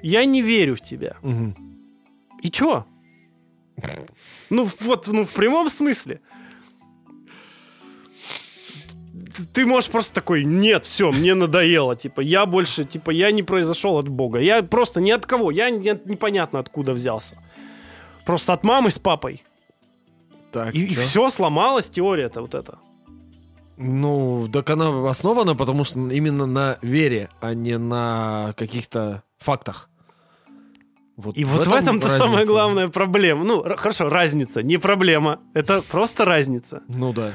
[0.00, 1.16] я не верю в тебя.
[1.22, 1.56] Мгм.
[2.40, 2.84] И чё?
[4.48, 6.20] Ну, вот, ну, в прямом смысле.
[9.52, 13.98] Ты можешь просто такой, нет, все, мне надоело, типа, я больше, типа, я не произошел
[13.98, 17.36] от Бога, я просто ни от кого, я не- непонятно откуда взялся.
[18.26, 19.42] Просто от мамы с папой.
[20.52, 21.00] Так, И, чё?
[21.00, 22.78] все сломалась теория-то вот эта.
[23.76, 29.88] Ну, так она основана, потому что именно на вере, а не на каких-то фактах.
[31.16, 32.18] Вот И вот в этом-то разница.
[32.24, 33.44] самая главная проблема.
[33.44, 35.40] Ну, хорошо, разница, не проблема.
[35.54, 36.82] Это просто разница.
[36.88, 37.34] Ну да.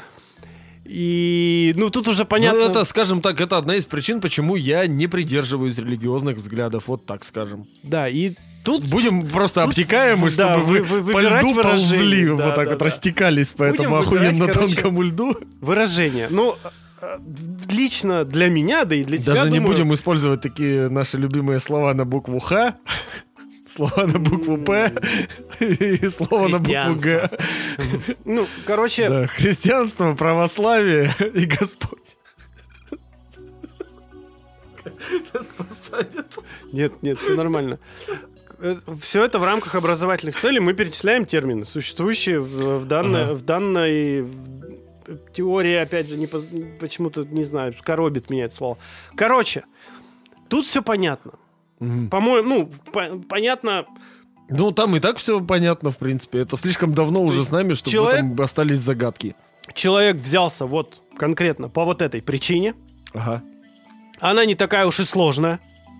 [0.85, 2.59] И, ну, тут уже понятно...
[2.59, 7.05] Ну, это, скажем так, это одна из причин, почему я не придерживаюсь религиозных взглядов, вот
[7.05, 7.67] так скажем.
[7.83, 8.33] Да, и
[8.65, 12.55] тут Будем просто тут, обтекаемы, да, чтобы вы- вы, вы- по льду ползли, Да, вот
[12.55, 12.85] так да, вот да.
[12.85, 15.37] растекались по Будем этому охуенно короче, тонкому льду.
[15.61, 16.27] выражение.
[16.29, 16.55] Ну,
[17.01, 17.17] э,
[17.69, 21.59] лично для меня, да и для тебя, Даже не думаю, будем использовать такие наши любимые
[21.61, 22.75] слова на букву Х.
[23.73, 24.93] Слова на букву П
[25.59, 27.29] и слово на букву Г.
[28.23, 32.17] Ну, короче, Да, христианство, православие и Господь.
[36.71, 37.79] нет, нет, все нормально.
[39.01, 43.33] Все это в рамках образовательных целей мы перечисляем термины, существующие в, в данной, Ага.
[43.33, 44.27] в данной
[45.33, 48.77] теории, опять же, не почему-то, не знаю, коробит меня это слово.
[49.15, 49.65] Короче,
[50.47, 51.33] тут все понятно.
[51.83, 52.09] Мгм.
[52.09, 53.85] По-моему, ну, по- понятно,
[54.49, 56.39] Ну, там и так все понятно, в принципе.
[56.39, 59.35] Это слишком давно уже есть с нами, чтобы человек- там остались загадки.
[59.73, 62.73] человек взялся вот конкретно по вот этой причине,
[63.13, 63.41] Ага.
[64.19, 65.59] она не такая уж и сложная.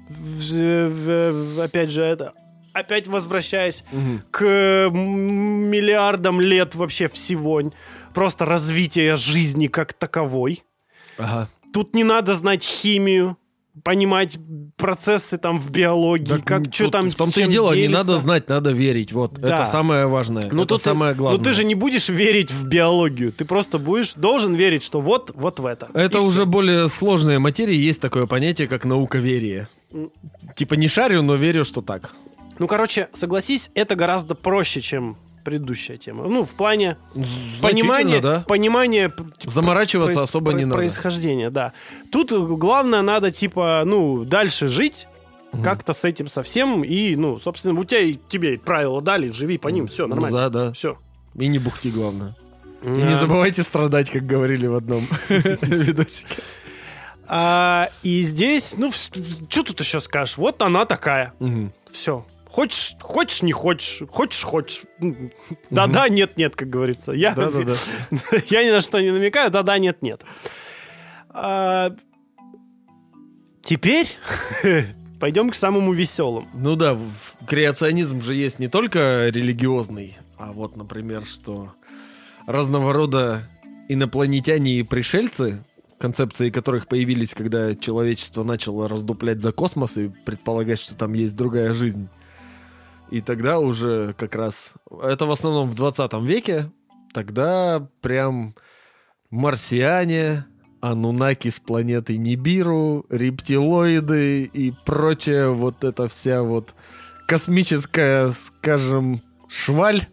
[0.10, 2.34] В- в- в- опять же, это
[2.74, 4.24] опять возвращаясь Мгм.
[4.32, 7.62] к миллиардам лет вообще всего,
[8.14, 10.64] просто развития жизни как таковой.
[11.18, 11.50] Ага.
[11.74, 13.38] Тут не надо знать химию,
[13.84, 14.38] понимать
[14.78, 17.98] процессы там в биологии, Так, как что там В том-то и дело, не делится.
[17.98, 19.12] надо знать, надо верить.
[19.14, 19.56] Вот, Да.
[19.56, 20.44] это самое важное.
[20.52, 21.40] Ну, это тут ты- самое главное.
[21.40, 25.32] Ну ты же не будешь верить в биологию, ты просто будешь должен верить, что вот
[25.34, 25.90] вот в это.
[25.96, 26.46] Это И уже всё.
[26.46, 29.68] более сложная материя, есть такое понятие, как науковерие.
[30.56, 32.12] Типа не шарю, но верю, что так.
[32.60, 36.24] Ну короче, согласись, это гораздо проще, чем предыдущая тема.
[36.28, 36.98] Ну в плане
[37.62, 38.44] понимания, да.
[38.48, 40.78] понимания типа, Заморачиваться проис- особо не надо.
[40.78, 41.74] происхождения, да.
[42.12, 45.08] Тут э, главное надо типа ну дальше жить.
[45.64, 49.68] Как-то с этим совсем и, ну, собственно, у тебя и тебе правила дали, живи по
[49.68, 50.50] ним, все Ну нормально.
[50.50, 50.74] да, да.
[50.74, 50.98] Все.
[51.38, 52.36] И не бухти, главное.
[52.82, 56.38] И не забывайте страдать, как говорили в одном видосике.
[57.28, 60.38] А, и здесь, ну, что тут еще скажешь?
[60.38, 61.34] Вот она такая.
[61.92, 62.26] Все.
[62.54, 64.82] Хочешь, хочешь, не хочешь, хочешь, хочешь.
[65.72, 67.12] Да-да, нет-нет, как говорится.
[67.12, 67.74] Я, Да-да-да.
[68.48, 70.22] я ни на что не намекаю, да-да, нет-нет.
[71.32, 71.96] А,
[73.64, 74.08] теперь
[75.20, 76.48] пойдем к самому веселому.
[76.54, 76.96] Ну да,
[77.48, 81.74] креационизм же есть не только религиозный, а вот, например, что
[82.46, 83.50] разного рода
[83.90, 85.66] инопланетяне и пришельцы,
[85.98, 91.74] концепции которых появились, когда человечество начало раздуплять за космос и предполагать, что там есть другая
[91.74, 92.10] жизнь.
[93.14, 94.74] И тогда уже как раз...
[95.04, 96.72] Это в основном в 20 веке.
[97.14, 98.56] Тогда прям
[99.30, 100.48] марсиане,
[100.82, 106.74] анунаки с планеты Нибиру, рептилоиды и прочее вот эта вся вот
[107.28, 110.08] космическая, скажем, шваль,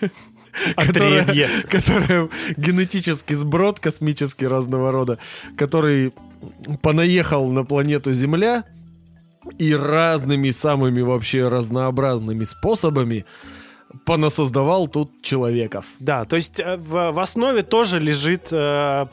[0.76, 5.18] которая, которая генетический сброд космический разного рода,
[5.58, 6.14] который
[6.80, 8.64] понаехал на планету Земля
[9.58, 13.24] и разными самыми вообще разнообразными способами
[14.04, 15.84] понасоздавал тут человеков.
[15.98, 19.06] Да, то есть э, в, в основе тоже лежит э,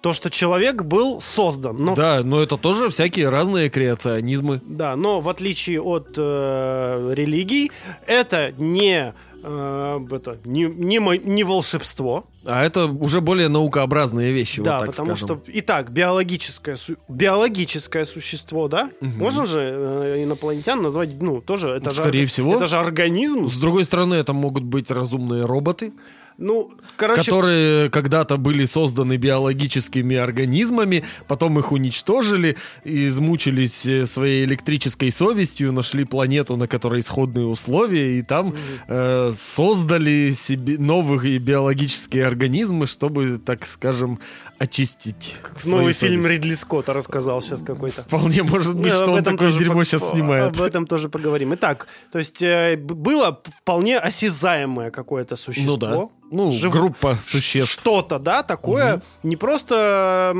[0.00, 1.76] то, что человек был создан.
[1.76, 4.60] Но в Да, но это тоже всякие разные креационизмы.
[4.64, 7.70] Да, но в отличие от э, религий,
[8.06, 12.26] это не, э, это, не, не, не волшебство.
[12.44, 15.42] А это уже более наукообразные вещи, да, вот так потому скажем.
[15.42, 16.76] что, итак, биологическое,
[17.08, 18.90] биологическое существо, да?
[19.00, 19.18] Мгм.
[19.18, 22.02] Можно же э, инопланетян назвать, ну, тоже, это же...
[22.02, 22.54] Скорее всего.
[22.54, 23.48] Это же организм.
[23.48, 25.92] С другой стороны, это могут быть разумные роботы,
[26.40, 35.12] Ну, короче, которые когда-то были созданы биологическими организмами, потом их уничтожили, измучились э, своей электрической
[35.12, 38.54] совестью, нашли планету, на которой исходные условия, и там
[38.88, 44.18] э, создали себе новые биологические организмы, чтобы, так скажем,
[44.60, 45.36] очистить.
[45.58, 46.28] свою новый фильм совесть.
[46.44, 48.02] Ридли Скотта рассказал сейчас какой-то.
[48.02, 50.54] Вполне может быть, Ну, что он такое дерьмо по- сейчас снимает.
[50.54, 51.54] Об этом тоже поговорим.
[51.54, 55.72] Итак, то есть э, было вполне осязаемое какое-то существо.
[55.72, 56.08] Ну да.
[56.32, 57.72] Ну, Жив- группа существ.
[57.72, 60.34] Что-то, да, такое не просто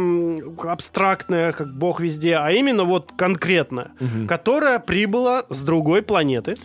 [0.64, 4.26] абстрактное, как бог везде, а именно вот конкретное, Мгм.
[4.28, 6.56] которое прибыло с другой планеты.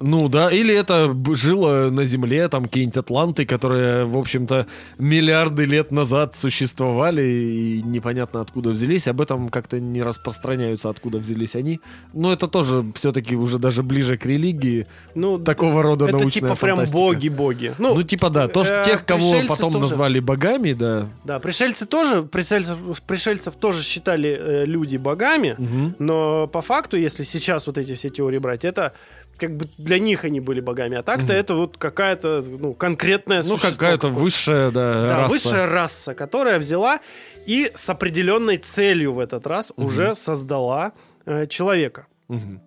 [0.00, 4.66] Ну да, или это жило на Земле, там какие-нибудь атланты, которые, в общем-то,
[4.98, 9.08] миллиарды лет назад существовали и непонятно откуда взялись.
[9.08, 11.80] Об этом как-то не распространяются, откуда взялись они.
[12.12, 14.86] Но это тоже все-таки уже даже ближе к религии.
[15.14, 16.98] Ну, Такого рода это научная типа прям фантастика.
[16.98, 17.74] боги-боги.
[17.78, 19.84] Ну, Ну, типа да, то, что э, тех, кого потом тоже.
[19.86, 21.08] назвали богами, да.
[21.24, 25.94] да, пришельцы тоже, пришельцев, пришельцев тоже считали э, люди богами, Мгм.
[25.98, 28.92] но по факту, если сейчас вот эти все теории брать, это
[29.38, 33.56] как бы для них они были богами, а так-то это вот какая-то ну, конкретная Ну,
[33.58, 35.34] какая-то высшая, да, Да, раса.
[35.34, 37.00] высшая раса, которая взяла
[37.46, 40.92] и с определенной целью в этот раз уже создала
[41.26, 42.06] э, человека.
[42.28, 42.60] Мгм.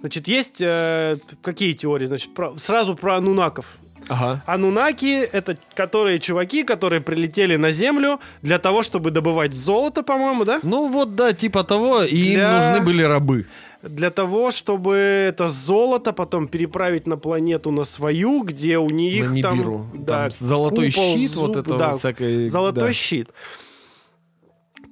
[0.00, 2.06] Значит, есть э, какие теории?
[2.06, 3.76] Значит, про- сразу про анунаков.
[4.08, 4.42] Ага.
[4.46, 10.60] Анунаки— это которые чуваки, которые прилетели на Землю для того, чтобы добывать золото, по-моему, да?
[10.62, 13.46] Ну вот, да, типа того, и Для- им нужны были рабы.
[13.88, 19.42] Для того, чтобы это золото потом переправить на планету на свою, где у них на
[19.42, 19.90] там...
[19.94, 22.46] Да, Там золотой купол, щит, вот зуб, это да, вот всякое.
[22.46, 23.28] Золотой да, щит.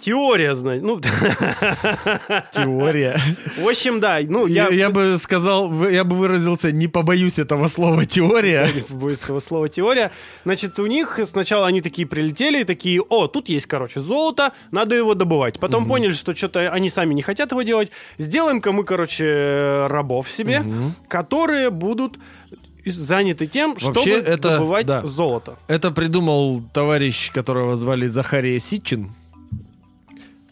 [0.02, 0.82] Теория, значит.
[0.82, 1.00] Ну,
[2.52, 3.16] теория.
[3.56, 4.18] в общем, да.
[4.26, 8.68] Ну, Я, я, я бы сказал, я бы выразился, не побоюсь этого слова теория.
[8.74, 10.10] не побоюсь этого слова теория.
[10.44, 14.96] Значит, у них сначала они такие прилетели и такие, о, тут есть, короче, золото, надо
[14.96, 15.60] его добывать.
[15.60, 17.92] Потом поняли, что что-то они сами не хотят его делать.
[18.18, 20.64] Сделаем-ка мы, короче, рабов себе,
[21.08, 22.18] которые будут
[22.84, 25.06] заняты тем, Вообще, чтобы это- добывать да.
[25.06, 25.56] золото.
[25.68, 29.12] Это придумал товарищ, которого звали Захария Ситчин.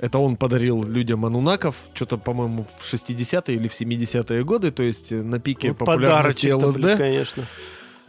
[0.01, 5.13] Это он подарил людям анунаков, что-то, по-моему, в 60-е или в 70-е годы, то есть
[5.13, 6.79] э, на пике Ну, популярности ЛСД.
[6.81, 7.47] блин, конечно.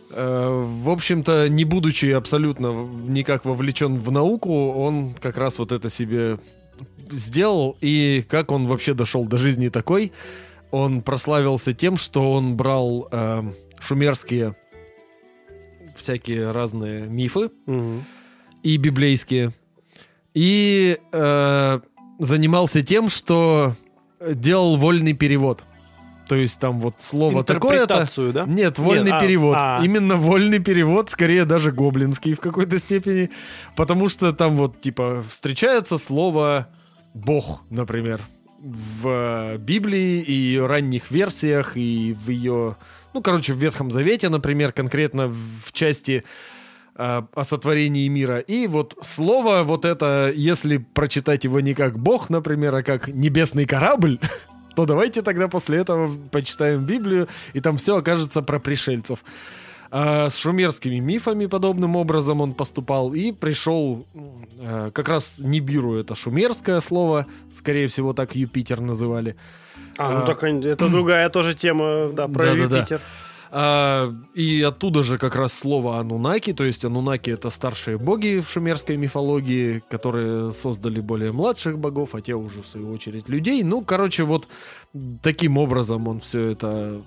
[0.10, 2.68] Э, В общем-то, не будучи абсолютно
[3.08, 6.38] никак вовлечен в науку, он как раз вот это себе
[7.12, 7.78] сделал.
[7.82, 10.14] И как он вообще дошел до жизни такой?
[10.72, 13.44] Он прославился тем, что он брал э,
[13.82, 14.56] шумерские
[15.98, 18.06] всякие разные мифы Мгм.
[18.64, 19.52] и библейские.
[20.34, 21.80] И э,
[22.20, 23.76] занимался тем, что
[24.20, 25.66] делал вольный перевод.
[26.28, 27.84] То есть там вот слово такое-то...
[27.84, 28.46] Интерпретацию, да?
[28.46, 29.58] Нет, вольный Нет, а, перевод.
[29.60, 29.82] а.
[29.84, 33.32] Именно вольный перевод, скорее даже гоблинский в какой-то степени.
[33.76, 36.70] Потому что там вот, типа, встречается слово
[37.14, 38.22] «бог», например,
[38.62, 42.78] в э, Библии и ее ранних версиях, и в ее...
[43.14, 46.24] Ну, короче, в Ветхом Завете, например, конкретно в части
[47.02, 48.40] э, о сотворении мира.
[48.40, 53.66] И вот слово вот это, если прочитать его не как «бог», например, а как «небесный
[53.66, 54.20] корабль»,
[54.76, 59.24] то давайте тогда после этого почитаем Библию, и там все окажется про пришельцев.
[59.94, 64.06] А с шумерскими мифами подобным образом он поступал и пришел
[64.60, 69.36] э, как раз Нибиру, это шумерское слово, скорее всего так Юпитер называли.
[69.98, 70.28] А, ну А.
[70.28, 72.78] так это другая тоже тема, да, про Да-да-да.
[72.78, 73.02] Юпитер.
[73.54, 78.50] А, и оттуда же как раз слово Анунаки, то есть Анунаки это старшие боги в
[78.50, 83.62] шумерской мифологии, которые создали более младших богов, а те уже в свою очередь людей.
[83.64, 84.48] Ну, короче, вот
[85.22, 87.02] таким образом он все это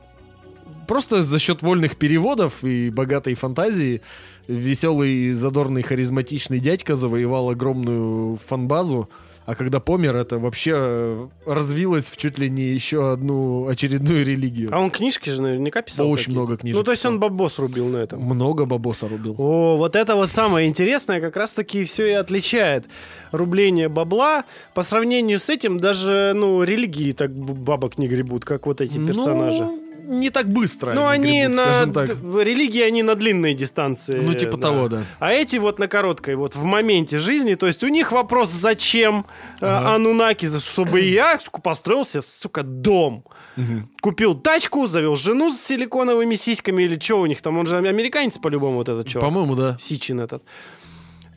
[0.87, 4.03] просто за счет вольных переводов и богатой фантазии
[4.47, 9.09] веселый, задорный, харизматичный дядька завоевал огромную фанбазу.
[9.47, 14.71] А когда помер, это вообще э, развилось в чуть ли не еще одну очередную религию.
[14.73, 16.11] А он книжки же наверняка писал.
[16.11, 18.23] Очень много книжек Ну, то есть он бабос рубил на этом.
[18.23, 19.35] Много бабоса рубил.
[19.37, 22.87] О, вот это вот самое интересное, как раз-таки все и отличает
[23.33, 24.45] рубление бабла.
[24.73, 29.65] По сравнению с этим даже, ну, религии так бабок не гребут, как вот эти персонажи.
[29.65, 30.93] Ну, не так быстро.
[30.93, 31.93] Ну, они гребут, на...
[31.93, 32.11] так.
[32.43, 34.19] Религии, они на длинной дистанции.
[34.19, 35.05] Ну, типа того, да.
[35.19, 37.55] А эти вот на короткой, вот в моменте жизни.
[37.55, 39.27] То есть у них вопрос, зачем
[39.61, 39.95] э, Ага.
[39.95, 43.25] Анунаки, чтобы я построил себе, сука, дом.
[43.57, 43.89] Мгм.
[44.01, 47.57] Купил тачку, завел жену с силиконовыми сиськами или что у них там.
[47.59, 49.25] Он же американец по-любому, вот этот чувак.
[49.29, 49.77] По-моему, да.
[49.79, 50.43] Сичин этот.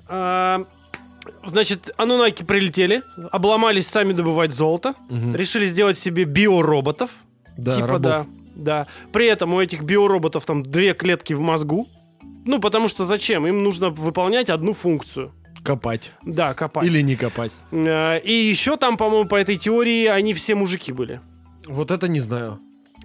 [0.08, 0.66] А,
[1.46, 5.36] значит, анунаки прилетели, обломались сами добывать золото, Мгм.
[5.36, 7.12] решили сделать себе биороботов.
[7.58, 8.02] Да, типа, рабов.
[8.02, 8.26] да,
[8.58, 8.88] да.
[9.12, 11.88] При этом у этих биороботов там две клетки в мозгу.
[12.46, 13.46] Ну, потому что зачем?
[13.46, 15.34] Им нужно выполнять одну функцию.
[15.64, 16.14] Копать.
[16.24, 16.86] Да, копать.
[16.86, 17.52] Или не копать.
[17.72, 21.20] А, И еще там, по-моему, по этой теории они все мужики были.
[21.68, 22.60] Вот это не знаю.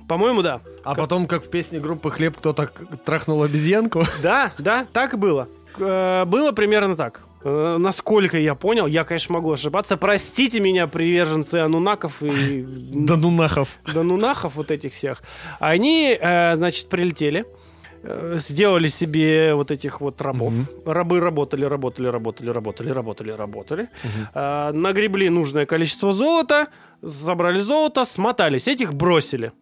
[0.09, 0.61] По-моему, да.
[0.85, 2.71] А потом, как в песне группы «Хлеб» кто-то
[3.05, 4.05] трахнул обезьянку.
[4.23, 5.49] Да, да, так и было.
[5.79, 7.25] Э, Было примерно так.
[7.45, 9.97] Э, Насколько я понял, я, конечно, могу ошибаться.
[9.97, 12.63] Простите меня, приверженцы анунаков и
[12.95, 13.69] Да ну нахов.
[13.93, 15.23] данунахов вот этих всех.
[15.61, 17.45] Они, э, значит, прилетели,
[18.03, 20.53] э, сделали себе вот этих вот рабов.
[20.55, 20.67] Мгм.
[20.87, 23.89] Рабы работали, работали, работали, работали, работали, работали.
[24.35, 26.69] Э, Нагребли нужное количество золота,
[27.03, 28.69] забрали золото, смотались.
[28.69, 29.53] Этих бросили.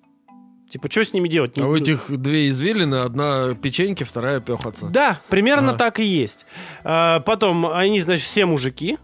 [0.71, 1.59] Типа, что с ними делать?
[1.59, 4.87] А у этих две извилины, одна печеньки, вторая пехаться.
[4.87, 5.79] Да, примерно Ага.
[5.79, 6.47] так и есть.
[6.85, 8.97] А, потом они, значит, все мужики,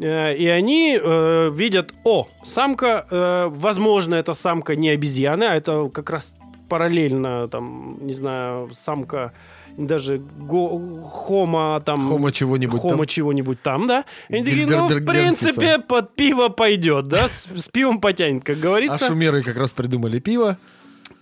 [0.00, 5.88] э, и они э, видят, о, самка, э, возможно, это самка не обезьяны, а это
[5.88, 6.34] как раз
[6.68, 9.32] параллельно, там, не знаю, самка
[9.76, 12.08] даже го- хома там...
[12.08, 13.06] Хома чего-нибудь хома там.
[13.06, 14.04] чего-нибудь там, да?
[14.28, 17.28] И они такие, ну, в принципе, под пиво пойдет, да?
[17.28, 19.06] С, с пивом потянет, как А говорится.
[19.06, 20.58] шумеры как раз придумали пиво.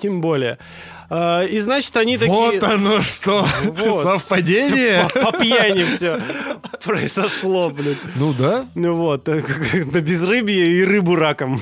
[0.00, 0.58] Тем более.
[1.10, 2.32] А, и, значит, они такие...
[2.32, 3.46] Вот оно что!
[3.64, 4.02] Вот.
[4.20, 5.06] Совпадение!
[5.12, 6.20] По, по пьяни все
[6.82, 7.96] произошло, блин.
[8.16, 8.66] Ну да.
[8.74, 9.42] Ну вот, э,
[9.92, 11.60] на безрыбье и рыбу раком.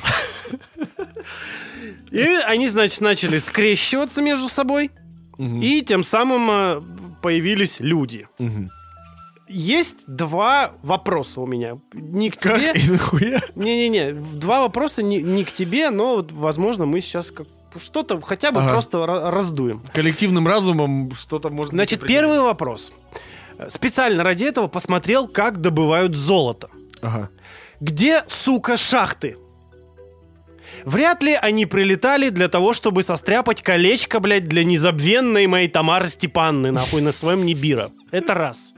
[2.11, 4.91] И они, значит, начали скрещиваться между собой.
[5.39, 6.81] И тем самым э,
[7.23, 8.29] появились люди.
[9.49, 11.79] Есть два вопроса у меня.
[11.95, 12.81] Не к Как тебе.
[12.81, 13.41] и нахуя?
[13.55, 17.47] Не-не-не, два вопроса не, не к тебе, но, возможно, мы сейчас как
[17.83, 18.71] что-то хотя бы Ага.
[18.71, 19.83] просто ра- раздуем.
[19.93, 21.73] Коллективным разумом что-то можно...
[21.73, 22.93] Значит, первый вопрос.
[23.69, 26.69] Специально ради этого посмотрел, как добывают золото.
[27.03, 27.31] Ага.
[27.81, 29.37] Где, сука, шахты?
[30.85, 36.71] Вряд ли они прилетали для того, чтобы состряпать колечко, блядь, для незабвенной моей Тамары Степанны,
[36.71, 37.91] нахуй, на своем Нибира.
[38.11, 38.75] Это раз.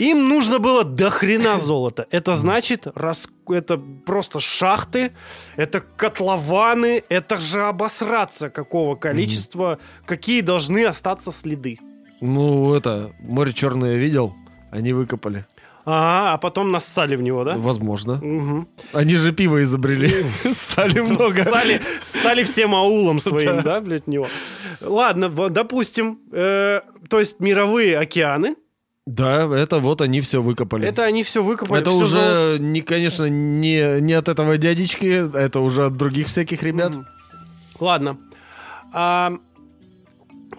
[0.00, 2.06] Им нужно было до хрена золота.
[2.10, 3.28] Это значит, рас...
[3.48, 5.12] это просто шахты,
[5.56, 11.78] это котлованы, это же обосраться какого количества, какие должны остаться следы.
[12.22, 14.34] Ну, это, море черное видел,
[14.70, 15.44] они выкопали.
[15.84, 17.56] Ага, а потом нассали в него, да?
[17.58, 18.14] Возможно.
[18.22, 18.68] Мгм.
[18.92, 20.24] Они же пиво изобрели.
[20.54, 21.44] Ссали много.
[21.44, 24.28] Ссали, ссали всем аулом своим, да, блядь, него.
[24.80, 28.56] Ладно, допустим, э, то есть мировые океаны,
[29.14, 30.86] Да, это вот они все выкопали.
[30.86, 32.62] это они все выкопали, Это всё уже, золото.
[32.62, 36.92] не, конечно, не, не от этого дядечки, это уже от других всяких ребят.
[37.80, 38.18] Ладно.
[38.92, 39.32] А,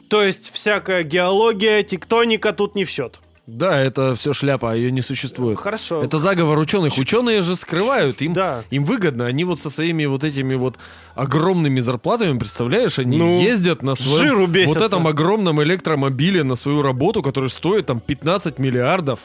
[0.09, 3.21] то есть всякая геология, тектоника тут не в счет.
[3.57, 5.59] Да, это все шляпа, ее не существует.
[5.59, 6.01] Хорошо.
[6.03, 6.97] Это заговор ученых.
[6.97, 8.63] Ученые же скрывают, им, Да.
[8.69, 9.25] им выгодно.
[9.25, 10.77] Они вот со своими вот этими вот
[11.15, 17.21] огромными зарплатами, представляешь, они Ну, ездят на своем вот этом огромном электромобиле на свою работу,
[17.21, 19.19] который стоит там 15 миллиардов.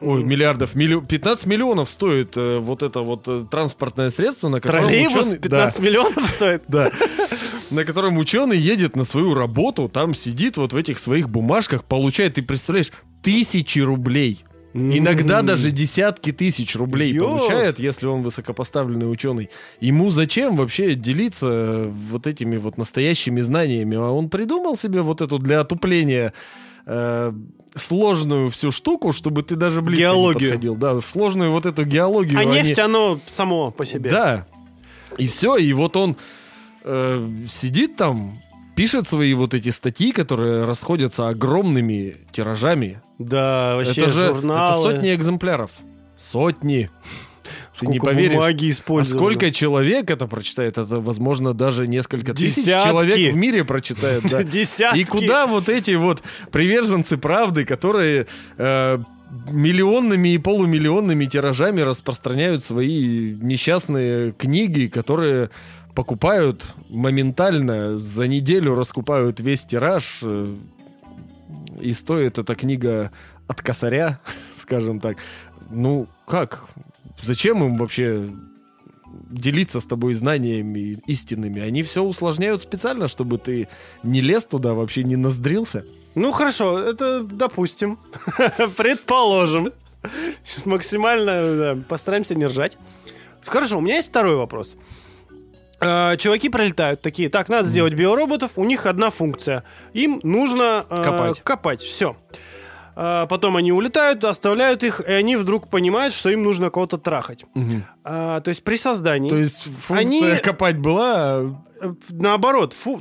[0.00, 4.82] Ой, миллиардов, милли- 15 миллионов стоит э, вот это вот э, транспортное средство, на котором
[4.88, 6.62] Троллейбус ученый- 15 миллионов стоит.
[6.66, 6.90] Да.
[7.70, 12.34] На котором ученый едет на свою работу, там сидит вот в этих своих бумажках, получает,
[12.34, 12.90] ты представляешь,
[13.22, 14.44] тысячи рублей.
[14.74, 17.24] Иногда даже десятки тысяч рублей Ё.
[17.28, 19.50] получает, если он высокопоставленный ученый.
[19.80, 23.98] Ему зачем вообще делиться вот этими вот настоящими знаниями?
[23.98, 26.32] А он придумал себе вот эту для отупления
[26.86, 27.32] э,
[27.74, 30.40] сложную всю штуку, чтобы ты даже близко Геологию.
[30.40, 30.74] не подходил.
[30.76, 32.38] Да, сложную вот эту геологию.
[32.38, 34.08] А они- нефть, оно само по себе.
[34.10, 34.46] да.
[35.18, 36.16] И все, и вот он
[36.84, 38.40] э, сидит там,
[38.74, 43.00] пишет свои вот эти статьи, которые расходятся огромными тиражами.
[43.18, 44.88] Да, вообще это же журналы.
[44.88, 45.70] это сотни экземпляров.
[46.16, 46.90] Сотни.
[47.78, 48.34] Ты не Сколько поверишь.
[48.34, 50.78] бумаги А сколько человек это прочитает?
[50.78, 52.88] Это, возможно, даже несколько тысяч Десятки.
[52.88, 54.22] человек в мире прочитает.
[54.30, 54.42] да.
[54.44, 54.98] Десятки.
[55.00, 56.22] И куда вот эти вот
[56.52, 58.98] приверженцы правды, которые э,
[59.50, 65.50] миллионными и полумиллионными тиражами распространяют свои несчастные книги, которые
[65.94, 70.54] покупают моментально, за неделю раскупают весь тираж, э,
[71.80, 73.10] и стоит эта книга
[73.46, 74.20] от косаря,
[74.60, 75.18] скажем так.
[75.70, 76.64] Ну, как?
[77.20, 78.30] Зачем им вообще
[79.30, 81.60] делиться с тобой знаниями истинными?
[81.60, 83.68] Они все усложняют специально, чтобы ты
[84.02, 85.84] не лез туда, вообще не ноздрился.
[86.14, 87.98] Ну хорошо, это допустим.
[88.76, 89.72] Предположим.
[90.64, 92.76] Максимально да, постараемся не ржать.
[93.44, 94.76] Хорошо, у меня есть второй вопрос.
[95.82, 99.64] Э, Чуваки пролетают такие, так, надо сделать биороботов, у них одна функция.
[99.92, 101.40] Им нужно э, Копать.
[101.42, 102.16] копать, все.
[102.94, 107.46] Потом они улетают, оставляют их, и они вдруг понимают, что им нужно кого-то трахать.
[108.04, 109.30] А, то есть при создании...
[109.30, 111.14] То есть функция Они- копать была...
[111.38, 113.00] а- э, Наоборот, фу-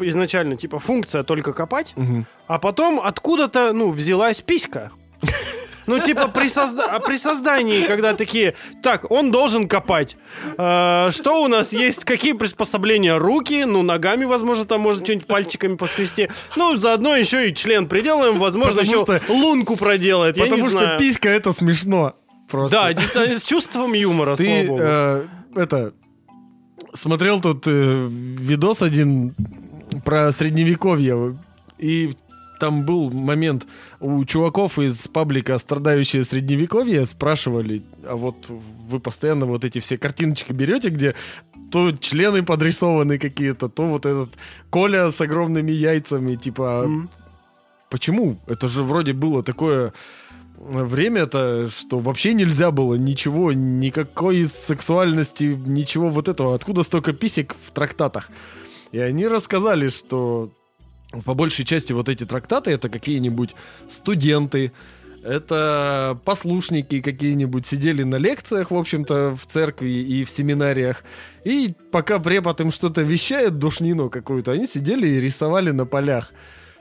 [0.00, 2.24] изначально, типа, функция только копать, Мгм.
[2.46, 4.92] а потом откуда-то, ну, взялась писька.
[5.86, 10.16] Ну, типа, при, созда- а при создании, когда такие, так, он должен копать.
[10.58, 12.04] Э, что у нас есть?
[12.04, 13.16] Какие приспособления?
[13.18, 16.28] Руки, ну, ногами, возможно, там можно что-нибудь пальчиками поскрести.
[16.56, 20.98] Ну, заодно еще и член приделаем, возможно, Потому еще что- лунку проделает, Потому что знаю.
[20.98, 22.14] писька это смешно.
[22.50, 22.94] Просто.
[23.14, 24.80] Да, с чувством юмора, слава Ты богу.
[24.82, 25.26] э,
[25.56, 25.92] это
[26.94, 29.34] смотрел тут э, видос один
[30.04, 31.36] про средневековье
[31.78, 32.14] и
[32.58, 33.66] там был момент
[34.00, 40.52] у чуваков из паблика страдающие средневековье спрашивали, а вот вы постоянно вот эти все картиночки
[40.52, 41.14] берете, где
[41.70, 44.30] то члены подрисованы какие-то, то вот этот
[44.70, 47.10] Коля с огромными яйцами, типа М.
[47.90, 48.38] Почему?
[48.46, 49.92] Это же вроде было такое
[50.58, 56.54] время-то, что вообще нельзя было ничего, никакой сексуальности, ничего вот этого.
[56.54, 58.30] Откуда столько писек в трактатах?
[58.92, 60.50] И они рассказали, что
[61.24, 63.54] по большей части вот эти трактаты это какие-нибудь
[63.88, 64.72] студенты,
[65.22, 71.02] это послушники какие-нибудь сидели на лекциях, в общем-то, в церкви и в семинариях.
[71.44, 76.32] И пока препод им что-то вещает, душнину какую-то, они сидели и рисовали на полях.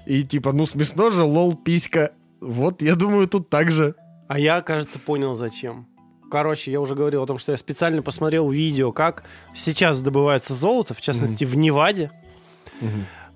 [0.05, 2.11] И типа, ну смешно же, лол, писька.
[2.39, 3.95] Вот, я думаю, тут так же.
[4.27, 5.87] А я, кажется, понял, зачем.
[6.29, 9.23] Короче, я уже говорил о том, что я специально посмотрел видео, как
[9.55, 12.11] сейчас добывается золото, в частности, в Неваде.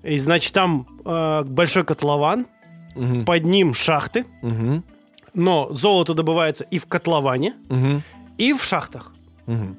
[0.02, 2.46] И, значит, там э, большой котлован,
[2.96, 3.24] Мгм.
[3.24, 4.82] под ним шахты, Мгм.
[5.34, 8.02] но золото добывается и в котловане, Мгм.
[8.38, 9.12] и в шахтах.
[9.46, 9.76] Мгм.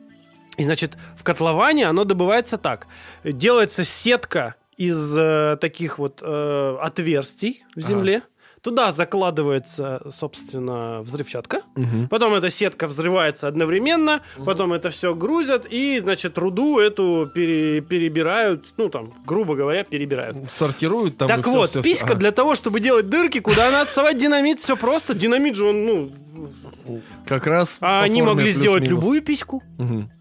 [0.57, 2.87] И, значит, в котловане оно добывается так.
[3.23, 8.21] Делается сетка из э, таких вот э, отверстий в земле.
[8.61, 11.61] Туда закладывается, собственно, взрывчатка.
[11.75, 12.07] Мгм.
[12.09, 18.73] Потом эта сетка взрывается одновременно, потом это все грузят и, значит, руду эту пере- перебирают,
[18.77, 20.51] ну, там, грубо говоря, перебирают.
[20.51, 21.27] Сортируют там.
[21.27, 21.81] так вот, всё.
[21.81, 22.15] писька Ага.
[22.19, 25.15] для того, чтобы делать дырки, куда надо совать динамит, все просто.
[25.15, 26.11] Динамит же он, ну...
[27.25, 27.77] Как раз.
[27.81, 29.63] А они могли сделать любую письку.
[29.79, 30.11] Мгм.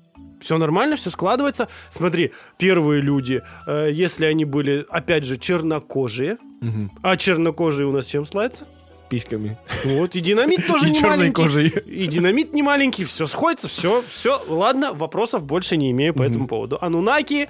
[0.40, 1.68] Все нормально, все складывается.
[1.90, 6.90] Смотри, первые люди, э, если они были, опять же, чернокожие, Мгм.
[7.02, 8.66] а чернокожие у нас чем славятся?
[9.08, 9.58] Письками.
[9.84, 11.34] Вот, и динамит тоже И не черной маленький.
[11.42, 11.68] кожей.
[11.84, 16.46] И динамит не маленький, все сходится, все, все, ладно, вопросов больше не имею по этому
[16.46, 16.78] поводу.
[16.80, 17.48] Анунаки,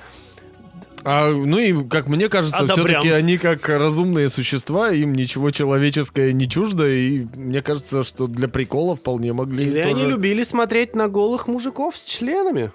[1.03, 6.47] А, ну и, как мне кажется, все-таки они как разумные существа, им ничего человеческое не
[6.47, 11.09] чуждо, и мне кажется, что для прикола вполне могли или они тоже- любили смотреть на
[11.09, 12.73] голых мужиков с членами?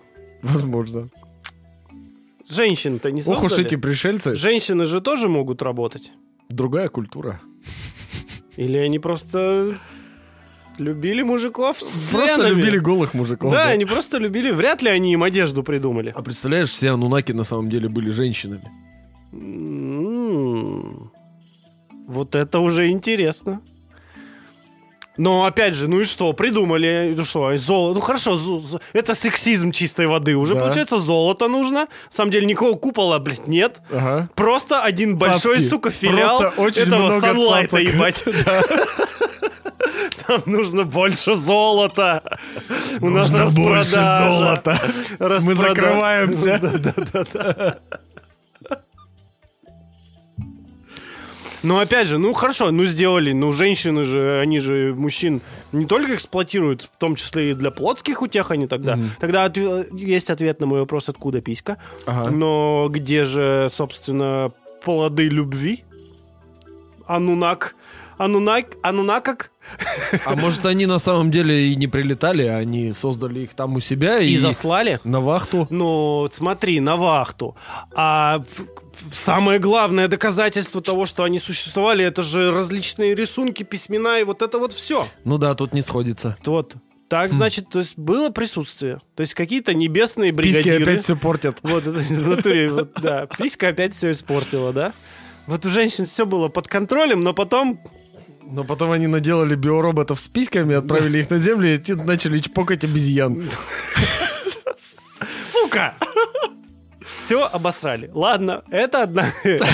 [0.53, 1.09] Возможно.
[2.47, 3.65] Женщин-то не Ох уж создали.
[3.67, 4.35] эти пришельцы.
[4.35, 6.11] Женщины же тоже могут работать.
[6.49, 7.41] Другая культура.
[8.55, 9.77] Или они просто
[10.77, 12.59] любили мужиков с Просто членами?
[12.61, 13.51] любили голых мужиков.
[13.51, 13.71] Да, да.
[13.71, 14.51] они просто любили.
[14.51, 16.11] Вряд ли они им одежду придумали.
[16.15, 18.69] А представляешь, все анунаки на самом деле были женщинами.
[19.33, 21.11] М,
[22.07, 23.61] Вот это уже интересно.
[25.17, 29.71] Но опять же, ну и что, придумали, ну что, золото, ну хорошо, зо- это сексизм
[29.71, 30.61] чистой воды, уже Да.
[30.61, 34.27] получается золото нужно, на самом деле никакого купола, блядь, нет, Ага.
[34.35, 35.69] просто один большой, Цацки.
[35.69, 38.23] сука, филиал Просто очень этого санлайта, ебать.
[40.27, 42.21] Там нужно больше золота.
[42.99, 44.23] У нас распродажа.
[44.27, 44.81] золота.
[45.19, 46.59] Мы закрываемся.
[51.65, 56.15] Ну, опять же, ну хорошо, ну сделали, ну женщины же, они же мужчин не только
[56.15, 58.99] эксплуатируют, в том числе и для плотских утех они тогда.
[59.19, 61.77] Тогда отве- есть ответ на мой вопрос, откуда писька.
[62.05, 62.29] Ага.
[62.29, 64.51] Но где же, собственно,
[64.83, 65.83] плоды любви?
[67.07, 67.75] Анунак.
[68.17, 69.51] Анунак, анунакак?
[70.25, 73.79] А может, они на самом деле и не прилетали, а они создали их там у
[73.79, 74.99] себя и, И заслали?
[75.03, 75.67] на вахту.
[75.69, 77.55] Ну, смотри, на вахту.
[77.93, 78.41] А
[79.11, 84.57] самое главное доказательство того, что они существовали, это же различные рисунки, письмена и вот это
[84.59, 85.07] вот все.
[85.23, 86.37] Ну да, тут не сходится.
[86.45, 86.75] Вот.
[87.07, 88.99] Так, значит, то есть было присутствие.
[89.15, 90.91] То есть какие-то небесные Письки бригадиры.
[90.91, 91.57] опять все портят.
[91.61, 93.27] Вот, это в натуре, вот, да.
[93.37, 94.91] Писька опять все испортила, да?
[95.45, 97.79] Вот у женщин все было под контролем, но потом
[98.47, 102.83] Но потом они наделали биороботов с письками, отправили их на землю и те начали чпокать
[102.83, 103.49] обезьян.
[105.51, 105.95] Сука!
[107.05, 108.09] Все обосрали.
[108.13, 109.31] Ладно, это одна...
[109.43, 109.65] Это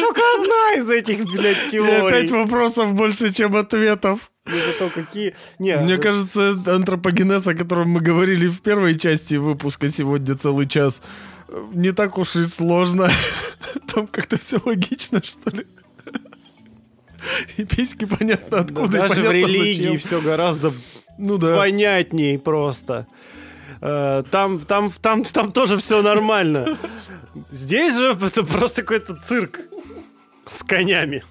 [0.00, 2.28] только одна из этих, блядь, опять теорий.
[2.30, 4.30] вопросов больше, чем ответов.
[4.46, 5.34] Ну, зато какие...
[5.58, 10.66] Не, Мне ну, кажется, антропогенез, о котором мы говорили в первой части выпуска сегодня целый
[10.66, 11.02] час,
[11.72, 13.10] не так уж и сложно.
[13.94, 15.66] Там как-то все логично, что ли.
[17.56, 19.98] И письки понятно да откуда, и даже в понятно религии зачем.
[19.98, 20.72] все гораздо
[21.18, 21.56] Ну да.
[21.56, 23.06] понятней просто.
[23.80, 26.78] Э, Там, там, там, там тоже все нормально.
[27.50, 29.60] Здесь же это просто какой-то цирк
[30.46, 31.24] с конями.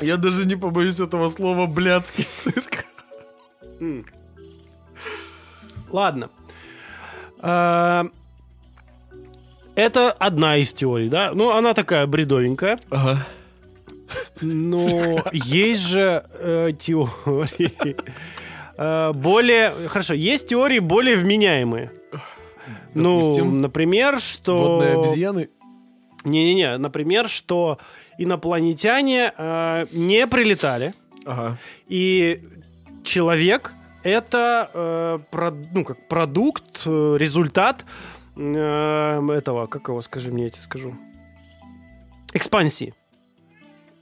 [0.00, 2.84] Я даже не побоюсь этого слова блядский цирк.
[5.90, 6.30] Ладно.
[7.40, 8.06] А,
[9.80, 11.32] Это одна из теорий, да?
[11.34, 12.78] Ну, она такая бредовенькая.
[12.90, 13.26] Ага.
[14.42, 17.96] Но есть же э, теории
[18.76, 19.72] э, более...
[19.88, 21.92] Хорошо, есть теории более вменяемые.
[22.92, 23.60] Ну, Допустим?
[23.62, 24.58] например, что...
[24.58, 25.48] Водные обезьяны.
[26.24, 27.78] Не-не-не, например, что
[28.18, 30.92] инопланетяне э, не прилетали,
[31.24, 31.56] Ага.
[31.88, 32.42] и
[33.02, 37.86] человек это э, про- ну, как продукт, э, результат
[38.36, 40.96] этого, как его, скажи мне, я тебе скажу,
[42.32, 42.94] экспансии.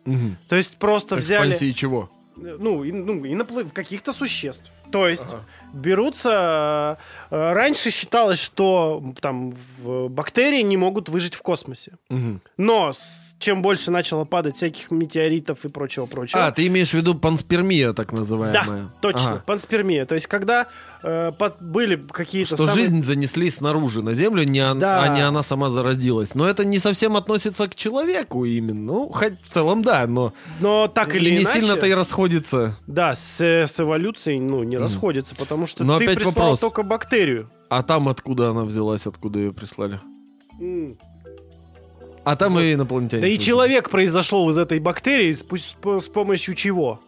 [0.04, 0.38] Мгм.
[0.48, 2.10] То есть просто взяли, Экспансии чего?
[2.36, 4.72] э, ну, и- ну инопла- каких-то существ.
[4.90, 5.44] То есть Ага.
[5.74, 6.98] берутся...
[7.30, 9.52] э, раньше считалось, что там
[9.84, 11.92] бактерии не могут выжить в космосе.
[12.08, 12.40] Мгм.
[12.56, 16.46] Но с- чем больше начало падать всяких метеоритов и прочего-прочего...
[16.46, 18.64] А, ты имеешь в виду панспермия, так называемая?
[18.66, 19.42] Да, точно, Ага.
[19.46, 20.06] панспермия.
[20.06, 20.66] То есть, когда
[21.02, 25.02] э, под- были какие-то Что самые- жизнь занесли снаружи на землю, не он- Да.
[25.02, 26.34] а не она сама заразилась.
[26.34, 28.78] Но это не совсем относится к человеку именно.
[28.92, 31.60] Ну, хоть в целом да, но Но так или не иначе...
[31.60, 32.76] сильно-то и расходится.
[32.88, 36.60] Да, с, с эволюцией, ну, не они расходятся, потому что Но ты опять прислал вопрос.
[36.60, 37.48] только бактерию.
[37.68, 40.00] А там откуда она взялась, откуда ее прислали?
[40.60, 40.98] М.
[42.30, 43.22] А там и инопланетяне.
[43.22, 47.00] Да и человек произошел из этой бактерии с, с по- с помощью чего?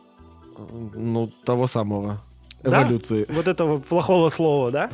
[0.95, 2.23] Ну, того самого.
[2.63, 2.83] Да?
[2.85, 3.27] Эволюции.
[3.29, 4.91] Вот этого плохого слова, да?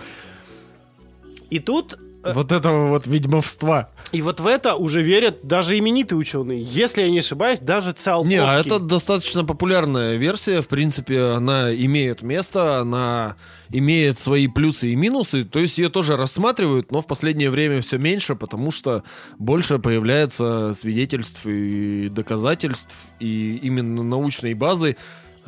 [1.48, 1.96] И тут
[2.34, 3.90] Вот этого вот ведьмовства.
[4.12, 6.62] И вот в это уже верят даже именитые ученые.
[6.62, 8.36] Если я не ошибаюсь, даже Циолковский.
[8.36, 10.62] Не, а это достаточно популярная версия.
[10.62, 13.36] В принципе, она имеет место, она
[13.70, 15.44] имеет свои плюсы и минусы.
[15.44, 19.02] То есть ее тоже рассматривают, но в последнее время все меньше, потому что
[19.38, 24.96] больше появляется свидетельств и доказательств, и именно научной базы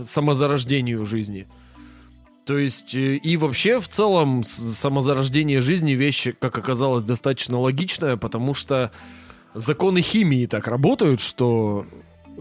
[0.03, 1.47] самозарождению жизни.
[2.49, 8.55] То есть, э, и вообще, в целом, самозарождение жизни вещь, как оказалось, достаточно логичная, потому
[8.55, 8.91] что
[9.53, 11.85] законы химии так работают, что
[12.25, 12.41] э,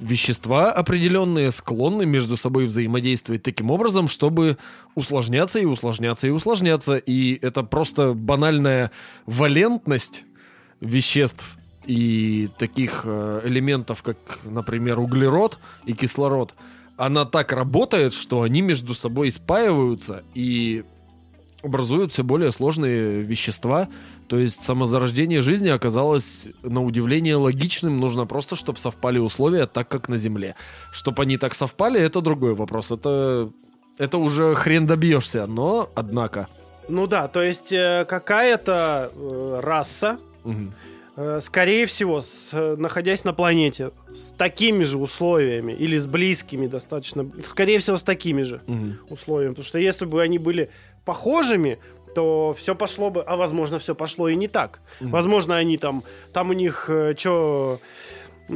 [0.00, 4.58] вещества определенные склонны между собой взаимодействовать таким образом, чтобы
[4.96, 6.96] усложняться и усложняться и усложняться.
[6.96, 8.90] И это просто банальная
[9.24, 10.24] валентность
[10.80, 11.56] веществ
[11.86, 16.56] и таких э, элементов, как, например, углерод и кислород,
[16.96, 20.84] она так работает, что они между собой спаиваются и
[21.62, 23.88] образуют все более сложные вещества.
[24.28, 28.00] То есть самозарождение жизни оказалось на удивление логичным.
[28.00, 30.54] Нужно просто, чтобы совпали условия так, как на Земле.
[30.92, 32.90] Чтобы они так совпали, это другой вопрос.
[32.90, 33.50] Это,
[33.98, 35.46] это уже хрен добьешься.
[35.46, 36.48] Но, однако...
[36.86, 40.74] Ну да, то есть э, какая-то э, раса, Мгм.
[41.16, 46.66] Э, скорее всего, с, э, находясь на планете, с такими же условиями или с близкими
[46.66, 48.98] достаточно, скорее всего, с такими же Мгм.
[49.10, 49.50] условиями.
[49.52, 50.70] Потому что если бы они были
[51.04, 51.78] похожими,
[52.14, 54.80] то все пошло бы, а возможно, все пошло и не так.
[55.00, 57.80] Возможно, они там, там у них что,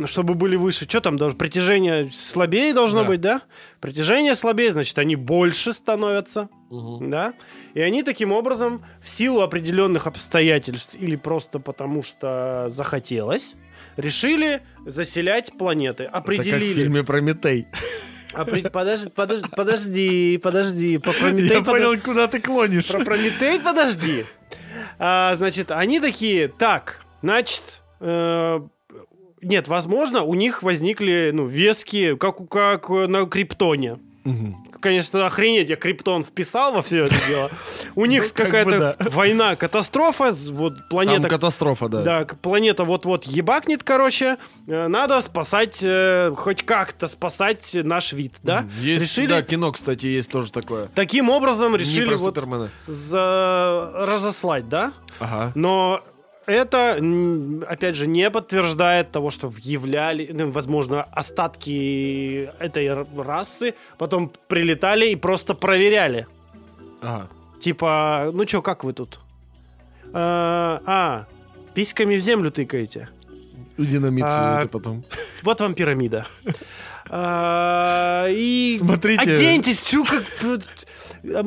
[0.07, 3.09] чтобы были выше, что там должно, притяжение слабее должно Да.
[3.09, 3.43] быть, да?
[3.81, 7.11] Притяжение слабее, значит, они больше становятся, Мгм.
[7.11, 7.35] да?
[7.75, 13.55] И они таким образом в силу определенных обстоятельств или просто потому что захотелось,
[13.97, 16.73] решили заселять планеты, Это как определили.
[16.73, 17.67] в фильме «Прометей».
[18.35, 20.99] А при- Подожди, подожди, подожди, подожди.
[20.99, 22.87] По Прометей Я подо- понял, куда ты клонишь.
[22.89, 24.25] Про Прометей подожди.
[24.99, 28.61] А, значит, они такие, так, значит, э,
[29.41, 33.99] нет, возможно, у них возникли, ну, веские, как, как на Криптоне.
[34.25, 34.68] Мгм.
[34.81, 37.51] Конечно, охренеть, я Криптон вписал во все это дело.
[37.95, 42.03] У них Ну, какая-то война, катастрофа, вот планета катастрофа, да.
[42.03, 44.37] да, планета вот-вот ебакнет, короче.
[44.67, 48.67] Э, Надо спасать, э, хоть как-то спасать наш вид, да?
[48.81, 50.89] Есть, решили, да, кино, кстати, есть тоже такое.
[50.95, 52.37] таким образом решили вот
[52.87, 54.93] разослать, да?
[55.19, 55.53] Ага.
[55.55, 56.03] Но
[56.49, 56.99] это,
[57.69, 62.89] опять же, не подтверждает того, что являли, ну, возможно, остатки этой
[63.23, 66.27] расы потом прилетали и просто проверяли.
[67.03, 67.29] Ага.
[67.61, 69.21] Типа, ну чё, как вы тут?
[70.13, 71.27] А, а,
[71.75, 73.09] письками в землю тыкаете.
[73.77, 75.05] Динамит А, суете потом.
[75.43, 76.27] Вот вам пирамида.
[77.11, 79.23] А, И Смотрите.
[79.23, 80.25] оденьтесь, чё, как...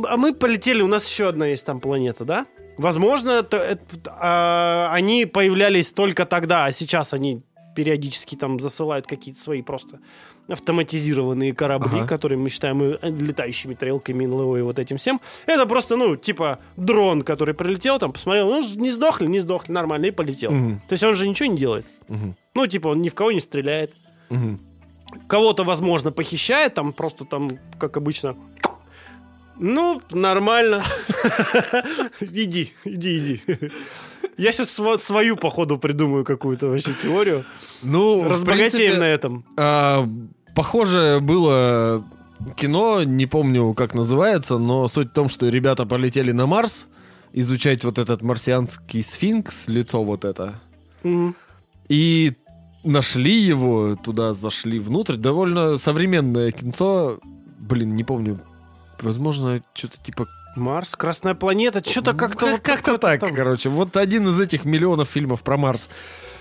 [0.08, 2.46] А мы полетели, у нас еще одна есть там планета, да?
[2.82, 3.84] Возможно, это- это-
[4.20, 7.42] а, они появлялись только тогда, а сейчас они
[7.76, 10.00] периодически там засылают какие-то свои просто
[10.50, 12.08] автоматизированные корабли, Ага.
[12.08, 15.22] которые мы считаем э, летающими тарелками НЛО и вот этим всем.
[15.46, 20.08] Это просто, ну, типа дрон, который прилетел, там посмотрел, ну, не сдохли, не сдохли, нормально,
[20.08, 20.52] и полетел.
[20.52, 20.82] Мгм.
[20.88, 21.86] То есть он же ничего не делает.
[22.10, 22.36] Мгм.
[22.56, 23.94] Ну, типа, он ни в кого не стреляет.
[24.30, 24.60] Мгм.
[25.28, 28.36] Кого-то, возможно, похищает, там просто там, как обычно.
[29.62, 30.84] Ну, нормально.
[32.20, 33.42] Иди, иди, иди.
[34.36, 34.72] Я сейчас
[35.04, 37.46] свою, походу, придумаю какую-то вообще теорию.
[37.84, 39.46] Ну, Разбогатеем на этом.
[39.58, 40.08] а,
[40.56, 42.04] похоже было
[42.58, 46.88] кино, не помню, как называется, но суть в том, что ребята полетели на Марс
[47.32, 50.60] изучать вот этот марсианский сфинкс, лицо вот это.
[51.88, 52.32] И
[52.84, 55.18] нашли его, туда зашли внутрь.
[55.18, 57.20] Довольно современное кинцо.
[57.60, 58.40] Блин, не помню.
[59.02, 60.28] Возможно, что-то типа...
[60.56, 63.34] Марс, Красная планета, что-то как-то Как- вот как-то так, там.
[63.34, 63.70] короче.
[63.70, 65.88] Вот один из этих миллионов фильмов про Марс.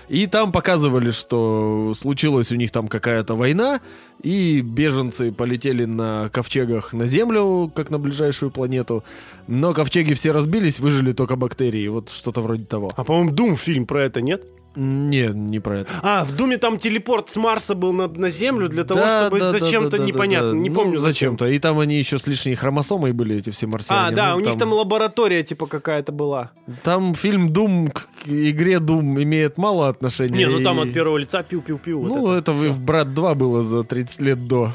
[0.09, 3.79] И там показывали, что случилась у них там какая-то война,
[4.21, 9.05] и беженцы полетели на ковчегах на Землю, как на ближайшую планету.
[9.47, 11.87] Но ковчеги все разбились, выжили только бактерии.
[11.87, 12.91] Вот что-то вроде того.
[12.97, 14.43] А, по-моему, Дум фильм про это, нет?
[14.75, 15.91] Не, не про это.
[16.01, 19.39] А, в Думе там телепорт с Марса был на, на Землю для того, Да, чтобы
[19.39, 20.53] да, зачем-то да, непонятно.
[20.53, 21.31] Не Ну, помню зачем.
[21.35, 21.45] зачем-то.
[21.47, 24.07] И там они еще с лишней хромосомой были, эти все марсиане.
[24.07, 26.51] А, да, Ну, у них там лаборатория типа какая-то была.
[26.83, 30.37] Там фильм Doom к игре Doom имеет мало отношения.
[30.37, 31.97] Не, ну там и- от первого лица пиу-пиу-пиу.
[31.99, 32.71] вот Ну, это, вы всё.
[32.73, 34.73] в Брат 2 было за 30 лет до.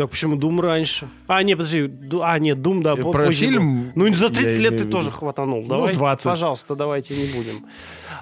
[0.00, 1.10] Так почему Дум раньше?
[1.26, 1.86] А, нет, подожди.
[1.86, 3.50] Ду- А, нет, Дум, да, Э, по- про позже был.
[3.52, 5.18] фильм Ну, за я 30 лет имею ты в тоже виду.
[5.18, 5.60] хватанул.
[5.60, 6.24] Ну, Давай, 20.
[6.24, 7.66] Пожалуйста, давайте не будем.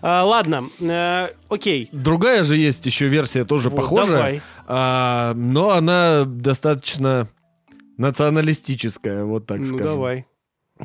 [0.03, 1.89] А, ладно, э, окей.
[1.93, 4.07] Другая же есть еще версия, тоже Вот, похожая.
[4.09, 4.43] давай.
[4.67, 7.29] А, но она достаточно
[7.97, 9.85] националистическая, вот так ну, скажем.
[9.85, 10.27] давай.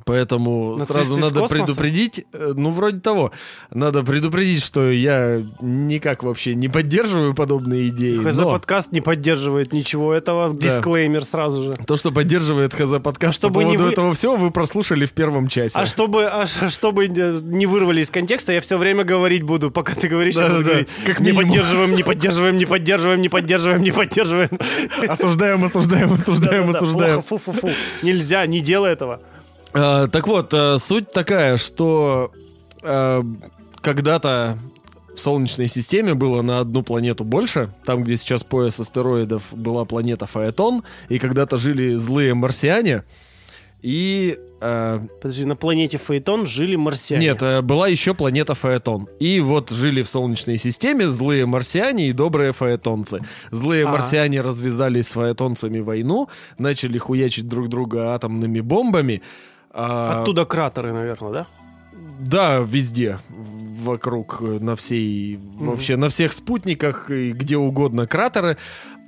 [0.05, 3.31] Поэтому Нацисты сразу надо предупредить, э, ну, вроде того,
[3.69, 8.17] надо предупредить, что я никак вообще не поддерживаю подобные идеи.
[8.17, 10.53] ХЗ но подкаст не поддерживает ничего этого.
[10.53, 10.57] Да.
[10.57, 11.73] Дисклеймер сразу же.
[11.85, 15.11] то, что поддерживает ХЗ подкаст Чтобы по не поводу вы- этого всего, вы прослушали в
[15.11, 15.77] первом часе.
[15.77, 20.07] А чтобы, а чтобы не вырвали из контекста, я все время говорить буду, пока ты
[20.07, 21.47] говоришь, буду Да-да-да, говорить, как не минимум.
[21.49, 24.49] поддерживаем, не поддерживаем, не поддерживаем, не поддерживаем, не поддерживаем.
[25.07, 27.21] Осуждаем, осуждаем, осуждаем, осуждаем.
[27.21, 27.69] Фу-фу-фу.
[28.01, 29.21] Нельзя, не делай этого.
[29.73, 32.31] А, так вот, э, суть такая, что
[32.81, 33.23] э,
[33.81, 34.57] когда-то
[35.15, 40.25] в Солнечной системе было на одну планету больше, там, где сейчас пояс астероидов, была планета
[40.25, 43.03] Фаэтон, и когда-то жили злые марсиане,
[43.81, 44.37] и...
[44.61, 47.25] э, Подожди, на планете Фаэтон жили марсиане.
[47.25, 49.07] нет, э, была еще планета Фаэтон.
[49.19, 53.19] И вот жили в Солнечной системе злые марсиане и добрые фаэтонцы.
[53.51, 53.91] Злые А.
[53.91, 59.21] марсиане развязали с фаэтонцами войну, начали хуячить друг друга атомными бомбами.
[59.73, 61.47] А, Оттуда кратеры, наверное, да?
[62.19, 63.19] Да, везде.
[63.29, 65.39] Вокруг, на всей...
[65.57, 68.57] Вообще на всех спутниках и где угодно кратеры.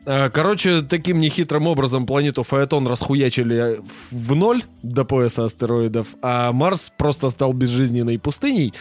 [0.06, 3.82] А, Короче, таким нехитрым образом планету Фаэтон расхуячили
[4.12, 8.74] в ноль до пояса астероидов, а Марс просто стал безжизненной пустыней.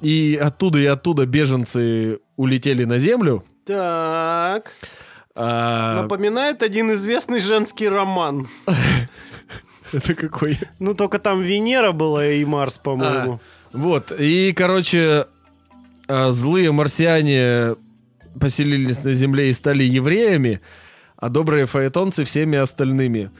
[0.00, 3.44] И оттуда и оттуда беженцы улетели на Землю.
[3.64, 4.72] Так.
[5.34, 8.46] А, Напоминает один известный женский роман.
[9.94, 10.58] Это какой?
[10.78, 13.40] Ну, только там Венера была и Марс, по-моему.
[13.72, 15.26] Вот, и, короче,
[16.08, 17.76] а, злые марсиане
[18.40, 20.60] поселились на Земле и стали евреями,
[21.16, 23.30] а добрые фаэтонцы всеми остальными.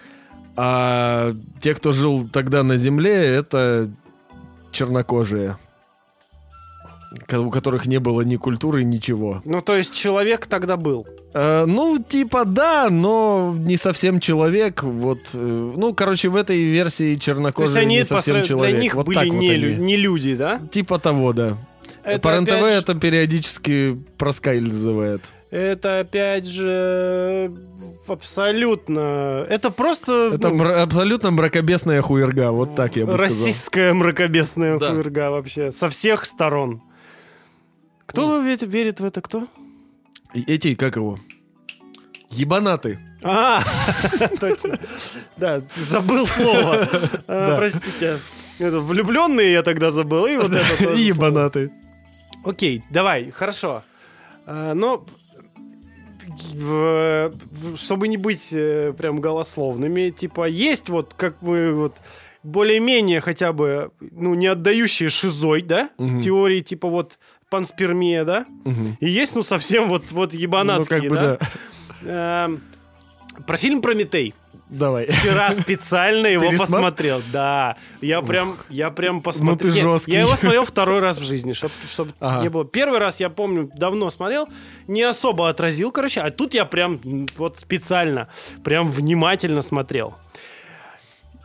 [0.56, 3.90] А те, кто жил тогда на Земле, это
[4.72, 5.56] чернокожие,
[7.26, 9.42] ко- у которых не было ни культуры, ничего.
[9.44, 11.06] Ну, то есть человек тогда был.
[11.34, 14.82] Э, ну, типа да, но не совсем человек.
[14.84, 18.74] Вот, э, ну, короче, в этой версии То есть чернокожие они не совсем посра- человек.
[18.74, 19.56] для них Вот были вот не, они.
[19.56, 20.60] лю- не люди, да?
[20.70, 21.58] Типа того, да.
[22.04, 25.32] Это По РНТВ опять это периодически проскальзывает.
[25.50, 27.50] Это опять же
[28.06, 29.46] абсолютно...
[29.48, 33.26] Это просто Это ну, мра- абсолютно мракобесная хуерга, вот так я бы сказал.
[33.28, 34.90] российская мракобесная Да.
[34.90, 35.72] хуерга вообще.
[35.72, 36.82] Со всех сторон.
[38.06, 39.20] Кто верит, верит в это?
[39.20, 39.46] Кто?
[40.34, 41.18] И Эти, как его?
[42.30, 42.98] Ебанаты.
[43.22, 43.62] А,
[44.40, 44.78] точно.
[45.36, 46.88] Да, забыл слово.
[47.28, 47.56] А.
[47.56, 48.18] Простите.
[48.58, 50.26] Это влюбленные я тогда забыл.
[50.26, 50.94] И вот это слово.
[50.96, 51.72] Ебанаты.
[52.44, 53.82] Окей, давай, хорошо.
[54.46, 55.06] А, Но
[57.76, 61.96] чтобы не быть э, прям голословными, типа есть вот, как вы вот
[62.42, 66.20] более-менее хотя бы, ну, не отдающие шизой, да, Мгм.
[66.22, 67.18] теории типа вот
[67.54, 68.96] панспермия, да, Мгм.
[69.00, 71.38] и есть, ну, совсем вот, вот Ну, ебанатские, как бы да.
[72.02, 72.44] да.
[72.46, 72.62] Эм,
[73.46, 74.34] Про фильм «Прометей».
[74.70, 75.06] Давай.
[75.06, 77.22] Вчера специально его Пересмотр- посмотрел.
[77.32, 79.54] Да, я прям, я прям посмотрел.
[79.68, 80.12] Ну ты Нет, жесткий.
[80.12, 82.42] Я его смотрел второй раз в жизни, чтобы Ага.
[82.42, 82.64] не было.
[82.64, 84.48] Первый раз я помню, давно смотрел,
[84.88, 86.98] не особо отразил, короче, а тут я прям
[87.36, 88.28] вот специально,
[88.64, 90.14] прям внимательно смотрел.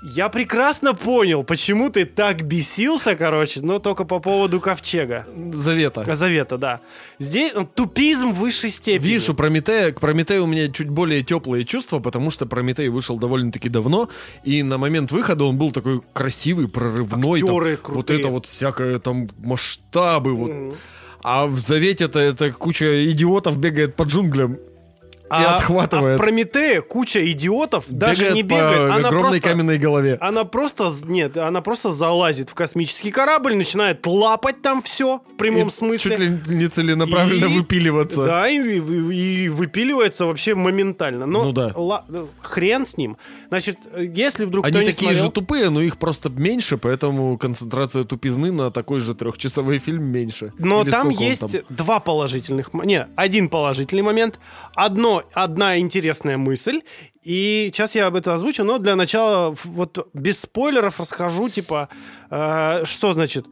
[0.02, 5.26] Я прекрасно понял, почему ты так бесился, короче, но только по поводу ковчега.
[5.52, 6.16] Завета.
[6.16, 6.80] Завета, да.
[7.20, 9.06] Здесь ну, тупизм высшей степени.
[9.08, 13.18] Видишь, у Прометея, к Прометею у меня чуть более теплые чувства, потому что Прометей вышел
[13.18, 14.08] довольно-таки давно,
[14.46, 17.42] и на момент выхода он был такой красивый, прорывной.
[17.42, 18.20] там, Актеры вот крутые.
[18.20, 20.52] это вот всякое там масштабы, вот.
[20.52, 20.76] Мгм.
[21.22, 24.58] А в Завете-то это куча идиотов бегает по джунглям
[25.32, 26.14] и отхватывает.
[26.14, 28.80] А в Прометее куча идиотов даже Бегает не по бегает.
[28.92, 30.18] Она огромной просто, каменной голове.
[30.22, 35.68] она просто, нет, она просто залазит в космический корабль, начинает лапать там все в прямом
[35.68, 36.12] И смысле.
[36.12, 38.26] Чуть ли не целенаправленно И- выпиливаться.
[38.26, 41.26] Да, и, и- и выпиливается вообще моментально.
[41.26, 41.72] Но Ну да.
[41.76, 42.06] ла-
[42.42, 43.18] хрен с ним.
[43.50, 48.52] Значит, если вдруг Они такие смотрел- же тупые, но их просто меньше, поэтому концентрация тупизны
[48.52, 50.54] на такой же трехчасовой фильм меньше.
[50.58, 51.50] Но Или там есть там?
[51.70, 52.74] два положительных...
[52.74, 54.40] Не, один положительный момент.
[54.76, 56.82] Одно, одна интересная мысль.
[57.24, 61.90] И сейчас я об этом озвучу, но для начала вот без спойлеров расскажу, типа,
[62.30, 63.46] э, что значит.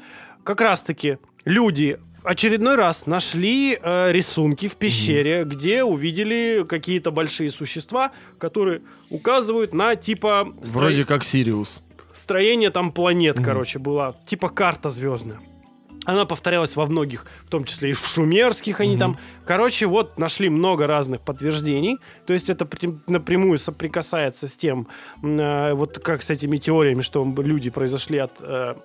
[0.43, 8.11] Как раз-таки люди очередной раз нашли э, рисунки в пещере, где увидели какие-то большие существа,
[8.39, 11.81] которые указывают на типа стро- Вроде как Сириус.
[12.13, 14.15] строение там планет, короче, была.
[14.25, 15.39] Типа карта звездная.
[16.07, 19.17] Она повторялась во многих, в том числе и в шумерских они там.
[19.45, 21.97] Короче, вот нашли много разных подтверждений.
[22.25, 24.87] То есть это при- напрямую соприкасается с тем,
[25.21, 28.75] э, вот как с этими теориями, что люди произошли от э,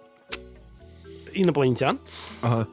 [1.32, 2.00] инопланетян.
[2.40, 2.66] Ага.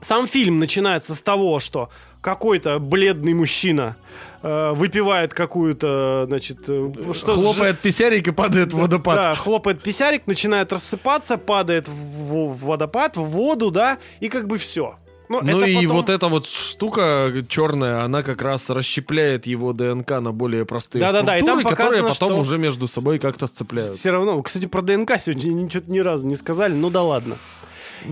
[0.00, 1.90] Сам фильм начинается с того, что
[2.22, 3.96] какой-то бледный мужчина
[4.42, 9.16] выпивает какую-то, значит, э, что Хлопает писярик и падает в водопад.
[9.16, 14.56] да, хлопает писярик, начинает рассыпаться, падает в, в- водопад, в воду, да, и как бы
[14.58, 14.96] все.
[15.28, 20.64] Ну и вот эта вот штука черная, она как раз расщепляет его ДНК на более
[20.64, 23.96] простые Да-да-да, и там структуры, которые показано, потом что- уже между собой как-то сцепляются.
[23.96, 27.36] Все равно, кстати, про ДНК сегодня ничего ни разу не сказали, ну да ладно.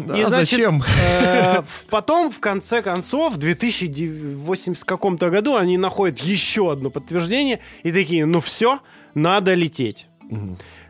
[0.09, 0.83] А зачем?
[1.01, 7.93] э, потом, в конце концов, в 2080 каком-то году они находят еще одно подтверждение и
[7.93, 8.81] такие, ну все,
[9.15, 10.07] надо лететь.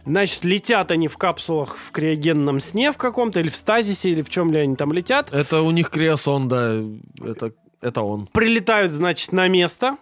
[0.04, 4.30] Значит, летят они в капсулах в криогенном сне в каком-то, или в стазисе, или в
[4.30, 5.32] чем ли они там летят.
[5.32, 6.82] Это у них криосон, да,
[7.22, 7.52] это,
[7.82, 8.26] это он.
[8.28, 9.98] Прилетают, значит, на место.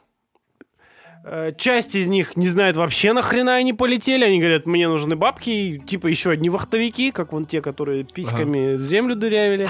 [1.28, 4.24] Э, Часть из них не знает вообще нахрена они полетели.
[4.24, 8.76] Они говорят, мне нужны бабки, и, типа еще одни вахтовики, как вон те, которые письками
[8.76, 9.66] в землю дырявили.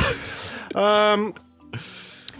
[0.74, 1.35] Эм,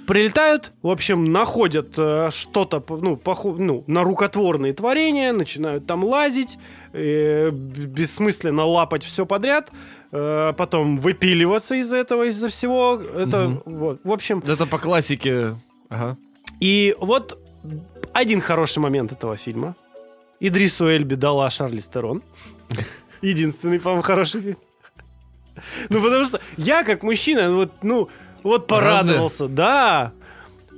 [0.06, 6.59] Прилетают, в общем, находят э, что-то, ну, поху- ну, на рукотворные творения, начинают там лазить,
[6.93, 9.70] э, бессмысленно лапать все подряд,
[10.12, 13.01] э, потом выпиливаться из этого, из-за всего.
[13.16, 15.56] Это, вот, в общем, Это по классике.
[15.88, 16.16] Ага.
[16.60, 17.38] и вот
[18.16, 19.76] один хороший момент этого фильма.
[20.40, 22.22] Идрису Эльби дала Шарли Стерон.
[23.22, 24.56] Единственный, по-моему, хороший фильм.
[25.88, 28.09] Ну, потому что я, как мужчина, вот, ну,
[28.43, 29.48] вот порадовался.
[29.48, 30.12] Да.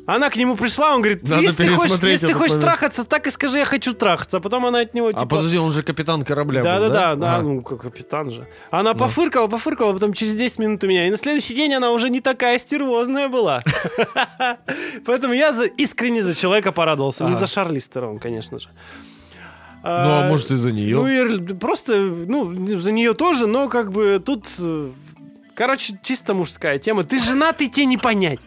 [0.09, 3.27] Она к нему пришла, он говорит, Надо если ты хочешь, если ты хочешь трахаться, так
[3.27, 4.39] и скажи, я хочу трахаться.
[4.39, 5.27] А потом она от него, А типа...
[5.27, 7.43] подожди, он же капитан корабля Да, был, да, да, да, Ага.
[7.43, 8.49] ну, капитан же.
[8.71, 11.07] Она пофыркала, пофыркала, потом через 10 минут у меня.
[11.07, 13.63] И на следующий день она уже не такая стервозная была.
[15.05, 17.25] Поэтому я искренне за человека порадовался.
[17.25, 18.69] Не за Шарли Стерон, конечно же.
[19.83, 20.97] Ну, а может, и за нее.
[20.97, 24.47] Ну, и просто, ну, за нее тоже, но как бы тут...
[24.59, 24.91] э,
[25.55, 27.05] Короче, чисто мужская тема.
[27.05, 28.41] Ты женатый, тебе не понять.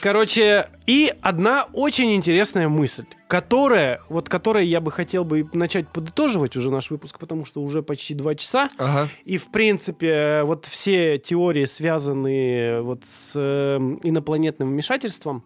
[0.00, 6.56] Короче, и одна очень интересная мысль, которая, вот которой я бы хотел бы начать подытоживать
[6.56, 8.68] уже наш выпуск, потому что уже почти два часа.
[8.78, 9.08] Ага.
[9.24, 15.44] И, в принципе, вот все теории, связанные вот с э, инопланетным вмешательством,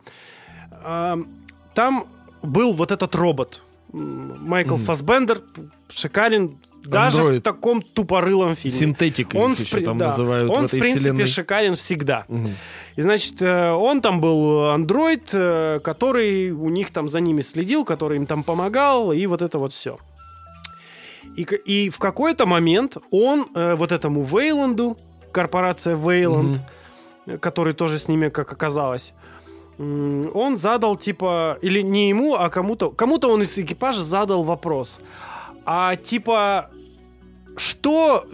[0.71, 1.17] э,
[1.75, 2.07] там
[2.43, 3.63] был вот этот робот.
[3.93, 4.85] Майкл Мгм.
[4.85, 5.43] Фасбендер,
[5.89, 6.59] шикарен,
[6.89, 7.41] даже Андроид.
[7.41, 8.79] в таком тупорылом фильме.
[8.79, 11.27] Синтетикой Он, в, еще там да, называют он в в принципе, вселенной.
[11.27, 12.25] шикарен всегда.
[12.29, 12.55] Мгм.
[12.97, 17.85] И, значит, э, он там был андроид, э, который у них там за ними следил,
[17.85, 19.99] который им там помогал, и вот это вот все.
[21.37, 24.97] И, и в какой-то момент он э, вот этому Вейланду,
[25.33, 26.61] корпорация Вейланд,
[27.27, 29.13] э, который тоже с ними, как оказалось,
[29.79, 34.99] он задал, типа, или не ему, а кому-то, кому-то он из экипажа задал вопрос.
[35.67, 36.71] А типа,
[37.57, 38.27] что,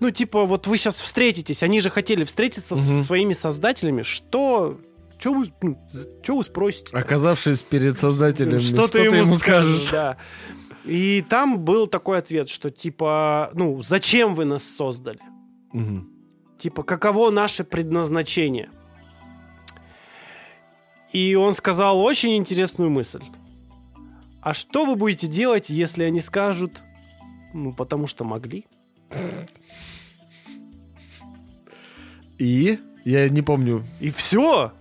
[0.00, 2.82] ну, типа, вот вы сейчас встретитесь, они же хотели встретиться Мгм.
[2.84, 4.78] со своими создателями, что,
[5.18, 5.78] что вы, ну,
[6.22, 6.96] что вы спросите?
[6.96, 9.88] Оказавшись перед создателем, что, ты ему, скажешь?
[9.90, 10.16] Да.
[10.84, 15.20] И там был такой ответ, что типа, ну, зачем вы нас создали?
[15.72, 16.08] Мгм.
[16.58, 18.70] Типа, каково наше предназначение?
[21.12, 23.22] И он сказал очень интересную мысль.
[24.42, 26.82] А что вы будете делать, если они скажут,
[27.52, 28.64] ну, потому что могли?
[32.38, 32.78] И?
[33.04, 33.84] Я не помню.
[34.00, 34.72] И все.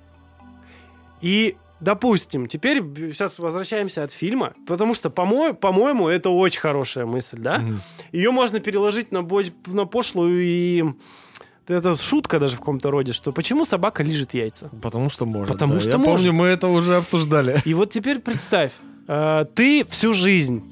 [1.22, 2.82] И, допустим, теперь
[3.12, 7.60] сейчас возвращаемся от фильма, потому что, по-мо- по-моему, это очень хорошая мысль, да?
[7.60, 7.82] Мгм.
[8.12, 10.86] Ее можно переложить на, бо- на пошлую и...
[11.68, 14.70] Это шутка даже в каком-то роде, что почему собака лижет яйца?
[14.82, 15.50] Потому что может.
[15.54, 15.80] Потому да.
[15.80, 16.14] что Я может.
[16.16, 17.62] помню, мы это уже обсуждали.
[17.64, 18.72] И вот теперь представь,
[19.08, 20.64] э, ты всю жизнь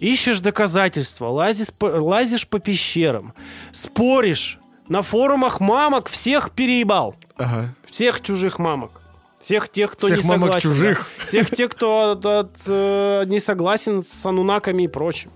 [0.00, 3.34] ищешь доказательства, лазишь по, лазишь по пещерам,
[3.72, 4.58] споришь,
[4.88, 7.14] на форумах мамок всех переебал.
[7.36, 7.68] Ага.
[7.84, 9.00] Всех чужих мамок.
[9.40, 10.68] Всех тех, кто Всех не мамок согласен.
[10.70, 11.10] чужих.
[11.18, 11.26] да.
[11.26, 15.30] Всех тех, кто от- от, э, не согласен с анунаками и прочим.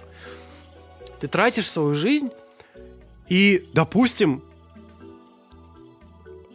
[1.21, 2.31] Ты тратишь свою жизнь,
[3.29, 4.43] и, допустим,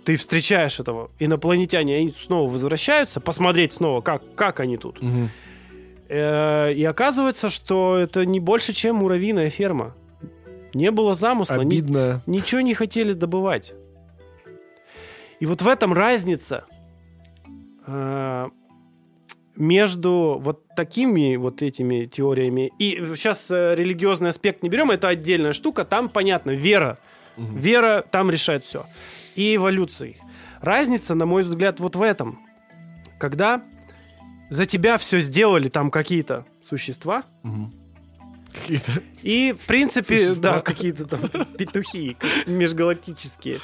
[0.05, 5.01] ты встречаешь этого инопланетяне, они снова возвращаются, посмотреть снова, как, как они тут.
[5.01, 5.29] Мгм.
[6.09, 9.95] Э, И оказывается, что это не больше, чем муравьиная ферма.
[10.73, 12.21] Не было замысла, ни- Обидно.
[12.25, 13.73] ничего не хотели добывать.
[15.39, 16.65] И вот в этом разница
[17.87, 18.47] э,
[19.55, 25.53] между вот такими вот этими теориями и сейчас э, религиозный аспект не берем, это отдельная
[25.53, 26.97] штука, там понятно, вера
[27.37, 28.85] Вера там решает все.
[29.35, 30.17] И эволюцией.
[30.59, 32.37] Разница, на мой взгляд, вот в этом.
[33.17, 33.61] Когда
[34.49, 37.23] за тебя все сделали там какие-то существа,
[38.51, 38.91] Какие-то...
[39.21, 40.53] и, в принципе, Существа.
[40.55, 41.19] да, какие-то там
[41.57, 42.17] петухи
[42.47, 43.59] межгалактические.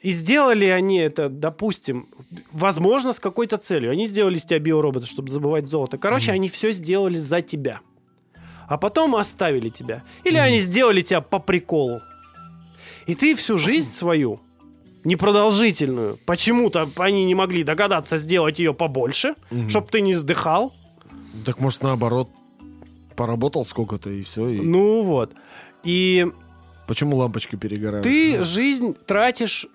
[0.00, 2.08] И сделали они это, допустим,
[2.52, 3.90] возможно, с какой-то целью.
[3.90, 5.98] Они сделали из тебя биоробота, чтобы забывать золото.
[5.98, 7.80] Короче, они все сделали за тебя.
[8.68, 10.04] А потом оставили тебя.
[10.24, 12.00] Или они сделали тебя по приколу.
[13.06, 14.40] И ты всю жизнь свою,
[15.06, 19.68] непродолжительную, почему-то они не могли догадаться сделать ее побольше, Мгм.
[19.70, 20.74] чтобы ты не сдыхал.
[21.44, 22.28] Так может наоборот,
[23.14, 24.48] поработал сколько-то и все.
[24.48, 24.60] И...
[24.60, 25.32] Ну вот.
[25.84, 26.26] И
[26.86, 28.02] Почему лампочки перегорают?
[28.04, 29.66] ты Ну, жизнь тратишь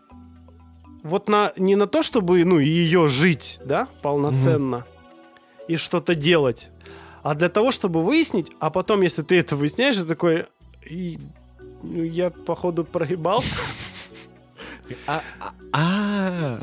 [1.03, 4.85] вот на не на то, чтобы ну ее жить, да, полноценно
[5.67, 6.69] и что-то делать,
[7.23, 10.45] а для того, чтобы выяснить, а потом, если ты это выясняешь, ты такой,
[10.89, 11.19] «И,
[11.83, 13.55] ну, я походу проебался,
[15.07, 16.59] А, а, а.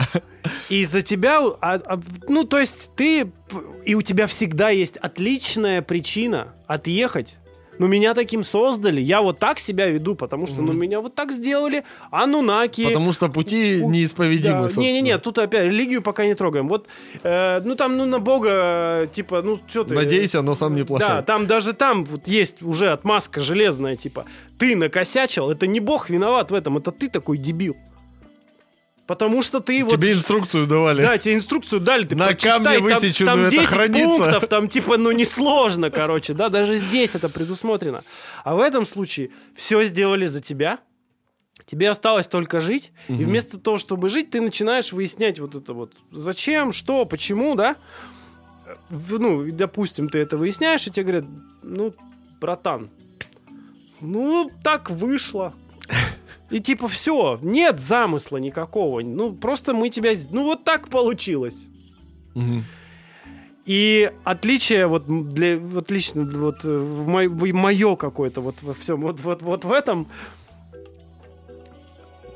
[0.69, 3.31] и из-за тебя, а- а, ну то есть ты
[3.85, 7.39] и у тебя всегда есть отличная причина отъехать.
[7.81, 10.81] Ну, меня таким создали, я вот так себя веду, потому что, ну, Мгм.
[10.81, 12.85] меня вот так сделали, анунаки.
[12.85, 14.85] Потому что пути У- неисповедимы, Да, собственно.
[14.87, 16.67] Не-не-не, тут опять религию пока не трогаем.
[16.67, 16.89] Вот,
[17.23, 19.95] э, ну там, ну на Бога, типа, ну что ты...
[19.95, 21.09] Надейся, но сам не плашай.
[21.09, 24.25] Да, там даже там вот есть уже отмазка железная, типа,
[24.59, 27.77] ты накосячил, это не Бог виноват в этом, это ты такой дебил.
[29.09, 29.95] Потому что ты вот...
[29.95, 31.01] Тебе инструкцию давали.
[31.01, 34.05] Да, тебе инструкцию дали, ты На прочитай, камне там- высеченную там, это 10 хранится.
[34.07, 38.05] пунктов, там типа, ну несложно, короче, да, даже здесь это предусмотрено.
[38.45, 40.79] А в этом случае все сделали за тебя,
[41.65, 43.25] тебе осталось только жить, и Мгм.
[43.25, 47.77] вместо того, чтобы жить, ты начинаешь выяснять вот это вот, зачем, что, почему, да?
[48.91, 51.25] Ну, и, допустим, ты это выясняешь, и тебе говорят,
[51.63, 51.95] ну,
[52.43, 52.91] братан,
[54.03, 55.55] ну, так вышло.
[56.51, 59.01] И типа все, нет замысла никакого.
[59.01, 60.13] Ну, просто мы тебя...
[60.31, 61.67] Ну, вот так получилось.
[62.35, 62.65] Мгм.
[63.67, 65.59] И отличие вот для...
[65.59, 67.07] Вот лично вот э, в
[67.53, 70.09] мое какое-то вот во всем, вот, вот, вот в этом...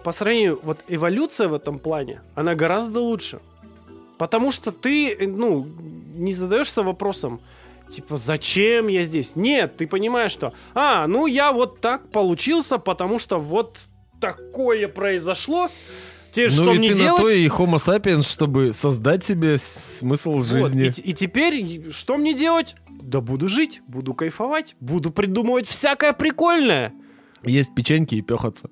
[0.04, 3.40] По сравнению, вот эволюция в этом плане, она гораздо лучше.
[4.18, 5.66] Потому что ты, э, ну,
[6.14, 7.40] не задаешься вопросом,
[7.88, 9.36] типа, зачем я здесь?
[9.36, 13.78] Нет, ты понимаешь, что, а, ну я вот так получился, потому что вот
[14.22, 15.68] такое произошло.
[16.30, 17.22] Теперь Ну что и мне ты делать?
[17.22, 20.86] на то и homo sapiens, чтобы создать себе смысл Вот, жизни.
[20.86, 22.74] и, т- и теперь что мне делать?
[22.88, 26.94] Да буду жить, буду кайфовать, буду придумывать всякое прикольное.
[27.42, 28.70] Есть печеньки и пехаться.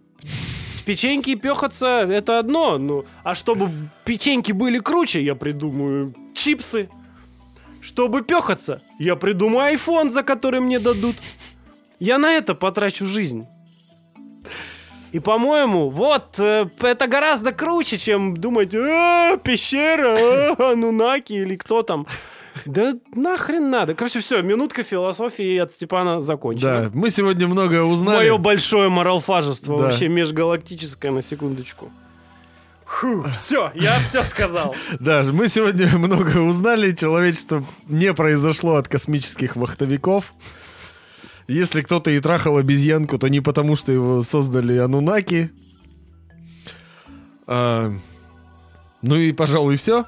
[0.87, 3.71] Печеньки и пехаться это одно, ну, а чтобы
[4.07, 6.89] печеньки были круче, я придумаю чипсы.
[7.83, 11.17] Чтобы пехаться, я придумаю iPhone, за который мне дадут.
[11.99, 13.47] Я на это потрачу жизнь.
[15.13, 20.17] И, по-моему, вот, э, это гораздо круче, чем думать, «А, пещера,
[20.59, 22.07] а, анунаки или кто там.
[22.67, 23.95] Да нахрен надо.
[23.95, 26.83] Короче, все, минутка философии от Степана закончена.
[26.83, 28.17] Да, мы сегодня многое узнали.
[28.17, 29.85] Мое большое моралфажество Да.
[29.85, 31.91] вообще межгалактическое, на секундочку.
[33.33, 34.75] все, я все сказал.
[35.01, 36.93] Да, мы сегодня многое узнали.
[36.93, 40.35] Человечество не произошло от космических вахтовиков.
[41.51, 45.51] Если кто-то и трахал обезьянку, то не потому, что его создали анунаки.
[47.49, 47.93] А,
[49.03, 50.07] ну и, пожалуй, все.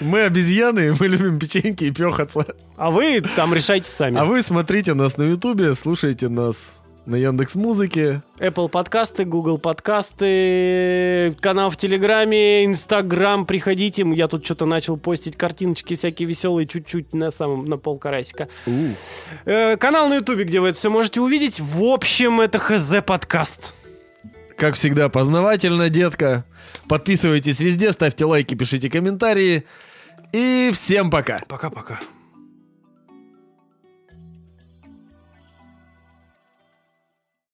[0.00, 2.46] Мы обезьяны, мы любим печеньки и пехаться.
[2.78, 4.16] А вы там решайте сами.
[4.16, 8.22] А вы смотрите нас на Ютубе, слушайте нас на Яндекс Музыке.
[8.38, 14.04] Apple подкасты, Google подкасты, канал в Телеграме, Инстаграм, приходите.
[14.14, 18.48] Я тут что-то начал постить картиночки всякие веселые, чуть-чуть на самом, на полкарасика.
[19.46, 21.58] Э, канал на Ютубе, где вы это все можете увидеть.
[21.60, 23.74] В общем, это ХЗ подкаст.
[24.56, 26.44] Как всегда, познавательно, детка.
[26.88, 29.64] Подписывайтесь везде, ставьте лайки, пишите комментарии.
[30.32, 31.40] И всем пока.
[31.48, 32.00] Пока-пока.